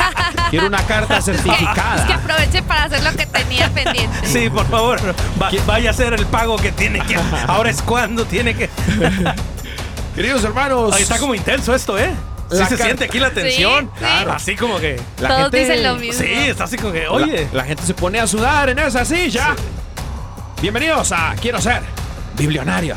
Quiero 0.51 0.67
una 0.67 0.82
carta 0.86 1.17
Es 1.17 1.26
que 1.26 1.34
certificada. 1.34 2.15
aproveche 2.15 2.61
para 2.63 2.84
hacer 2.86 3.03
lo 3.03 3.11
que 3.13 3.26
tenía 3.26 3.69
pendiente. 3.71 4.15
Sí, 4.26 4.49
por 4.49 4.65
favor. 4.67 4.99
va- 5.41 5.49
vaya 5.65 5.89
a 5.89 5.91
hacer 5.91 6.13
el 6.13 6.26
pago 6.28 6.55
que 6.57 6.71
tiene 6.71 6.99
que. 7.01 7.15
Ahora 7.47 7.69
es 7.71 7.82
cuando 7.82 8.26
tiene 8.26 8.53
que. 8.55 8.69
Queridos 10.16 10.43
hermanos. 10.43 10.93
Ay, 10.95 11.03
está 11.03 11.18
como 11.20 11.36
intenso 11.36 11.76
esto, 11.76 11.97
¿eh? 11.99 12.11
Sí 12.49 12.63
se 12.70 12.78
siente 12.78 13.05
aquí 13.05 13.20
la 13.20 13.32
tensión. 13.32 13.91
Sí, 13.97 14.05
sí. 14.05 14.26
Así 14.30 14.55
como 14.55 14.80
que. 14.80 14.99
la 15.20 15.28
Todos 15.28 15.41
gente- 15.43 15.59
dicen 15.59 15.84
lo 15.84 15.95
mismo. 15.95 16.22
Sí, 16.24 16.32
está 16.34 16.63
así 16.66 16.78
como 16.78 16.93
que. 16.93 17.07
Oye. 17.07 17.47
La, 17.51 17.57
la 17.59 17.63
gente 17.66 17.84
se 17.84 17.93
pone 17.93 18.20
a 18.20 18.28
sudar 18.28 18.70
en 18.70 18.80
esa 18.80 19.03
silla. 19.03 19.55
Bienvenidos 20.61 21.11
a 21.11 21.36
Quiero 21.41 21.59
ser 21.59 21.82
biblionario. 22.38 22.95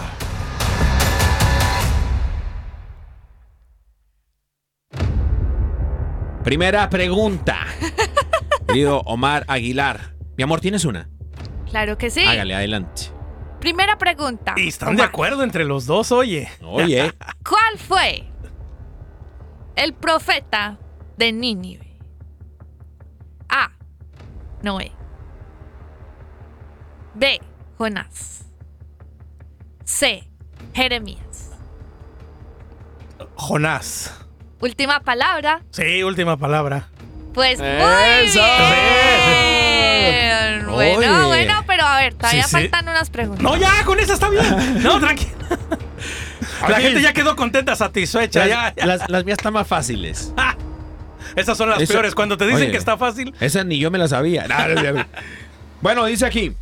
Primera 6.45 6.89
pregunta. 6.89 7.66
Querido 8.66 9.01
Omar 9.01 9.45
Aguilar. 9.49 10.14
Mi 10.37 10.45
amor, 10.45 10.61
¿tienes 10.61 10.85
una? 10.85 11.09
Claro 11.71 11.99
que 11.99 12.11
sí. 12.11 12.25
Hágale, 12.25 12.55
adelante. 12.55 13.11
Primera 13.61 13.98
pregunta. 13.98 14.54
Y 14.56 14.68
están 14.68 14.96
de 14.96 15.02
acuerdo 15.02 15.42
entre 15.42 15.64
los 15.64 15.86
dos, 15.86 16.12
oye. 16.12 16.48
Oye. 16.62 17.12
¿Cuál 17.48 17.78
fue 17.78 18.24
el 19.76 19.94
profeta 19.94 20.78
de 21.16 21.32
Nínive? 21.32 21.96
A. 23.48 23.70
Noé. 24.62 24.92
B. 27.14 27.40
Jonás. 27.76 28.44
C. 29.84 30.28
Jeremías. 30.74 31.50
Jonás. 33.34 34.14
Última 34.61 35.00
palabra. 35.00 35.62
Sí, 35.70 36.02
última 36.02 36.36
palabra. 36.36 36.88
Pues 37.32 37.59
muy 37.59 37.68
¡Eso! 37.68 38.40
bien. 38.40 40.66
Bueno, 40.66 41.28
ver, 42.11 42.14
todavía 42.14 42.42
Sí, 42.44 42.48
sí. 42.48 42.56
faltan 42.68 42.88
unas 42.88 43.11
preguntas. 43.11 43.42
No, 43.42 43.56
ya, 43.56 43.84
con 43.84 43.98
esa 44.00 44.14
está 44.14 44.28
bien. 44.30 44.44
No, 44.82 44.98
tranquilo. 45.00 45.32
La 46.68 46.80
gente 46.80 47.00
ya 47.02 47.12
quedó 47.12 47.36
contenta, 47.36 47.74
satisfecha. 47.76 48.40
Las, 48.40 48.48
ya, 48.48 48.74
ya. 48.76 48.86
las- 48.86 49.09
las 49.09 49.24
mías 49.24 49.38
están 49.38 49.52
más 49.52 49.66
fáciles. 49.66 50.32
Ah, 50.36 50.56
esas 51.36 51.56
son 51.56 51.70
las 51.70 51.80
Eso- 51.80 51.92
peores. 51.92 52.14
Cuando 52.14 52.36
te 52.36 52.44
dicen 52.46 52.62
Oye. 52.62 52.70
que 52.72 52.76
está 52.78 52.96
fácil. 52.96 53.34
Esa 53.40 53.64
ni 53.64 53.78
yo 53.78 53.90
me 53.90 53.98
la 53.98 54.09
sabía. 54.09 54.46
No, 54.48 54.68
no, 54.82 54.92
no. 54.92 55.04
bueno, 55.80 56.04
dice 56.06 56.26
aquí, 56.26 56.54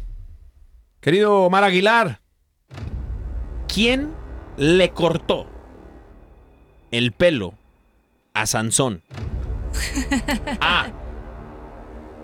querido 1.01 1.43
Omar 1.43 1.65
Aguilar, 1.65 2.21
¿quién 3.73 4.13
le 4.57 4.91
cortó 4.91 5.47
el 6.91 7.13
pelo 7.13 7.55
a 8.35 8.47
Sansón? 8.47 9.03
A. 10.61 10.87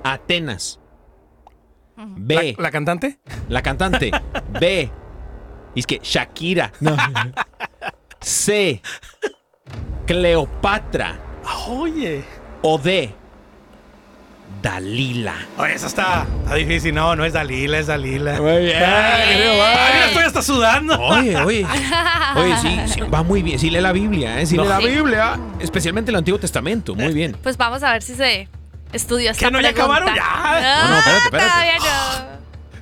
Atenas. 0.05 0.79
B. 2.07 2.55
¿La, 2.57 2.63
la 2.65 2.71
cantante? 2.71 3.19
La 3.49 3.63
cantante. 3.63 4.11
B. 4.61 4.91
Y 5.75 5.81
es 5.81 5.87
que 5.87 6.01
Shakira. 6.03 6.73
C. 8.21 8.81
Cleopatra. 10.07 11.17
Oye. 11.69 12.25
O 12.63 12.79
D. 12.79 13.15
Dalila. 14.63 15.35
Oye, 15.59 15.75
esa 15.75 15.87
está, 15.89 16.27
está 16.43 16.55
difícil. 16.55 16.95
No, 16.95 17.17
no 17.17 17.25
es 17.25 17.33
Dalila, 17.33 17.79
es 17.81 17.89
Dalila. 17.89 18.41
Muy 18.41 18.65
bien. 18.67 18.83
Ay, 18.85 20.09
estoy 20.09 20.23
hasta 20.25 20.43
sudando. 20.43 21.01
Oye, 21.01 21.37
oye. 21.39 21.67
Oye, 22.37 22.57
sí, 22.59 22.81
sí, 22.87 23.01
va 23.03 23.23
muy 23.23 23.43
bien. 23.43 23.59
Sí 23.59 23.69
lee 23.71 23.81
la 23.81 23.93
Biblia, 23.93 24.41
¿eh? 24.41 24.47
Sí 24.47 24.57
lee 24.57 24.63
No. 24.63 24.69
la 24.69 24.79
Sí. 24.79 24.87
Biblia. 24.87 25.39
Especialmente 25.59 26.11
el 26.11 26.17
Antiguo 26.17 26.39
Testamento. 26.39 26.95
Muy 26.95 27.13
bien. 27.13 27.37
Pues 27.43 27.57
vamos 27.59 27.83
a 27.83 27.93
ver 27.93 28.03
si 28.03 28.15
se 28.15 28.49
estudió 28.93 29.31
esta 29.31 29.47
¿Que 29.47 29.51
no 29.51 29.61
ya 29.61 29.71
acabaron? 29.71 30.15
Ya. 30.15 30.83
No, 30.83 30.89
no, 30.91 30.99
espérate, 30.99 31.25
espérate. 31.25 31.51
Todavía 31.51 31.79
no. 31.79 32.33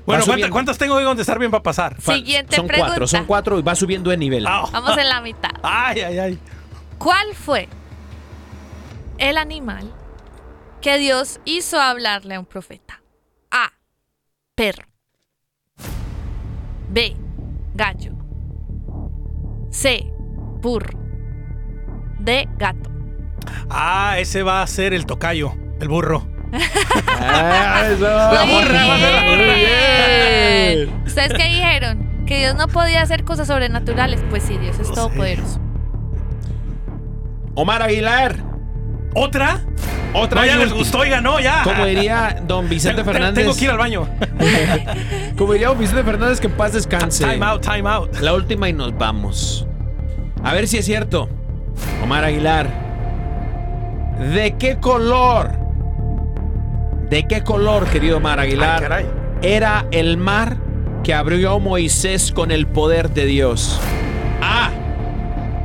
Bueno, 0.07 0.25
¿cuántas, 0.27 0.51
cuántas 0.51 0.79
tengo 0.79 0.99
que 0.99 1.05
contestar 1.05 1.39
bien 1.39 1.51
para 1.51 1.63
pasar? 1.63 2.01
Siguiente 2.01 2.57
son 2.57 2.67
pregunta. 2.67 2.89
cuatro, 2.89 3.07
son 3.07 3.25
cuatro 3.27 3.59
y 3.59 3.63
va 3.63 3.75
subiendo 3.77 4.11
de 4.11 4.17
nivel. 4.17 4.45
Ah, 4.47 4.67
Vamos 4.73 4.99
en 4.99 5.09
la 5.09 5.21
mitad. 5.21 5.51
Ay, 5.63 6.01
ay, 6.01 6.19
ay. 6.19 6.39
¿Cuál 6.99 7.35
fue 7.35 7.69
el 9.19 9.37
animal 9.39 9.93
que 10.81 10.99
Dios 10.99 11.39
hizo 11.45 11.79
hablarle 11.81 12.35
a 12.35 12.41
un 12.41 12.47
profeta? 12.47 13.01
A. 13.53 13.71
Perro. 14.55 14.87
B. 16.89 17.17
Gallo. 17.75 18.13
C. 19.71 20.05
Burro. 20.61 20.99
D. 22.19 22.49
Gato. 22.59 22.91
Ah, 23.71 24.17
ese 24.19 24.43
va 24.43 24.63
a 24.63 24.67
ser 24.67 24.93
el 24.93 25.07
tocayo, 25.07 25.53
el 25.81 25.89
burro. 25.89 26.27
Ah, 27.21 27.83
eso. 27.93 28.03
La 28.05 28.45
burra, 28.45 28.87
va 28.87 28.95
a 28.95 28.99
ser 28.99 29.13
la 29.13 29.23
burra. 29.31 29.55
bien. 29.55 31.03
¿Ustedes 31.07 31.33
qué 31.35 31.45
dijeron? 31.45 32.25
¿Que 32.27 32.39
Dios 32.39 32.55
no 32.55 32.69
podía 32.69 33.03
hacer 33.03 33.25
cosas 33.25 33.47
sobrenaturales? 33.49 34.21
Pues 34.31 34.43
sí, 34.45 34.57
Dios 34.59 34.79
es 34.79 34.89
No 34.89 34.95
todopoderoso. 34.95 35.61
Omar 37.55 37.83
Aguilar. 37.83 38.37
¿Otra? 39.15 39.61
Otra 40.13 40.41
No, 40.41 40.47
ya 40.47 40.57
y 40.57 40.59
les 40.59 40.73
gustó, 40.73 40.99
oiga, 41.01 41.21
no, 41.21 41.41
ya. 41.41 41.63
Como 41.65 41.85
diría 41.85 42.37
don 42.47 42.69
Vicente 42.69 43.03
Tengo- 43.03 43.13
Fernández. 43.13 43.45
Tengo 43.45 43.57
que 43.57 43.65
ir 43.65 43.71
al 43.71 43.79
baño. 43.79 44.09
Como 45.37 45.53
diría 45.53 45.69
don 45.69 45.79
Vicente 45.79 46.03
Fernández, 46.05 46.41
que 46.41 46.47
en 46.49 46.53
paz 46.55 46.73
descanse. 46.73 47.25
Time 47.25 47.45
out, 47.45 47.63
time 47.63 47.89
out. 47.89 48.17
La 48.21 48.35
última 48.35 48.69
y 48.69 48.73
nos 48.73 48.97
vamos. 48.97 49.67
A 50.43 50.53
ver 50.53 50.67
si 50.69 50.79
es 50.79 50.85
cierto. 50.85 51.29
Omar 52.03 52.25
Aguilar. 52.25 52.69
¿De 54.35 54.57
qué 54.59 54.77
color? 54.79 55.59
¿De 57.11 57.27
qué 57.27 57.43
color, 57.43 57.87
querido 57.87 58.19
Omar 58.19 58.39
Aguilar? 58.41 58.93
Ay. 58.93 59.07
Era 59.43 59.87
el 59.91 60.17
mar 60.17 60.57
que 61.03 61.13
abrió 61.15 61.59
Moisés 61.59 62.31
con 62.33 62.51
el 62.51 62.67
poder 62.69 63.11
de 63.11 63.27
Dios. 63.27 63.81
A. 64.43 64.71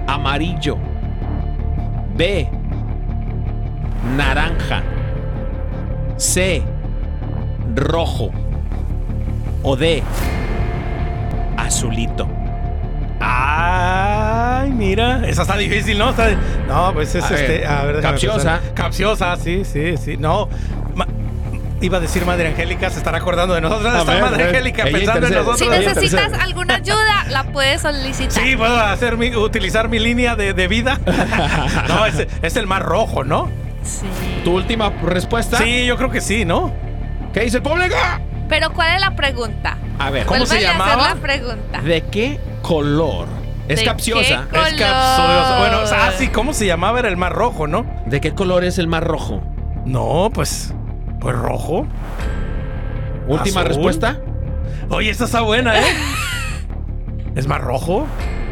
Amarillo. 0.07 0.77
B. 2.15 2.49
Naranja. 4.17 4.81
C. 6.17 6.63
Rojo. 7.75 8.31
O 9.61 9.75
D. 9.75 10.01
Azulito. 11.57 12.27
Ay, 13.19 14.71
mira. 14.71 15.27
Esa 15.27 15.43
está 15.43 15.57
difícil, 15.57 15.97
¿no? 15.97 16.09
Está- 16.11 16.29
No, 16.67 16.91
pues 16.93 17.13
es 17.15 17.23
A 17.23 17.29
ver, 17.29 17.39
este. 17.51 17.67
A 17.67 17.83
ver, 17.83 18.01
capciosa. 18.01 18.35
pensar. 18.59 18.73
Capciosa, 18.73 19.35
sí, 19.37 19.63
sí, 19.65 19.97
sí. 19.97 20.17
No. 20.17 20.47
Iba 21.85 21.97
a 21.97 22.01
decir 22.01 22.25
Madre 22.25 22.47
Angélica, 22.47 22.89
se 22.89 22.97
estará 22.97 23.19
acordando 23.19 23.53
de 23.53 23.61
nosotros. 23.61 23.93
Está 23.93 24.11
ver, 24.13 24.21
Madre. 24.23 24.43
Angélica 24.45 24.83
Ella 24.87 24.97
pensando 24.97 25.27
en 25.27 25.33
intercede. 25.33 25.45
nosotros. 25.45 25.59
Si 25.59 25.85
necesitas 26.09 26.33
alguna 26.41 26.75
ayuda, 26.75 27.25
la 27.29 27.43
puedes 27.43 27.81
solicitar. 27.81 28.31
Sí, 28.43 28.55
puedo 28.55 28.75
hacer 28.79 29.17
mi- 29.17 29.35
utilizar 29.35 29.87
mi 29.87 29.99
línea 29.99 30.35
de, 30.35 30.53
de 30.53 30.67
vida. 30.67 30.99
no, 31.87 32.05
es, 32.07 32.25
es 32.41 32.55
el 32.55 32.65
más 32.65 32.81
rojo, 32.81 33.23
¿no? 33.23 33.49
Sí. 33.83 34.07
¿Tu 34.43 34.51
última 34.51 34.89
respuesta? 35.03 35.57
Sí, 35.59 35.85
yo 35.85 35.95
creo 35.95 36.09
que 36.09 36.21
sí, 36.21 36.43
¿no? 36.43 36.71
¿Qué 37.33 37.41
dice 37.41 37.57
el 37.57 37.63
público? 37.63 37.95
Pero 38.49 38.71
¿cuál 38.73 38.95
es 38.95 39.01
la 39.01 39.15
pregunta? 39.15 39.77
A 39.99 40.09
ver, 40.09 40.25
¿Cómo 40.25 40.45
se 40.47 40.61
llamaba? 40.61 41.05
hacer 41.05 41.15
la 41.17 41.21
pregunta. 41.21 41.81
¿de 41.81 42.01
qué 42.05 42.39
color? 42.63 43.27
Es 43.67 43.79
¿De 43.79 43.85
capciosa. 43.85 44.21
qué 44.23 44.33
Es 44.33 44.39
Color. 44.39 44.79
capcioso. 44.79 45.57
Bueno, 45.59 45.81
o 45.83 45.87
sea, 45.87 46.07
ah, 46.07 46.11
sí, 46.17 46.29
¿cómo 46.29 46.53
se 46.53 46.65
llamaba? 46.65 46.97
Era 46.99 47.09
el 47.09 47.17
más 47.17 47.31
rojo, 47.31 47.67
¿no? 47.67 47.85
¿De 48.07 48.21
qué 48.21 48.33
color 48.33 48.63
es 48.63 48.79
el 48.79 48.87
más 48.87 49.03
rojo? 49.03 49.43
No, 49.85 50.31
pues. 50.33 50.73
Pues 51.25 51.35
rojo. 51.37 51.87
Última 53.27 53.61
Azul. 53.61 53.67
respuesta. 53.69 54.21
Oye, 54.91 55.09
esta 55.09 55.25
está 55.25 55.41
buena, 55.41 55.75
¿eh? 55.79 55.83
¿Es 57.35 57.47
más 57.47 57.59
rojo? 57.61 58.05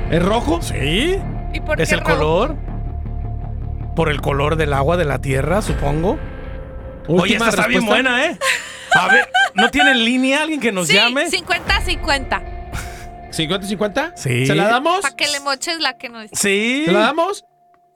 ¿Es 0.09 0.25
rojo? 0.25 0.59
Sí. 0.59 1.19
¿Y 1.53 1.59
por 1.59 1.79
¿Es 1.79 1.89
qué 1.89 1.95
el 1.95 2.01
rojo? 2.01 2.15
color? 2.17 2.55
por 3.95 4.09
el 4.09 4.21
color 4.21 4.55
del 4.55 4.73
agua 4.73 4.97
de 4.97 5.05
la 5.05 5.19
tierra, 5.19 5.61
supongo. 5.61 6.17
Oye, 7.07 7.21
Última 7.21 7.49
esta 7.49 7.49
está 7.49 7.67
bien 7.67 7.85
buena, 7.85 8.25
¿eh? 8.25 8.39
A 8.99 9.07
ver, 9.07 9.29
¿no 9.53 9.69
tiene 9.69 9.91
en 9.91 10.03
línea 10.03 10.41
alguien 10.41 10.59
que 10.59 10.71
nos 10.71 10.87
sí, 10.87 10.95
llame? 10.95 11.27
50-50. 11.29 12.41
¿50-50? 13.29 14.13
Sí. 14.15 14.47
¿Se 14.47 14.55
la 14.55 14.67
damos? 14.67 15.01
Para 15.01 15.15
que 15.15 15.27
le 15.27 15.39
moches 15.41 15.79
la 15.79 15.95
que 15.99 16.09
no 16.09 16.21
es. 16.21 16.31
Sí. 16.33 16.85
¿Se 16.87 16.91
la 16.91 17.01
damos? 17.01 17.45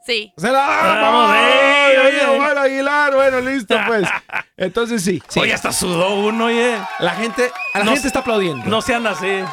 Sí. 0.05 0.36
¡Se 0.38 0.51
la 0.51 0.59
damos! 0.59 1.01
Vamos, 1.01 1.32
¡Ay, 1.34 1.51
ey, 1.51 1.57
oye, 1.88 2.08
oye. 2.08 2.26
Omar 2.36 2.58
Aguilar! 2.58 3.14
Bueno, 3.16 3.42
listo, 3.42 3.76
pues. 3.88 4.08
Entonces 4.58 5.04
sí. 5.04 5.22
sí. 5.28 5.40
Oye, 5.40 5.54
hasta 5.54 5.72
sudó 5.72 6.16
uno, 6.16 6.46
oye. 6.46 6.78
La 7.00 7.12
gente, 7.12 7.52
a 7.74 7.80
la 7.80 7.86
No 7.86 7.92
gente 7.92 8.02
se- 8.04 8.08
está 8.08 8.20
aplaudiendo. 8.20 8.66
No 8.66 8.82
sean 8.82 9.06
así. 9.08 9.44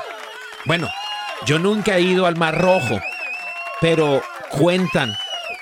Bueno, 0.64 0.88
yo 1.46 1.58
nunca 1.58 1.96
he 1.96 2.00
ido 2.02 2.26
al 2.26 2.36
Mar 2.36 2.58
Rojo, 2.60 3.00
pero 3.80 4.22
cuentan 4.50 5.14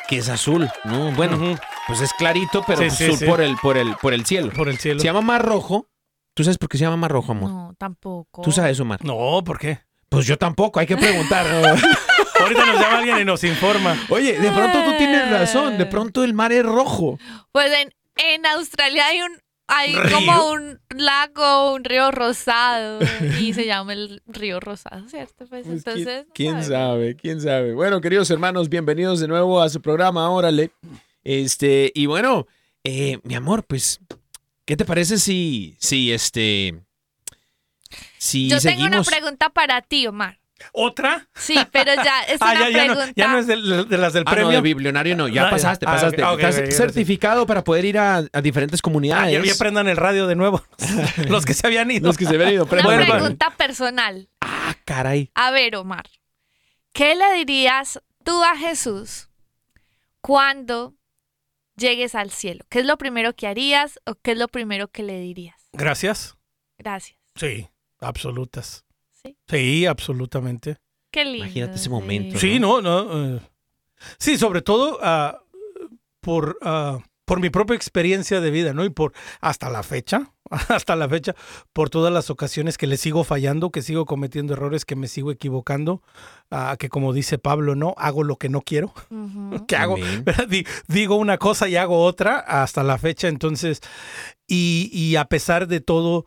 que 0.09 0.19
es 0.19 0.29
azul, 0.29 0.71
¿no? 0.85 1.11
Bueno, 1.13 1.57
pues 1.87 2.01
es 2.01 2.13
clarito, 2.15 2.63
pero 2.67 2.83
Sí, 2.83 2.91
sí, 2.91 3.05
azul 3.05 3.19
sí. 3.19 3.25
por 3.27 3.41
el 3.41 3.57
por 3.57 3.77
el 3.77 3.97
por 3.97 4.15
el 4.15 4.25
cielo. 4.27 4.53
Por 4.53 4.69
el 4.69 4.79
cielo. 4.79 5.01
Se 5.01 5.07
llama 5.07 5.21
Mar 5.23 5.45
Rojo. 5.45 5.89
¿Tú 6.35 6.45
sabes 6.45 6.57
por 6.59 6.69
qué 6.69 6.79
se 6.79 6.85
llama 6.85 6.97
Mar 6.97 7.11
Rojo, 7.11 7.33
amor? 7.33 7.51
No, 7.51 7.75
tampoco. 7.79 8.41
¿Tú 8.43 8.53
sabes, 8.53 8.79
Omar? 8.81 9.05
No, 9.05 9.43
¿por 9.45 9.59
qué? 9.59 9.81
Pues 10.13 10.27
yo 10.27 10.37
tampoco, 10.39 10.79
hay 10.79 10.87
que 10.87 10.97
preguntar. 10.97 11.47
Ahorita 12.41 12.67
nos 12.67 12.79
llama 12.81 12.99
alguien 12.99 13.19
y 13.19 13.25
nos 13.25 13.43
informa. 13.45 13.97
Oye, 14.11 14.39
de 14.39 14.51
pronto 14.51 14.79
tú 14.85 14.97
tienes 14.99 15.31
razón, 15.31 15.79
de 15.79 15.87
pronto 15.87 16.23
el 16.23 16.35
mar 16.35 16.53
es 16.53 16.65
rojo. 16.65 17.19
Pues 17.51 17.73
en, 17.73 17.95
en 18.17 18.47
Australia 18.47 19.07
hay 19.07 19.23
un 19.23 19.31
hay 19.69 19.95
¿Río? 19.95 20.17
como 20.17 20.51
un 20.51 20.81
lago, 20.91 21.73
un 21.73 21.85
río 21.85 22.11
rosado 22.11 22.99
y 23.41 23.55
se 23.55 23.65
llama 23.65 23.95
el 23.95 24.21
río 24.27 24.61
rosado, 24.61 25.09
¿cierto? 25.09 25.47
Pues, 25.49 25.49
Pues, 25.49 25.65
¿quién- 25.65 25.77
entonces, 25.79 26.27
¿Quién, 26.35 26.63
sabe? 26.65 27.17
¿Quién 27.17 27.41
sabe? 27.41 27.73
Bueno, 27.73 28.01
queridos 28.03 28.31
hermanos, 28.31 28.69
bienvenidos 28.69 29.21
de 29.21 29.29
nuevo 29.29 29.63
a 29.63 29.71
su 29.71 29.81
programa, 29.81 30.29
órale. 30.29 30.73
Este, 31.25 31.91
y 31.95 32.05
bueno, 32.05 32.47
eh, 32.85 33.19
mi 33.23 33.35
amor, 33.35 33.65
pues, 33.65 34.01
¿qué 34.67 34.77
te 34.77 34.85
parece 34.85 35.17
si, 35.17 35.77
si, 35.79 36.13
este, 36.13 36.83
si 38.23 38.49
Yo 38.49 38.61
tengo 38.61 38.85
una 38.85 39.03
pregunta 39.03 39.49
para 39.51 39.83
ti, 39.83 40.07
Omar. 40.07 40.39
¿Otra? 40.73 41.29
Sí, 41.35 41.59
pero 41.73 41.93
ya 41.97 42.21
es 42.29 42.41
Ah, 42.41 42.53
una 42.53 42.61
ya, 42.61 42.71
ya, 42.71 42.87
no, 42.87 42.95
pregunta. 42.95 43.13
ya 43.17 43.29
no 43.33 43.39
es 43.39 43.47
de, 43.49 43.57
de 43.85 43.99
las 43.99 44.13
del 44.13 44.23
Ah, 44.25 44.31
no, 44.31 44.35
premio. 44.37 44.51
de 44.53 44.61
biblionario 44.61 45.17
no, 45.17 45.27
ya 45.27 45.49
Ah, 45.49 45.51
pasaste, 45.51 45.87
Ah, 45.89 45.93
pasaste. 45.95 46.23
gracias. 46.39 46.77
certificado 46.77 47.47
para 47.47 47.65
poder 47.65 47.85
ir 47.85 47.99
a, 47.99 48.19
a 48.33 48.41
diferentes 48.41 48.79
Ah, 48.79 48.83
comunidades. 48.85 49.33
ya, 49.45 49.53
ya 49.53 49.59
prendan 49.59 49.89
el 49.89 49.97
radio 49.97 50.29
de 50.29 50.37
nuevo. 50.37 50.63
Los 51.29 51.45
que 51.45 51.55
se 51.55 51.67
habían 51.67 51.91
ido. 51.91 52.07
Los 52.07 52.17
que 52.17 52.27
se 52.27 52.37
habían 52.37 52.53
ido. 52.53 52.69
Una. 52.71 52.83
Bueno, 52.85 53.05
pregunta 53.13 53.51
personal. 53.57 54.29
Ah, 54.41 54.77
caray. 54.85 55.33
A 55.35 55.51
ver, 55.51 55.75
Omar, 55.75 56.05
¿qué 56.93 57.17
le 57.17 57.33
dirías 57.35 58.01
tú 58.23 58.45
a 58.45 58.57
Jesús 58.57 59.31
cuando 60.21 60.95
llegues 61.77 62.15
al 62.15 62.31
cielo? 62.31 62.65
¿Qué 62.69 62.79
es 62.81 62.87
lo 62.87 62.97
primero 62.99 63.35
que 63.35 63.49
harías 63.49 63.99
o 64.07 64.15
qué 64.15 64.33
es 64.33 64.39
lo 64.39 64.47
primero 64.49 64.89
que 64.89 65.03
le 65.03 65.19
dirías? 65.19 65.57
Gracias. 65.73 66.37
Gracias. 66.79 67.19
Sí, 67.35 67.69
absolutas. 68.03 68.85
Sí. 69.23 69.37
Sí, 69.49 69.87
absolutamente. 69.87 70.77
Qué 71.11 71.25
lindo. 71.25 71.45
Imagínate 71.45 71.75
ese 71.77 71.89
momento, 71.91 72.39
Sí, 72.39 72.59
no, 72.59 72.81
no. 72.81 73.37
eh, 73.37 73.41
sí, 74.19 74.37
sobre 74.39 74.63
todo 74.63 74.99
ah, 75.03 75.41
por, 76.21 76.59
ah, 76.63 76.99
por 77.25 77.39
mi 77.41 77.51
propia 77.51 77.77
experiencia 77.77 78.41
de 78.41 78.51
vida, 78.51 78.73
¿no? 78.73 78.85
Y 78.85 78.91
por 78.91 79.13
hasta 79.41 79.69
la 79.71 79.83
fecha, 79.83 80.33
hasta 80.69 80.97
la 80.97 81.09
fecha, 81.09 81.35
por 81.73 81.91
todas 81.91 82.13
las 82.13 82.31
ocasiones 82.31 82.79
que 82.79 82.87
le 82.87 82.97
sigo 82.97 83.25
fallando, 83.25 83.71
que 83.71 83.83
sigo 83.83 84.07
cometiendo 84.07 84.55
errores, 84.55 84.85
que 84.87 84.97
me 84.97 85.07
sigo 85.07 85.31
equivocando, 85.31 86.03
ah, 86.51 86.77
que 86.79 86.89
como 86.89 87.13
dice 87.13 87.39
Pablo, 87.39 87.75
¿no? 87.75 87.95
Hago 87.99 88.25
lo 88.25 88.37
que 88.37 88.49
no 88.49 88.63
quiero. 88.63 88.93
¿Qué 89.69 89.77
hago? 89.77 89.97
Digo 90.89 91.17
una 91.17 91.37
cosa 91.39 91.69
y 91.69 91.77
hago 91.77 92.03
otra 92.05 92.39
hasta 92.39 92.83
la 92.83 92.97
fecha, 92.99 93.29
entonces, 93.29 93.81
y, 94.49 94.89
y 94.93 95.17
a 95.17 95.27
pesar 95.27 95.69
de 95.69 95.81
todo, 95.81 96.25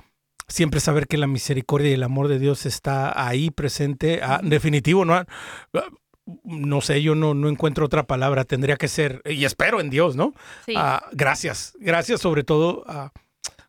siempre 0.48 0.80
saber 0.80 1.08
que 1.08 1.18
la 1.18 1.28
misericordia 1.28 1.90
y 1.90 1.94
el 1.94 2.04
amor 2.04 2.28
de 2.28 2.40
Dios 2.40 2.66
está 2.66 3.28
ahí 3.28 3.52
presente, 3.52 4.20
ah, 4.22 4.40
definitivo, 4.44 5.06
no, 5.06 5.26
no 6.44 6.82
sé, 6.82 7.02
yo 7.02 7.16
no, 7.16 7.34
no 7.34 7.50
encuentro 7.50 7.86
otra 7.86 8.04
palabra, 8.04 8.46
tendría 8.46 8.78
que 8.78 8.88
ser, 8.88 9.22
y 9.26 9.46
espero 9.46 9.80
en 9.80 9.90
Dios, 9.90 10.16
¿no? 10.16 10.34
Sí. 10.66 10.74
Ah, 10.76 11.06
gracias, 11.12 11.74
gracias 11.80 12.22
sobre 12.22 12.44
todo 12.44 12.84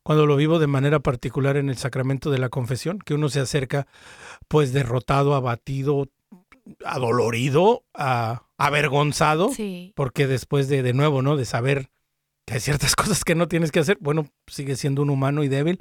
cuando 0.03 0.25
lo 0.25 0.37
vivo 0.37 0.61
de 0.61 0.69
manera 0.69 1.01
particular 1.01 1.57
en 1.57 1.69
el 1.69 1.77
sacramento 1.79 2.31
de 2.31 2.39
la 2.39 2.49
confesión, 2.49 3.01
que 3.01 3.15
uno 3.15 3.29
se 3.29 3.41
acerca 3.41 3.89
pues 4.47 4.73
derrotado, 4.73 5.35
abatido, 5.35 6.09
adolorido, 6.85 7.83
ah, 7.93 8.45
avergonzado, 8.57 9.51
sí. 9.53 9.93
porque 9.97 10.29
después 10.29 10.69
de, 10.69 10.83
de 10.83 10.93
nuevo, 10.93 11.23
¿no? 11.23 11.37
De 11.37 11.45
saber 11.45 11.91
que 12.47 12.55
hay 12.55 12.61
ciertas 12.61 12.95
cosas 12.97 13.25
que 13.25 13.35
no 13.35 13.49
tienes 13.49 13.73
que 13.73 13.81
hacer, 13.81 13.99
bueno, 14.01 14.29
sigue 14.47 14.77
siendo 14.77 15.03
un 15.03 15.11
humano 15.11 15.43
y 15.43 15.49
débil. 15.49 15.81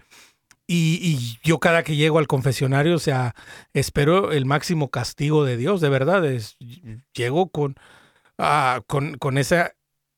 Y, 0.68 0.99
y 1.01 1.38
yo 1.43 1.59
cada 1.59 1.84
que 1.84 1.95
llego 1.95 2.18
al 2.18 2.28
confesionario, 2.28 2.95
o 2.95 2.99
sea, 2.99 3.36
espero 3.74 4.32
el 4.32 4.45
máximo 4.45 4.89
castigo 4.89 5.45
de 5.45 5.57
Dios, 5.57 5.80
de 5.82 5.89
verdad. 5.89 6.26
Es, 6.26 6.57
llego 7.13 7.49
con, 7.49 7.76
ah, 8.38 8.82
con, 8.88 9.18
con 9.18 9.38
esa 9.38 9.74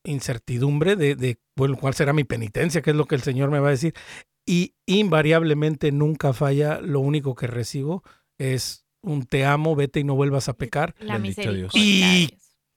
incertidumbre 0.06 0.96
de, 0.96 1.16
de, 1.16 1.38
bueno, 1.56 1.76
cuál 1.76 1.94
será 1.94 2.14
mi 2.14 2.24
penitencia, 2.24 2.82
qué 2.82 2.92
es 2.92 2.96
lo 2.96 3.06
que 3.06 3.16
el 3.16 3.24
Señor 3.24 3.52
me 3.52 3.60
va 3.60 3.68
a 3.68 3.72
decir. 3.72 3.94
Y 4.46 4.76
invariablemente 4.86 5.92
nunca 5.92 6.32
falla, 6.32 6.80
lo 6.80 7.02
único 7.02 7.36
que 7.36 7.48
recibo 7.48 8.04
es 8.38 8.86
un 9.02 9.26
te 9.26 9.46
amo, 9.46 9.76
vete 9.76 10.00
y 10.00 10.04
no 10.06 10.16
vuelvas 10.16 10.48
a 10.48 10.54
pecar 10.54 10.96
La 11.00 11.20
misericordia. 11.20 11.70
Y- 11.74 12.30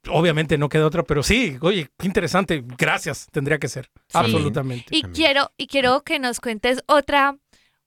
obviamente 0.09 0.57
no 0.59 0.69
queda 0.69 0.87
otra, 0.87 1.03
pero 1.05 1.23
sí, 1.23 1.59
oye, 1.61 1.89
qué 1.99 2.07
interesante. 2.07 2.65
Gracias, 2.79 3.27
tendría 3.31 3.59
que 3.59 3.69
ser. 3.69 3.91
Sí. 3.95 4.19
Absolutamente. 4.19 4.87
Y 4.91 5.05
Amén. 5.05 5.15
quiero, 5.15 5.53
y 5.57 5.67
quiero 5.67 6.03
que 6.03 6.19
nos 6.19 6.41
cuentes 6.41 6.83
otra, 6.87 7.37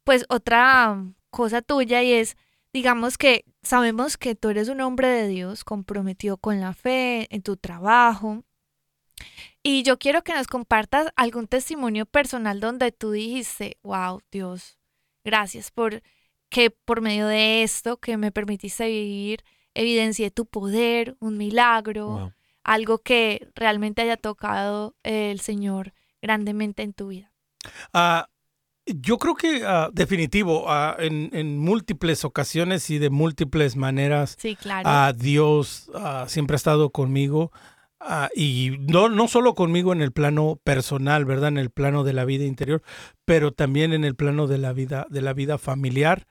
pues 0.04 0.26
otra 0.30 1.04
cosa 1.30 1.62
tuya 1.62 2.04
y 2.04 2.14
es, 2.14 2.36
digamos 2.74 3.18
que 3.18 3.46
sabemos 3.62 4.18
que 4.18 4.36
tú 4.36 4.50
eres 4.50 4.70
un 4.70 4.82
hombre 4.82 5.08
de 5.08 5.28
Dios 5.28 5.64
comprometido 5.64 6.38
con 6.38 6.60
la 6.60 6.74
fe, 6.74 7.28
en 7.34 7.42
tu 7.42 7.58
trabajo. 7.58 8.44
Y 9.62 9.84
yo 9.84 9.98
quiero 9.98 10.24
que 10.24 10.34
nos 10.34 10.48
compartas 10.48 11.08
algún 11.16 11.48
testimonio 11.48 12.06
personal 12.06 12.60
donde 12.60 12.92
tú 12.92 13.12
dijiste, 13.12 13.78
wow, 13.84 14.22
Dios, 14.32 14.78
gracias 15.24 15.72
por 15.72 16.02
que 16.50 16.70
por 16.70 17.02
medio 17.02 17.28
de 17.28 17.64
esto 17.64 17.98
que 17.98 18.18
me 18.18 18.32
permitiste 18.32 18.86
vivir, 18.88 19.44
evidencié 19.74 20.30
tu 20.32 20.46
poder, 20.46 21.16
un 21.20 21.38
milagro, 21.38 22.08
Wow. 22.08 22.34
algo 22.64 22.98
que 23.00 23.48
realmente 23.56 24.02
haya 24.02 24.18
tocado 24.18 24.96
el 25.04 25.40
Señor 25.40 25.94
grandemente 26.22 26.84
en 26.84 26.94
tu 26.94 27.08
vida. 27.08 27.32
Ah, 27.94 28.30
yo 28.86 29.18
creo 29.18 29.36
que 29.36 29.64
ah, 29.66 29.90
definitivo, 29.94 30.66
ah, 30.70 30.96
en, 31.00 31.30
en 31.34 31.58
múltiples 31.58 32.26
ocasiones 32.26 32.90
y 32.90 32.98
de 33.00 33.10
múltiples 33.10 33.76
maneras, 33.76 34.36
Sí, 34.40 34.56
claro. 34.56 34.88
ah, 34.90 35.14
Dios 35.16 35.90
siempre 36.28 36.56
ha 36.56 36.58
estado 36.58 36.90
conmigo. 36.92 37.52
y 38.36 38.72
no, 38.82 39.08
no 39.10 39.28
solo 39.30 39.56
conmigo 39.56 39.94
en 39.94 40.02
el 40.02 40.12
plano 40.12 40.60
personal, 40.64 41.24
¿verdad? 41.26 41.48
En 41.50 41.58
el 41.58 41.70
plano 41.70 42.04
de 42.04 42.12
la 42.14 42.26
vida 42.26 42.44
interior, 42.46 42.82
pero 43.26 43.52
también 43.54 43.94
en 43.94 44.04
el 44.04 44.16
plano 44.16 44.48
de 44.48 44.58
la 44.58 44.74
vida, 44.74 45.08
de 45.10 45.22
la 45.22 45.34
vida 45.34 45.58
familiar. 45.58 46.28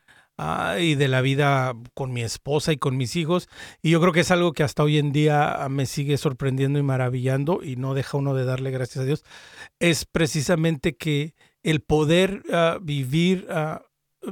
y 0.81 0.97
de 0.97 1.07
la 1.09 1.21
vida 1.21 1.73
con 1.95 2.13
mi 2.13 2.23
esposa 2.23 2.73
y 2.73 2.77
con 2.77 2.97
mis 2.97 3.15
hijos. 3.17 3.49
Y 3.81 3.91
yo 3.91 4.01
creo 4.01 4.13
que 4.13 4.21
es 4.21 4.31
algo 4.33 4.53
que 4.53 4.65
hasta 4.65 4.83
hoy 4.83 4.99
en 4.99 5.13
día 5.13 5.67
me 5.71 5.87
sigue 5.87 6.17
sorprendiendo 6.17 6.79
y 6.81 6.83
maravillando 6.83 7.61
y 7.63 7.77
no 7.77 7.95
deja 7.95 8.19
uno 8.19 8.35
de 8.35 8.45
darle 8.45 8.71
gracias 8.73 9.03
a 9.03 9.07
Dios. 9.07 9.25
Es 9.79 10.05
precisamente 10.05 10.97
que 10.97 11.35
el 11.63 11.81
poder 11.81 12.43
ah, 12.53 12.79
vivir 12.81 13.47
ah, 13.51 13.83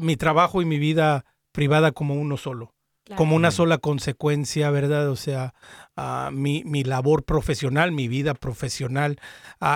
mi 0.01 0.16
trabajo 0.16 0.62
y 0.62 0.64
mi 0.64 0.78
vida 0.78 1.24
privada 1.53 1.93
como 1.93 2.14
uno 2.14 2.37
solo 2.37 2.74
claro. 3.05 3.18
como 3.18 3.37
una 3.37 3.51
sola 3.51 3.78
consecuencia, 3.78 4.70
¿verdad? 4.70 5.09
O 5.11 5.16
sea, 5.16 5.55
ah, 5.97 6.31
mi, 6.33 6.62
mi 6.64 6.85
labor 6.85 7.24
profesional, 7.24 7.93
mi 7.93 8.09
vida 8.09 8.35
profesional 8.35 9.18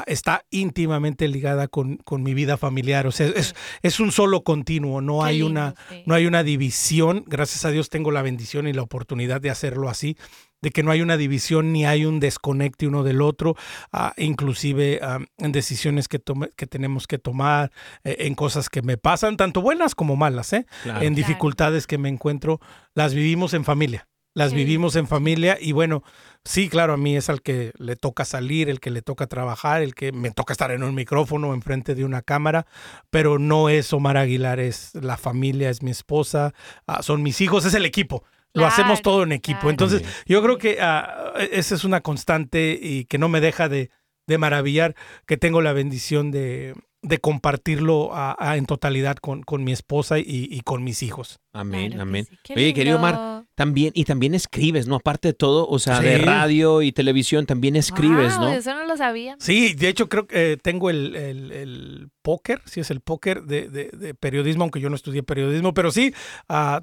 está 0.07 0.45
íntimamente 0.51 1.29
ligada 1.29 1.69
con, 1.69 1.97
con 1.99 2.23
mi 2.23 2.33
vida 2.33 2.57
familiar. 2.57 3.07
O 3.07 3.13
sea, 3.13 3.27
es, 3.27 3.55
es 3.83 4.01
un 4.01 4.13
solo 4.13 4.43
continuo, 4.45 5.01
no 5.01 5.21
Qué 5.21 5.27
hay 5.27 5.39
lindo, 5.39 5.51
una, 5.51 5.75
sí. 5.91 6.03
no 6.07 6.15
hay 6.15 6.27
una 6.27 6.43
división. 6.43 7.25
Gracias 7.27 7.65
a 7.65 7.71
Dios 7.71 7.91
tengo 7.91 8.11
la 8.11 8.23
bendición 8.23 8.69
y 8.69 8.73
la 8.73 8.83
oportunidad 8.83 9.41
de 9.41 9.51
hacerlo 9.51 9.89
así, 9.89 10.17
de 10.65 10.71
que 10.71 10.83
no 10.83 10.91
hay 10.91 11.03
una 11.03 11.17
división 11.19 11.73
ni 11.73 11.85
hay 11.85 12.07
un 12.07 12.21
desconecte 12.21 12.87
uno 12.89 13.03
del 13.05 13.21
otro, 13.21 13.55
ah, 13.93 14.15
inclusive 14.17 14.99
ah, 15.03 15.19
en 15.39 15.53
decisiones 15.53 16.09
que, 16.09 16.19
tome- 16.19 16.51
que 16.57 16.67
tenemos 16.67 17.07
que 17.07 17.19
tomar, 17.19 17.71
eh, 18.03 18.17
en 18.21 18.35
cosas 18.35 18.69
que 18.71 18.81
me 18.83 18.97
pasan, 18.97 19.37
tanto 19.37 19.61
buenas 19.61 19.95
como 19.95 20.17
malas, 20.17 20.53
¿eh? 20.55 20.67
Claro. 20.83 21.03
en 21.05 21.15
dificultades 21.15 21.87
que 21.87 21.99
me 21.99 22.09
encuentro, 22.09 22.61
las 22.95 23.13
vivimos 23.15 23.53
en 23.55 23.65
familia. 23.65 24.09
Las 24.37 24.51
Sí. 24.51 24.57
vivimos 24.57 24.97
en 24.97 25.07
familia 25.07 25.57
y 25.61 25.71
bueno, 25.73 26.03
sí, 26.45 26.69
claro, 26.69 26.95
a 26.95 26.97
mí 26.97 27.15
es 27.17 27.29
al 27.31 27.41
que 27.41 27.71
le 27.79 27.95
toca 27.95 28.25
salir, 28.25 28.69
el 28.69 28.81
que 28.81 28.91
le 28.91 29.01
toca 29.01 29.29
trabajar, 29.29 29.81
el 29.83 29.95
que 29.95 30.11
me 30.11 30.33
toca 30.33 30.53
estar 30.53 30.73
en 30.73 30.83
un 30.83 30.93
micrófono 30.95 31.55
enfrente 31.55 31.95
de 31.95 32.05
una 32.05 32.21
cámara, 32.21 32.67
pero 33.11 33.39
no 33.39 33.69
es 33.69 33.93
Omar 33.93 34.17
Aguilar, 34.17 34.59
es 34.59 34.93
la 34.95 35.17
familia, 35.17 35.71
es 35.71 35.83
mi 35.83 35.93
esposa, 35.93 36.53
ah, 36.89 37.03
son 37.05 37.23
mis 37.23 37.41
hijos, 37.41 37.65
es 37.65 37.75
el 37.75 37.85
equipo. 37.87 38.25
Lo 38.55 38.67
hacemos 38.67 39.03
todo 39.03 39.23
en 39.25 39.33
equipo. 39.33 39.61
claro. 39.61 39.71
Entonces, 39.71 40.03
yo 40.27 40.43
creo 40.43 40.59
que 40.59 40.79
ah, 40.81 41.33
esa 41.51 41.75
es 41.75 41.85
una 41.85 42.01
constante 42.01 42.79
y 42.81 43.05
que 43.05 43.19
no 43.19 43.29
me 43.29 43.41
deja 43.41 43.69
de, 43.69 43.91
de 44.27 44.39
maravillar 44.39 44.95
que 45.27 45.37
tengo 45.37 45.61
la 45.61 45.73
bendición 45.73 46.31
de, 46.31 46.75
de 47.03 47.19
compartirlo 47.19 48.11
ah, 48.15 48.55
en 48.57 48.65
totalidad 48.67 49.17
con, 49.17 49.43
con 49.43 49.65
mi 49.65 49.73
esposa 49.73 50.19
y, 50.19 50.25
y 50.27 50.61
con 50.63 50.83
mis 50.85 51.03
hijos. 51.03 51.41
Amén, 51.53 51.93
Claro 51.93 51.97
que 51.97 52.03
amén. 52.09 52.25
sí. 52.31 52.39
Qué 52.43 52.55
Oye, 52.55 52.73
querido 52.75 52.97
Omar, 52.99 53.45
también, 53.55 53.93
y 53.95 54.05
también 54.05 54.35
escribes, 54.35 54.89
¿no? 54.89 54.97
Aparte 54.97 55.29
de 55.29 55.35
todo, 55.35 55.69
o 55.69 55.79
sea, 55.79 56.01
de 56.01 56.19
radio 56.19 56.81
y 56.83 56.91
televisión, 56.93 57.47
también 57.47 57.77
escribes, 57.77 58.37
Wow, 58.39 58.47
¿no? 58.47 58.53
Eso 58.53 58.75
no 58.75 58.85
lo 58.87 58.97
sabía. 58.97 59.37
Sí, 59.39 59.75
de 59.75 59.89
hecho 59.89 60.09
creo 60.09 60.27
que 60.27 60.53
eh, 60.53 60.57
tengo 60.57 60.91
el, 60.91 61.15
el, 61.15 61.53
el 61.53 62.09
póker, 62.23 62.63
sí 62.65 62.81
es 62.81 62.91
el 62.91 63.01
póker 63.01 63.43
de, 63.43 63.69
de- 63.69 63.91
de 63.93 64.15
periodismo, 64.15 64.65
aunque 64.65 64.81
yo 64.81 64.89
no 64.91 64.97
estudié 64.97 65.23
periodismo, 65.23 65.75
pero 65.75 65.91
sí, 65.93 66.13
ah, 66.49 66.83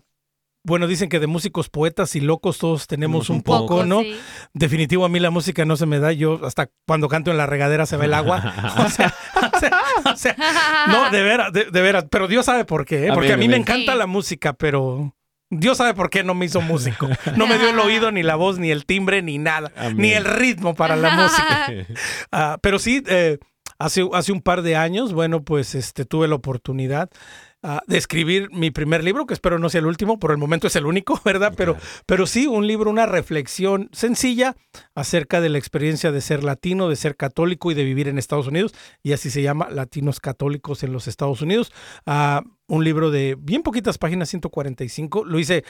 bueno, 0.64 0.88
dicen 0.88 1.09
que 1.09 1.20
de 1.20 1.28
músicos, 1.28 1.70
poetas 1.70 2.16
y 2.16 2.22
locos 2.22 2.59
todos 2.59 2.86
tenemos 2.88 3.30
un 3.30 3.38
un 3.38 3.41
poco, 3.41 3.68
poco, 3.68 3.86
¿no? 3.86 4.01
sí. 4.01 4.16
Definitivo 4.53 5.05
a 5.05 5.09
mí 5.09 5.20
la 5.20 5.32
música 5.32 5.66
no 5.66 5.76
se 5.76 5.86
me 5.86 5.99
da, 5.99 6.12
yo 6.12 6.39
hasta 6.45 6.70
cuando 6.86 7.07
canto 7.07 7.32
en 7.32 7.38
la 7.38 7.47
regadera 7.47 7.86
se 7.86 7.97
ve 7.97 8.05
el 8.05 8.14
agua. 8.14 8.41
O 8.86 8.89
sea, 8.89 9.14
o 9.53 9.59
sea, 9.59 9.82
o 10.14 10.16
sea, 10.16 10.36
no, 10.88 11.09
de 11.09 11.24
veras, 11.24 11.51
de, 11.53 11.66
de 11.66 11.82
veras, 11.82 12.05
pero 12.12 12.28
Dios 12.28 12.45
sabe 12.45 12.66
por 12.66 12.86
qué, 12.86 13.07
¿eh? 13.07 13.12
porque 13.14 13.34
a 13.34 13.38
mí 13.38 13.47
me 13.47 13.57
encanta 13.57 13.93
Sí. 13.93 13.97
la 13.97 14.05
música, 14.07 14.53
pero... 14.53 15.16
Dios 15.53 15.78
sabe 15.80 15.93
por 15.93 16.09
qué 16.09 16.24
no 16.24 16.34
me 16.34 16.45
hizo 16.45 16.62
músico. 16.62 17.09
No 17.36 17.45
me 17.45 17.57
dio 17.57 17.70
el 17.72 17.80
oído, 17.82 18.12
ni 18.12 18.24
la 18.24 18.36
voz, 18.36 18.57
ni 18.57 18.72
el 18.72 18.86
timbre, 18.86 19.22
ni 19.22 19.38
nada. 19.38 19.72
Amén. 19.76 19.97
Ni 19.97 20.14
el 20.14 20.24
ritmo 20.24 20.76
para 20.76 20.95
la 20.95 21.09
música. 21.12 21.74
Ah, 22.32 22.57
pero 22.62 22.80
sí, 22.80 23.03
eh, 23.07 23.38
hace, 23.78 24.07
hace 24.14 24.32
un 24.32 24.41
par 24.41 24.62
de 24.62 24.78
años, 24.78 25.12
bueno, 25.12 25.43
pues 25.43 25.76
este, 25.76 26.05
tuve 26.05 26.30
la 26.30 26.36
oportunidad 26.36 27.09
ah, 27.64 27.82
de 27.88 27.97
escribir 27.97 28.49
mi 28.51 28.72
primer 28.72 29.03
libro, 29.03 29.26
que 29.26 29.34
espero 29.34 29.59
no 29.59 29.70
sea 29.70 29.80
el 29.80 29.86
último, 29.86 30.20
por 30.20 30.32
el 30.32 30.38
momento 30.38 30.68
es 30.68 30.76
el 30.76 30.86
único, 30.86 31.20
¿verdad? 31.26 31.53
Pero, 31.55 31.78
pero 32.05 32.26
sí, 32.26 32.47
un 32.47 32.68
libro, 32.68 32.89
una 32.89 33.05
reflexión 33.05 33.89
sencilla 33.91 34.55
acerca 34.95 35.41
de 35.41 35.49
la 35.49 35.57
experiencia 35.57 36.12
de 36.12 36.22
ser 36.22 36.43
latino, 36.43 36.89
de 36.89 36.95
ser 36.95 37.16
católico 37.16 37.72
y 37.72 37.74
de 37.74 37.84
vivir 37.84 38.07
en 38.07 38.18
Estados 38.18 38.47
Unidos, 38.47 38.74
y 39.03 39.14
así 39.14 39.30
se 39.30 39.41
llama 39.41 39.70
Latinos 39.70 40.20
Católicos 40.20 40.84
en 40.84 40.93
los 40.93 41.07
Estados 41.07 41.41
Unidos. 41.41 41.72
Ah, 42.05 42.43
un 42.68 42.84
libro 42.84 43.12
de 43.12 43.36
bien 43.39 43.64
poquitas 43.64 43.97
páginas, 43.97 44.30
145, 44.30 45.26
lo 45.26 45.39
hice 45.39 45.64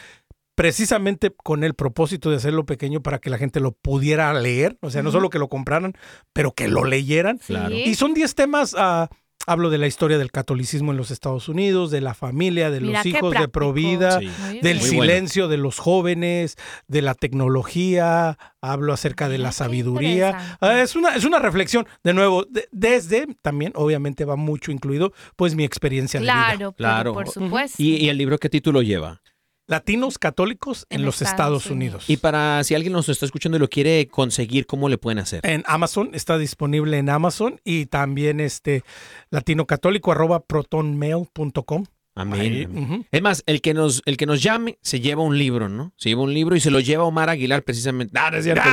precisamente 0.55 1.31
con 1.31 1.63
el 1.63 1.73
propósito 1.73 2.29
de 2.29 2.35
hacerlo 2.35 2.65
pequeño 2.65 3.01
para 3.01 3.19
que 3.19 3.29
la 3.29 3.37
gente 3.37 3.59
lo 3.59 3.71
pudiera 3.71 4.31
leer, 4.33 4.77
o 4.81 4.89
sea, 4.89 5.01
no 5.01 5.11
solo 5.11 5.29
que 5.29 5.39
lo 5.39 5.47
compraran, 5.47 5.93
pero 6.33 6.51
que 6.51 6.67
lo 6.67 6.83
leyeran. 6.83 7.39
Claro. 7.39 7.73
Y 7.73 7.95
son 7.95 8.13
10 8.13 8.35
temas, 8.35 8.75
ah, 8.77 9.09
hablo 9.47 9.69
de 9.69 9.77
la 9.77 9.87
historia 9.87 10.17
del 10.17 10.31
catolicismo 10.31 10.91
en 10.91 10.97
los 10.97 11.11
Estados 11.11 11.49
Unidos, 11.49 11.91
de 11.91 12.01
la 12.01 12.13
familia, 12.13 12.69
de 12.71 12.81
Mira 12.81 12.99
los 12.99 13.05
hijos, 13.05 13.33
de. 13.33 13.47
Provida, 13.47 14.19
Sí. 14.19 14.29
Del 14.61 14.77
bueno. 14.79 14.91
silencio 14.91 15.47
de 15.47 15.57
los 15.57 15.79
jóvenes, 15.79 16.55
de 16.87 17.01
la 17.01 17.13
tecnología, 17.15 18.37
hablo 18.61 18.93
acerca 18.93 19.29
de 19.29 19.37
la 19.37 19.51
sabiduría. 19.51 20.57
Ah, 20.61 20.81
es, 20.81 20.95
una, 20.95 21.15
es 21.15 21.25
una 21.25 21.39
reflexión, 21.39 21.87
de 22.03 22.13
nuevo, 22.13 22.45
de- 22.49 22.67
desde, 22.71 23.27
también 23.41 23.71
obviamente 23.75 24.25
va 24.25 24.35
mucho 24.35 24.71
incluido, 24.71 25.13
pues 25.35 25.55
mi 25.55 25.63
experiencia 25.63 26.19
de 26.19 26.25
vida. 26.25 26.33
Claro, 26.33 26.71
Claro. 26.73 26.73
claro. 26.75 27.13
por 27.13 27.29
supuesto. 27.29 27.81
¿Y, 27.81 27.95
y 27.97 28.09
el 28.09 28.17
libro 28.17 28.37
qué 28.37 28.49
título 28.49 28.81
lleva? 28.81 29.21
Latinos 29.71 30.19
católicos 30.19 30.85
en, 30.89 30.99
En 30.99 31.05
los 31.05 31.21
Estados 31.21 31.31
Estados 31.31 31.65
Unidos. 31.67 32.09
Y 32.09 32.17
para 32.17 32.61
si 32.65 32.75
alguien 32.75 32.91
nos 32.91 33.07
está 33.07 33.25
escuchando 33.25 33.55
y 33.55 33.59
lo 33.61 33.69
quiere 33.69 34.05
conseguir, 34.07 34.65
¿cómo 34.65 34.89
le 34.89 34.97
pueden 34.97 35.19
hacer? 35.19 35.39
en 35.43 35.63
Amazon, 35.65 36.09
está 36.13 36.37
disponible 36.37 36.97
en 36.97 37.09
Amazon 37.09 37.61
y 37.63 37.85
también 37.85 38.41
este 38.41 38.83
latinocatólico 39.29 40.11
arroba 40.11 40.41
protonmail.com. 40.41 41.85
Amén. 42.13 43.05
Es 43.11 43.21
más, 43.21 43.41
el 43.45 43.61
que 43.61 43.73
nos, 43.73 44.01
el 44.05 44.17
que 44.17 44.25
nos 44.25 44.41
llame 44.43 44.77
se 44.81 44.99
lleva 44.99 45.23
un 45.23 45.37
libro, 45.37 45.69
¿no? 45.69 45.93
Se 45.95 46.09
lleva 46.09 46.21
un 46.23 46.33
libro 46.33 46.55
y 46.55 46.59
se 46.59 46.69
lo 46.69 46.79
lleva 46.81 47.05
Omar 47.05 47.29
Aguilar 47.29 47.63
precisamente. 47.63 48.13
Ah, 48.19 48.29
no 48.31 48.37
es 48.37 48.43
cierto. 48.43 48.63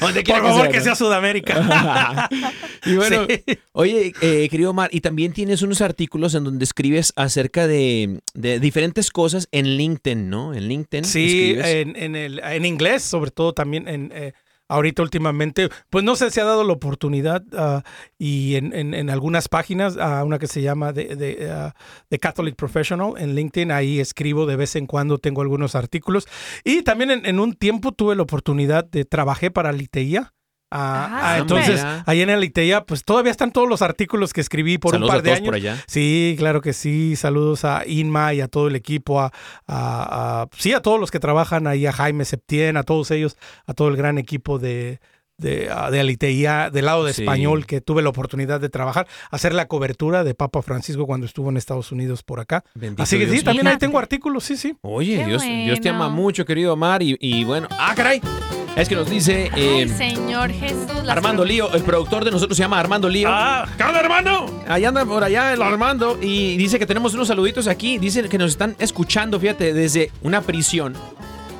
Donde 0.00 0.22
Por 0.22 0.36
favor, 0.42 0.62
sea, 0.62 0.70
que 0.70 0.80
sea 0.80 0.94
Sudamérica. 0.94 2.28
y 2.84 2.94
bueno, 2.96 3.26
Sí. 3.28 3.58
oye, 3.72 4.12
eh, 4.20 4.48
querido 4.50 4.70
Omar, 4.70 4.90
y 4.92 5.00
también 5.00 5.32
tienes 5.32 5.62
unos 5.62 5.80
artículos 5.80 6.34
en 6.34 6.44
donde 6.44 6.64
escribes 6.64 7.12
acerca 7.16 7.66
de, 7.66 8.20
de 8.34 8.60
diferentes 8.60 9.10
cosas 9.10 9.48
en 9.52 9.76
LinkedIn, 9.76 10.28
¿no? 10.28 10.52
En 10.54 10.68
LinkedIn. 10.68 11.04
Sí, 11.04 11.54
en, 11.58 11.96
en, 11.96 12.16
el, 12.16 12.40
en 12.40 12.64
inglés, 12.66 13.02
sobre 13.02 13.30
todo 13.30 13.52
también 13.54 13.88
en... 13.88 14.12
eh, 14.14 14.32
Ahorita 14.68 15.02
últimamente, 15.02 15.68
pues 15.90 16.04
no 16.04 16.16
sé 16.16 16.30
si 16.30 16.40
ha 16.40 16.44
dado 16.44 16.64
la 16.64 16.72
oportunidad 16.72 17.42
ah, 17.56 17.82
y 18.18 18.54
en, 18.56 18.72
en- 18.74 19.10
algunas 19.10 19.48
páginas, 19.48 19.96
ah, 20.00 20.24
una 20.24 20.38
que 20.38 20.46
se 20.46 20.62
llama 20.62 20.92
de, 20.92 21.16
de, 21.16 21.50
ah, 21.50 21.74
The 22.08 22.18
Catholic 22.18 22.56
Professional 22.56 23.12
en 23.18 23.34
LinkedIn, 23.34 23.70
ahí 23.70 24.00
escribo 24.00 24.46
de 24.46 24.56
vez 24.56 24.74
en 24.76 24.86
cuando, 24.86 25.18
tengo 25.18 25.42
algunos 25.42 25.74
artículos. 25.74 26.26
Y 26.64 26.82
también 26.82 27.10
en, 27.10 27.26
en 27.26 27.40
un 27.40 27.52
tiempo 27.54 27.92
tuve 27.92 28.16
la 28.16 28.22
oportunidad 28.22 28.84
de 28.84 29.04
trabajé 29.04 29.50
para 29.50 29.70
Liteía. 29.72 30.32
Ah, 30.76 31.08
Ah, 31.08 31.20
ah, 31.34 31.38
entonces, 31.38 31.76
mira. 31.76 32.02
ahí 32.06 32.20
en 32.20 32.40
Liteía, 32.40 32.82
pues 32.84 33.04
todavía 33.04 33.30
están 33.30 33.52
todos 33.52 33.68
los 33.68 33.80
artículos 33.80 34.32
que 34.32 34.40
escribí 34.40 34.76
por 34.76 34.90
Saludos 34.92 35.08
un 35.10 35.12
par 35.12 35.18
a 35.18 35.22
de 35.22 35.28
todos 35.28 35.36
años. 35.38 35.46
por 35.46 35.54
allá. 35.54 35.84
Sí, 35.86 36.34
claro 36.36 36.60
que 36.60 36.72
sí. 36.72 37.14
Saludos 37.14 37.64
a 37.64 37.84
Inma 37.86 38.34
y 38.34 38.40
a 38.40 38.48
todo 38.48 38.66
el 38.66 38.74
equipo, 38.74 39.20
a, 39.20 39.26
a- 39.68 40.42
a- 40.42 40.48
sí, 40.58 40.72
a 40.72 40.80
todos 40.80 40.98
los 40.98 41.10
que 41.12 41.20
trabajan 41.20 41.66
ahí, 41.68 41.86
a 41.86 41.92
Jaime 41.92 42.24
Septién, 42.24 42.76
a 42.76 42.82
todos 42.82 43.10
ellos, 43.12 43.36
a 43.66 43.74
todo 43.74 43.86
el 43.88 43.96
gran 43.96 44.18
equipo 44.18 44.58
de, 44.58 44.98
de, 45.38 45.68
ah, 45.70 45.90
de 45.90 46.00
Aliteía, 46.00 46.70
del 46.70 46.86
lado 46.86 47.04
de 47.04 47.12
Sí. 47.12 47.22
español, 47.22 47.66
que 47.66 47.80
tuve 47.80 48.02
la 48.02 48.08
oportunidad 48.08 48.60
de 48.60 48.68
trabajar, 48.68 49.06
hacer 49.30 49.54
la 49.54 49.66
cobertura 49.66 50.24
de 50.24 50.34
Papa 50.34 50.60
Francisco 50.62 51.06
cuando 51.06 51.26
estuvo 51.26 51.50
en 51.50 51.56
Estados 51.56 51.92
Unidos 51.92 52.22
por 52.22 52.40
acá. 52.40 52.64
Bendito 52.74 53.02
Así 53.04 53.18
que 53.18 53.26
Dios. 53.26 53.38
sí, 53.38 53.44
también 53.44 53.66
ahí 53.68 53.76
tengo 53.78 53.98
artículos, 53.98 54.42
sí, 54.44 54.56
sí. 54.56 54.76
Oye, 54.82 55.24
Dios, 55.24 55.42
Dios 55.42 55.80
te 55.80 55.88
ama 55.88 56.08
mucho, 56.08 56.44
querido 56.44 56.72
Omar. 56.72 57.02
Y, 57.02 57.16
y 57.20 57.44
bueno, 57.44 57.68
ah, 57.78 57.92
caray. 57.96 58.20
Es 58.76 58.88
que 58.88 58.96
nos 58.96 59.08
dice 59.08 59.50
eh, 59.56 59.86
Ay, 59.86 59.88
Señor 59.88 60.50
Jesús. 60.50 61.08
Armando 61.08 61.44
Lío, 61.44 61.72
el 61.72 61.82
productor 61.82 62.24
de 62.24 62.32
nosotros 62.32 62.56
se 62.56 62.64
llama 62.64 62.80
Armando 62.80 63.08
Lío. 63.08 63.28
Ah, 63.30 63.68
¿qué 63.76 63.84
onda, 63.84 64.00
hermano? 64.00 64.46
Allá 64.66 64.88
anda 64.88 65.04
por 65.04 65.22
allá 65.22 65.52
el 65.52 65.62
Armando 65.62 66.18
y 66.20 66.56
dice 66.56 66.80
que 66.80 66.86
tenemos 66.86 67.14
unos 67.14 67.28
saluditos 67.28 67.68
aquí. 67.68 67.98
Dice 67.98 68.28
que 68.28 68.36
nos 68.36 68.50
están 68.50 68.74
escuchando, 68.80 69.38
fíjate, 69.38 69.72
desde 69.72 70.10
una 70.22 70.40
prisión. 70.40 70.94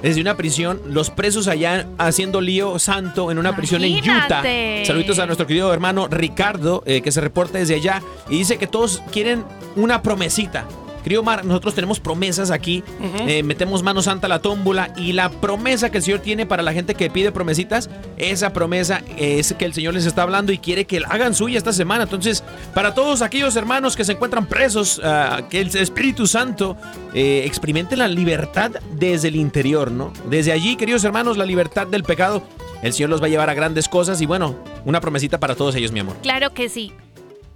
Desde 0.02 0.20
una 0.20 0.36
prisión, 0.36 0.82
los 0.86 1.10
presos 1.10 1.46
allá 1.46 1.86
haciendo 1.98 2.40
lío 2.40 2.78
santo 2.80 3.30
en 3.30 3.38
una 3.38 3.54
prisión 3.54 3.82
en 3.84 3.96
Utah. 3.96 4.42
Saluditos 4.84 5.18
a 5.20 5.26
nuestro 5.26 5.46
querido 5.46 5.72
hermano 5.72 6.08
Ricardo, 6.08 6.82
eh, 6.84 7.00
que 7.00 7.12
se 7.12 7.20
reporta 7.20 7.58
desde 7.58 7.76
allá. 7.76 8.02
Y 8.28 8.38
dice 8.38 8.58
que 8.58 8.66
todos 8.66 9.02
quieren 9.12 9.44
una 9.76 10.02
promesita. 10.02 10.66
Querido 11.04 11.20
Omar, 11.20 11.44
nosotros 11.44 11.74
tenemos 11.74 12.00
promesas 12.00 12.50
aquí. 12.50 12.82
Eh, 13.28 13.42
metemos 13.42 13.82
mano 13.82 14.00
santa 14.00 14.26
a 14.26 14.30
la 14.30 14.40
tómbola. 14.40 14.90
Y 14.96 15.12
la 15.12 15.28
promesa 15.28 15.90
que 15.90 15.98
el 15.98 16.02
Señor 16.02 16.20
tiene 16.20 16.46
para 16.46 16.62
la 16.62 16.72
gente 16.72 16.94
que 16.94 17.10
pide 17.10 17.30
promesitas, 17.30 17.90
esa 18.16 18.54
promesa 18.54 19.02
es 19.18 19.52
que 19.52 19.66
el 19.66 19.74
Señor 19.74 19.92
les 19.92 20.06
está 20.06 20.22
hablando 20.22 20.50
y 20.50 20.56
quiere 20.56 20.86
que 20.86 21.00
la 21.00 21.08
hagan 21.08 21.34
suya 21.34 21.58
esta 21.58 21.74
semana. 21.74 22.04
Entonces, 22.04 22.42
para 22.72 22.94
todos 22.94 23.20
aquellos 23.20 23.54
hermanos 23.54 23.96
que 23.96 24.04
se 24.06 24.12
encuentran 24.12 24.46
presos, 24.46 24.98
ah, 25.04 25.42
que 25.50 25.60
el 25.60 25.76
Espíritu 25.76 26.26
Santo 26.26 26.74
eh, 27.12 27.42
experimente 27.44 27.98
la 27.98 28.08
libertad 28.08 28.70
desde 28.92 29.28
el 29.28 29.36
interior, 29.36 29.90
¿no? 29.90 30.10
Desde 30.30 30.52
allí, 30.52 30.76
queridos 30.76 31.04
hermanos, 31.04 31.36
la 31.36 31.44
libertad 31.44 31.86
del 31.86 32.02
pecado. 32.02 32.42
El 32.80 32.94
Señor 32.94 33.10
los 33.10 33.20
va 33.20 33.26
a 33.26 33.28
llevar 33.28 33.50
a 33.50 33.54
grandes 33.54 33.88
cosas 33.88 34.22
y 34.22 34.26
bueno, 34.26 34.56
una 34.86 35.02
promesita 35.02 35.38
para 35.38 35.54
todos 35.54 35.74
ellos, 35.74 35.92
mi 35.92 36.00
amor. 36.00 36.16
Claro 36.22 36.54
que 36.54 36.70
sí. 36.70 36.92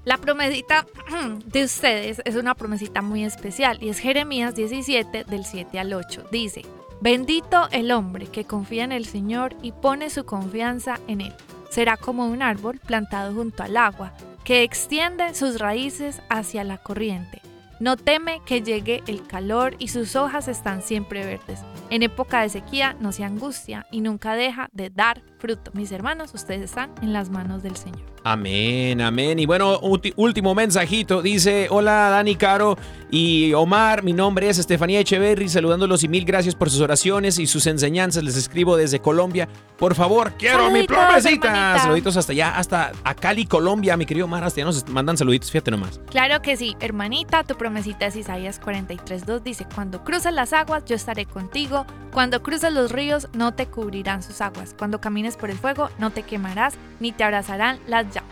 La 0.08 0.16
promesita 0.16 0.86
de 1.44 1.64
ustedes 1.64 2.22
es 2.24 2.34
una 2.34 2.54
promesita 2.54 3.02
muy 3.02 3.24
especial 3.24 3.76
y 3.82 3.90
es 3.90 3.98
Jeremías 3.98 4.54
17 4.54 5.24
del 5.24 5.44
7 5.44 5.78
al 5.78 5.92
8. 5.92 6.28
Dice, 6.32 6.62
bendito 7.02 7.68
el 7.72 7.90
hombre 7.90 8.24
que 8.24 8.44
confía 8.44 8.84
en 8.84 8.92
el 8.92 9.04
Señor 9.04 9.54
y 9.60 9.72
pone 9.72 10.08
su 10.08 10.24
confianza 10.24 10.98
en 11.08 11.20
él. 11.20 11.34
Será 11.68 11.98
como 11.98 12.26
un 12.26 12.40
árbol 12.40 12.78
plantado 12.78 13.34
junto 13.34 13.62
al 13.62 13.76
agua, 13.76 14.14
que 14.44 14.62
extiende 14.62 15.34
sus 15.34 15.58
raíces 15.58 16.22
hacia 16.30 16.64
la 16.64 16.78
corriente. 16.78 17.42
No 17.78 17.98
teme 17.98 18.40
que 18.46 18.62
llegue 18.62 19.02
el 19.08 19.26
calor 19.26 19.76
y 19.78 19.88
sus 19.88 20.16
hojas 20.16 20.48
están 20.48 20.80
siempre 20.80 21.26
verdes. 21.26 21.60
En 21.90 22.02
época 22.02 22.40
de 22.40 22.48
sequía 22.48 22.96
no 22.98 23.12
se 23.12 23.24
angustia 23.24 23.86
y 23.90 24.00
nunca 24.00 24.36
deja 24.36 24.70
de 24.72 24.88
dar 24.88 25.20
fruto. 25.38 25.70
Mis 25.74 25.92
hermanos, 25.92 26.34
ustedes 26.34 26.62
están 26.62 26.90
en 27.02 27.12
las 27.12 27.30
manos 27.30 27.62
del 27.62 27.76
Señor. 27.76 28.00
Amén, 28.24 29.00
amén. 29.00 29.38
Y 29.38 29.46
bueno, 29.46 29.80
último 30.16 30.54
mensajito. 30.54 31.22
Dice, 31.22 31.68
hola 31.70 32.10
Dani 32.10 32.36
Caro 32.36 32.76
y 33.10 33.54
Omar, 33.54 34.02
mi 34.02 34.12
nombre 34.12 34.48
es 34.48 34.58
Estefanía 34.58 35.00
Echeverry, 35.00 35.48
saludándolos 35.48 36.02
y 36.04 36.08
mil 36.08 36.24
gracias 36.24 36.54
por 36.54 36.68
sus 36.68 36.80
oraciones 36.80 37.38
y 37.38 37.46
sus 37.46 37.66
enseñanzas. 37.66 38.22
Les 38.24 38.36
escribo 38.36 38.76
desde 38.76 39.00
Colombia. 39.00 39.48
Por 39.78 39.94
favor, 39.94 40.32
quiero 40.38 40.70
mi 40.70 40.82
promesita. 40.82 41.48
hermanita. 41.48 41.78
Saluditos 41.78 42.16
hasta 42.16 42.32
allá, 42.32 42.56
hasta 42.56 42.92
a 43.04 43.14
Cali, 43.14 43.46
Colombia, 43.46 43.96
mi 43.96 44.04
querido 44.04 44.26
Omar. 44.26 44.44
Hasta 44.44 44.60
allá 44.60 44.66
nos 44.66 44.88
mandan 44.88 45.16
saluditos, 45.16 45.50
fíjate 45.50 45.70
nomás. 45.70 46.00
Claro 46.10 46.42
que 46.42 46.56
sí, 46.56 46.76
hermanita, 46.80 47.44
tu 47.44 47.56
promesita 47.56 48.06
es 48.06 48.16
Isaías 48.16 48.60
43.2, 48.60 49.40
dice, 49.42 49.66
cuando 49.74 50.02
cruces 50.02 50.32
las 50.32 50.52
aguas, 50.52 50.84
yo 50.84 50.96
estaré 50.96 51.26
contigo, 51.26 51.86
cuando 52.12 52.42
cruces 52.42 52.72
los 52.72 52.90
ríos, 52.90 53.28
no 53.32 53.54
te 53.54 53.66
cubrirán 53.66 54.22
sus 54.22 54.40
aguas, 54.40 54.74
cuando 54.76 55.00
camines 55.00 55.27
por 55.36 55.50
el 55.50 55.58
fuego, 55.58 55.90
no 55.98 56.10
te 56.10 56.22
quemarás, 56.22 56.74
ni 57.00 57.12
te 57.12 57.24
abrazarán 57.24 57.78
las 57.86 58.06
llamas. 58.14 58.30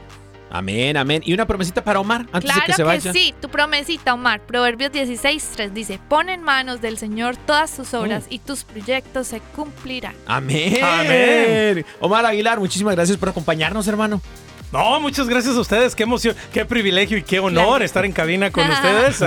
Amén, 0.48 0.96
amén. 0.96 1.22
Y 1.24 1.34
una 1.34 1.44
promesita 1.44 1.82
para 1.82 1.98
Omar 1.98 2.20
antes 2.32 2.42
Claro 2.44 2.60
de 2.60 2.66
que 2.66 2.72
se 2.72 2.82
vaya. 2.84 3.12
sí, 3.12 3.34
tu 3.40 3.48
promesita, 3.48 4.14
Omar. 4.14 4.40
Proverbios 4.42 4.92
16, 4.92 5.50
3 5.56 5.74
dice, 5.74 5.98
pon 6.08 6.28
en 6.28 6.40
manos 6.42 6.80
del 6.80 6.98
Señor 6.98 7.36
todas 7.36 7.74
tus 7.76 7.92
obras 7.94 8.24
Mm. 8.30 8.32
y 8.34 8.38
tus 8.38 8.62
proyectos 8.62 9.26
se 9.26 9.40
cumplirán. 9.40 10.14
Amén. 10.26 10.78
Amén. 10.84 11.84
Omar 12.00 12.24
Aguilar, 12.24 12.60
muchísimas 12.60 12.94
gracias 12.94 13.18
por 13.18 13.28
acompañarnos, 13.28 13.88
hermano. 13.88 14.22
No, 14.72 15.00
muchas 15.00 15.28
gracias 15.28 15.56
a 15.56 15.60
ustedes. 15.60 15.94
Qué 15.94 16.02
emoción, 16.02 16.34
qué 16.52 16.64
privilegio 16.64 17.16
y 17.16 17.22
qué 17.22 17.38
honor 17.38 17.82
estar 17.82 18.04
en 18.04 18.12
cabina 18.12 18.50
con 18.50 18.68
ustedes. 18.70 19.20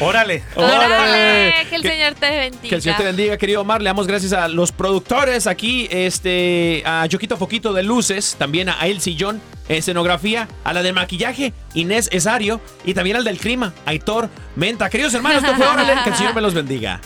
Órale. 0.00 0.42
¡Órale! 0.54 1.54
Que 1.68 1.76
el 1.76 1.82
Que- 1.82 1.88
Señor 1.88 2.14
te 2.14 2.30
bendiga. 2.30 2.68
Que 2.68 2.74
el 2.74 2.82
Señor 2.82 2.98
te 2.98 3.04
bendiga, 3.04 3.36
querido 3.36 3.62
Omar. 3.62 3.80
Le 3.82 3.88
damos 3.88 4.06
gracias 4.06 4.32
a 4.32 4.48
los 4.48 4.70
productores 4.72 5.46
aquí, 5.46 5.88
este, 5.90 6.82
a 6.84 7.06
Yoquito 7.06 7.36
Foquito 7.36 7.72
de 7.72 7.82
Luces, 7.82 8.36
también 8.38 8.68
a 8.68 8.86
El 8.86 9.00
Sillón, 9.00 9.40
escenografía, 9.68 10.46
a 10.62 10.72
la 10.72 10.82
de 10.82 10.92
maquillaje, 10.92 11.52
Inés 11.74 12.08
Esario, 12.12 12.60
y 12.84 12.94
también 12.94 13.16
al 13.16 13.24
del 13.24 13.38
clima, 13.38 13.72
Aitor 13.86 14.28
Menta. 14.56 14.88
Queridos 14.90 15.14
hermanos, 15.14 15.42
esto 15.42 15.56
fue 15.56 15.66
Órale, 15.66 15.94
que 16.04 16.10
el 16.10 16.16
Señor 16.16 16.34
me 16.34 16.40
los 16.42 16.54
bendiga. 16.54 17.00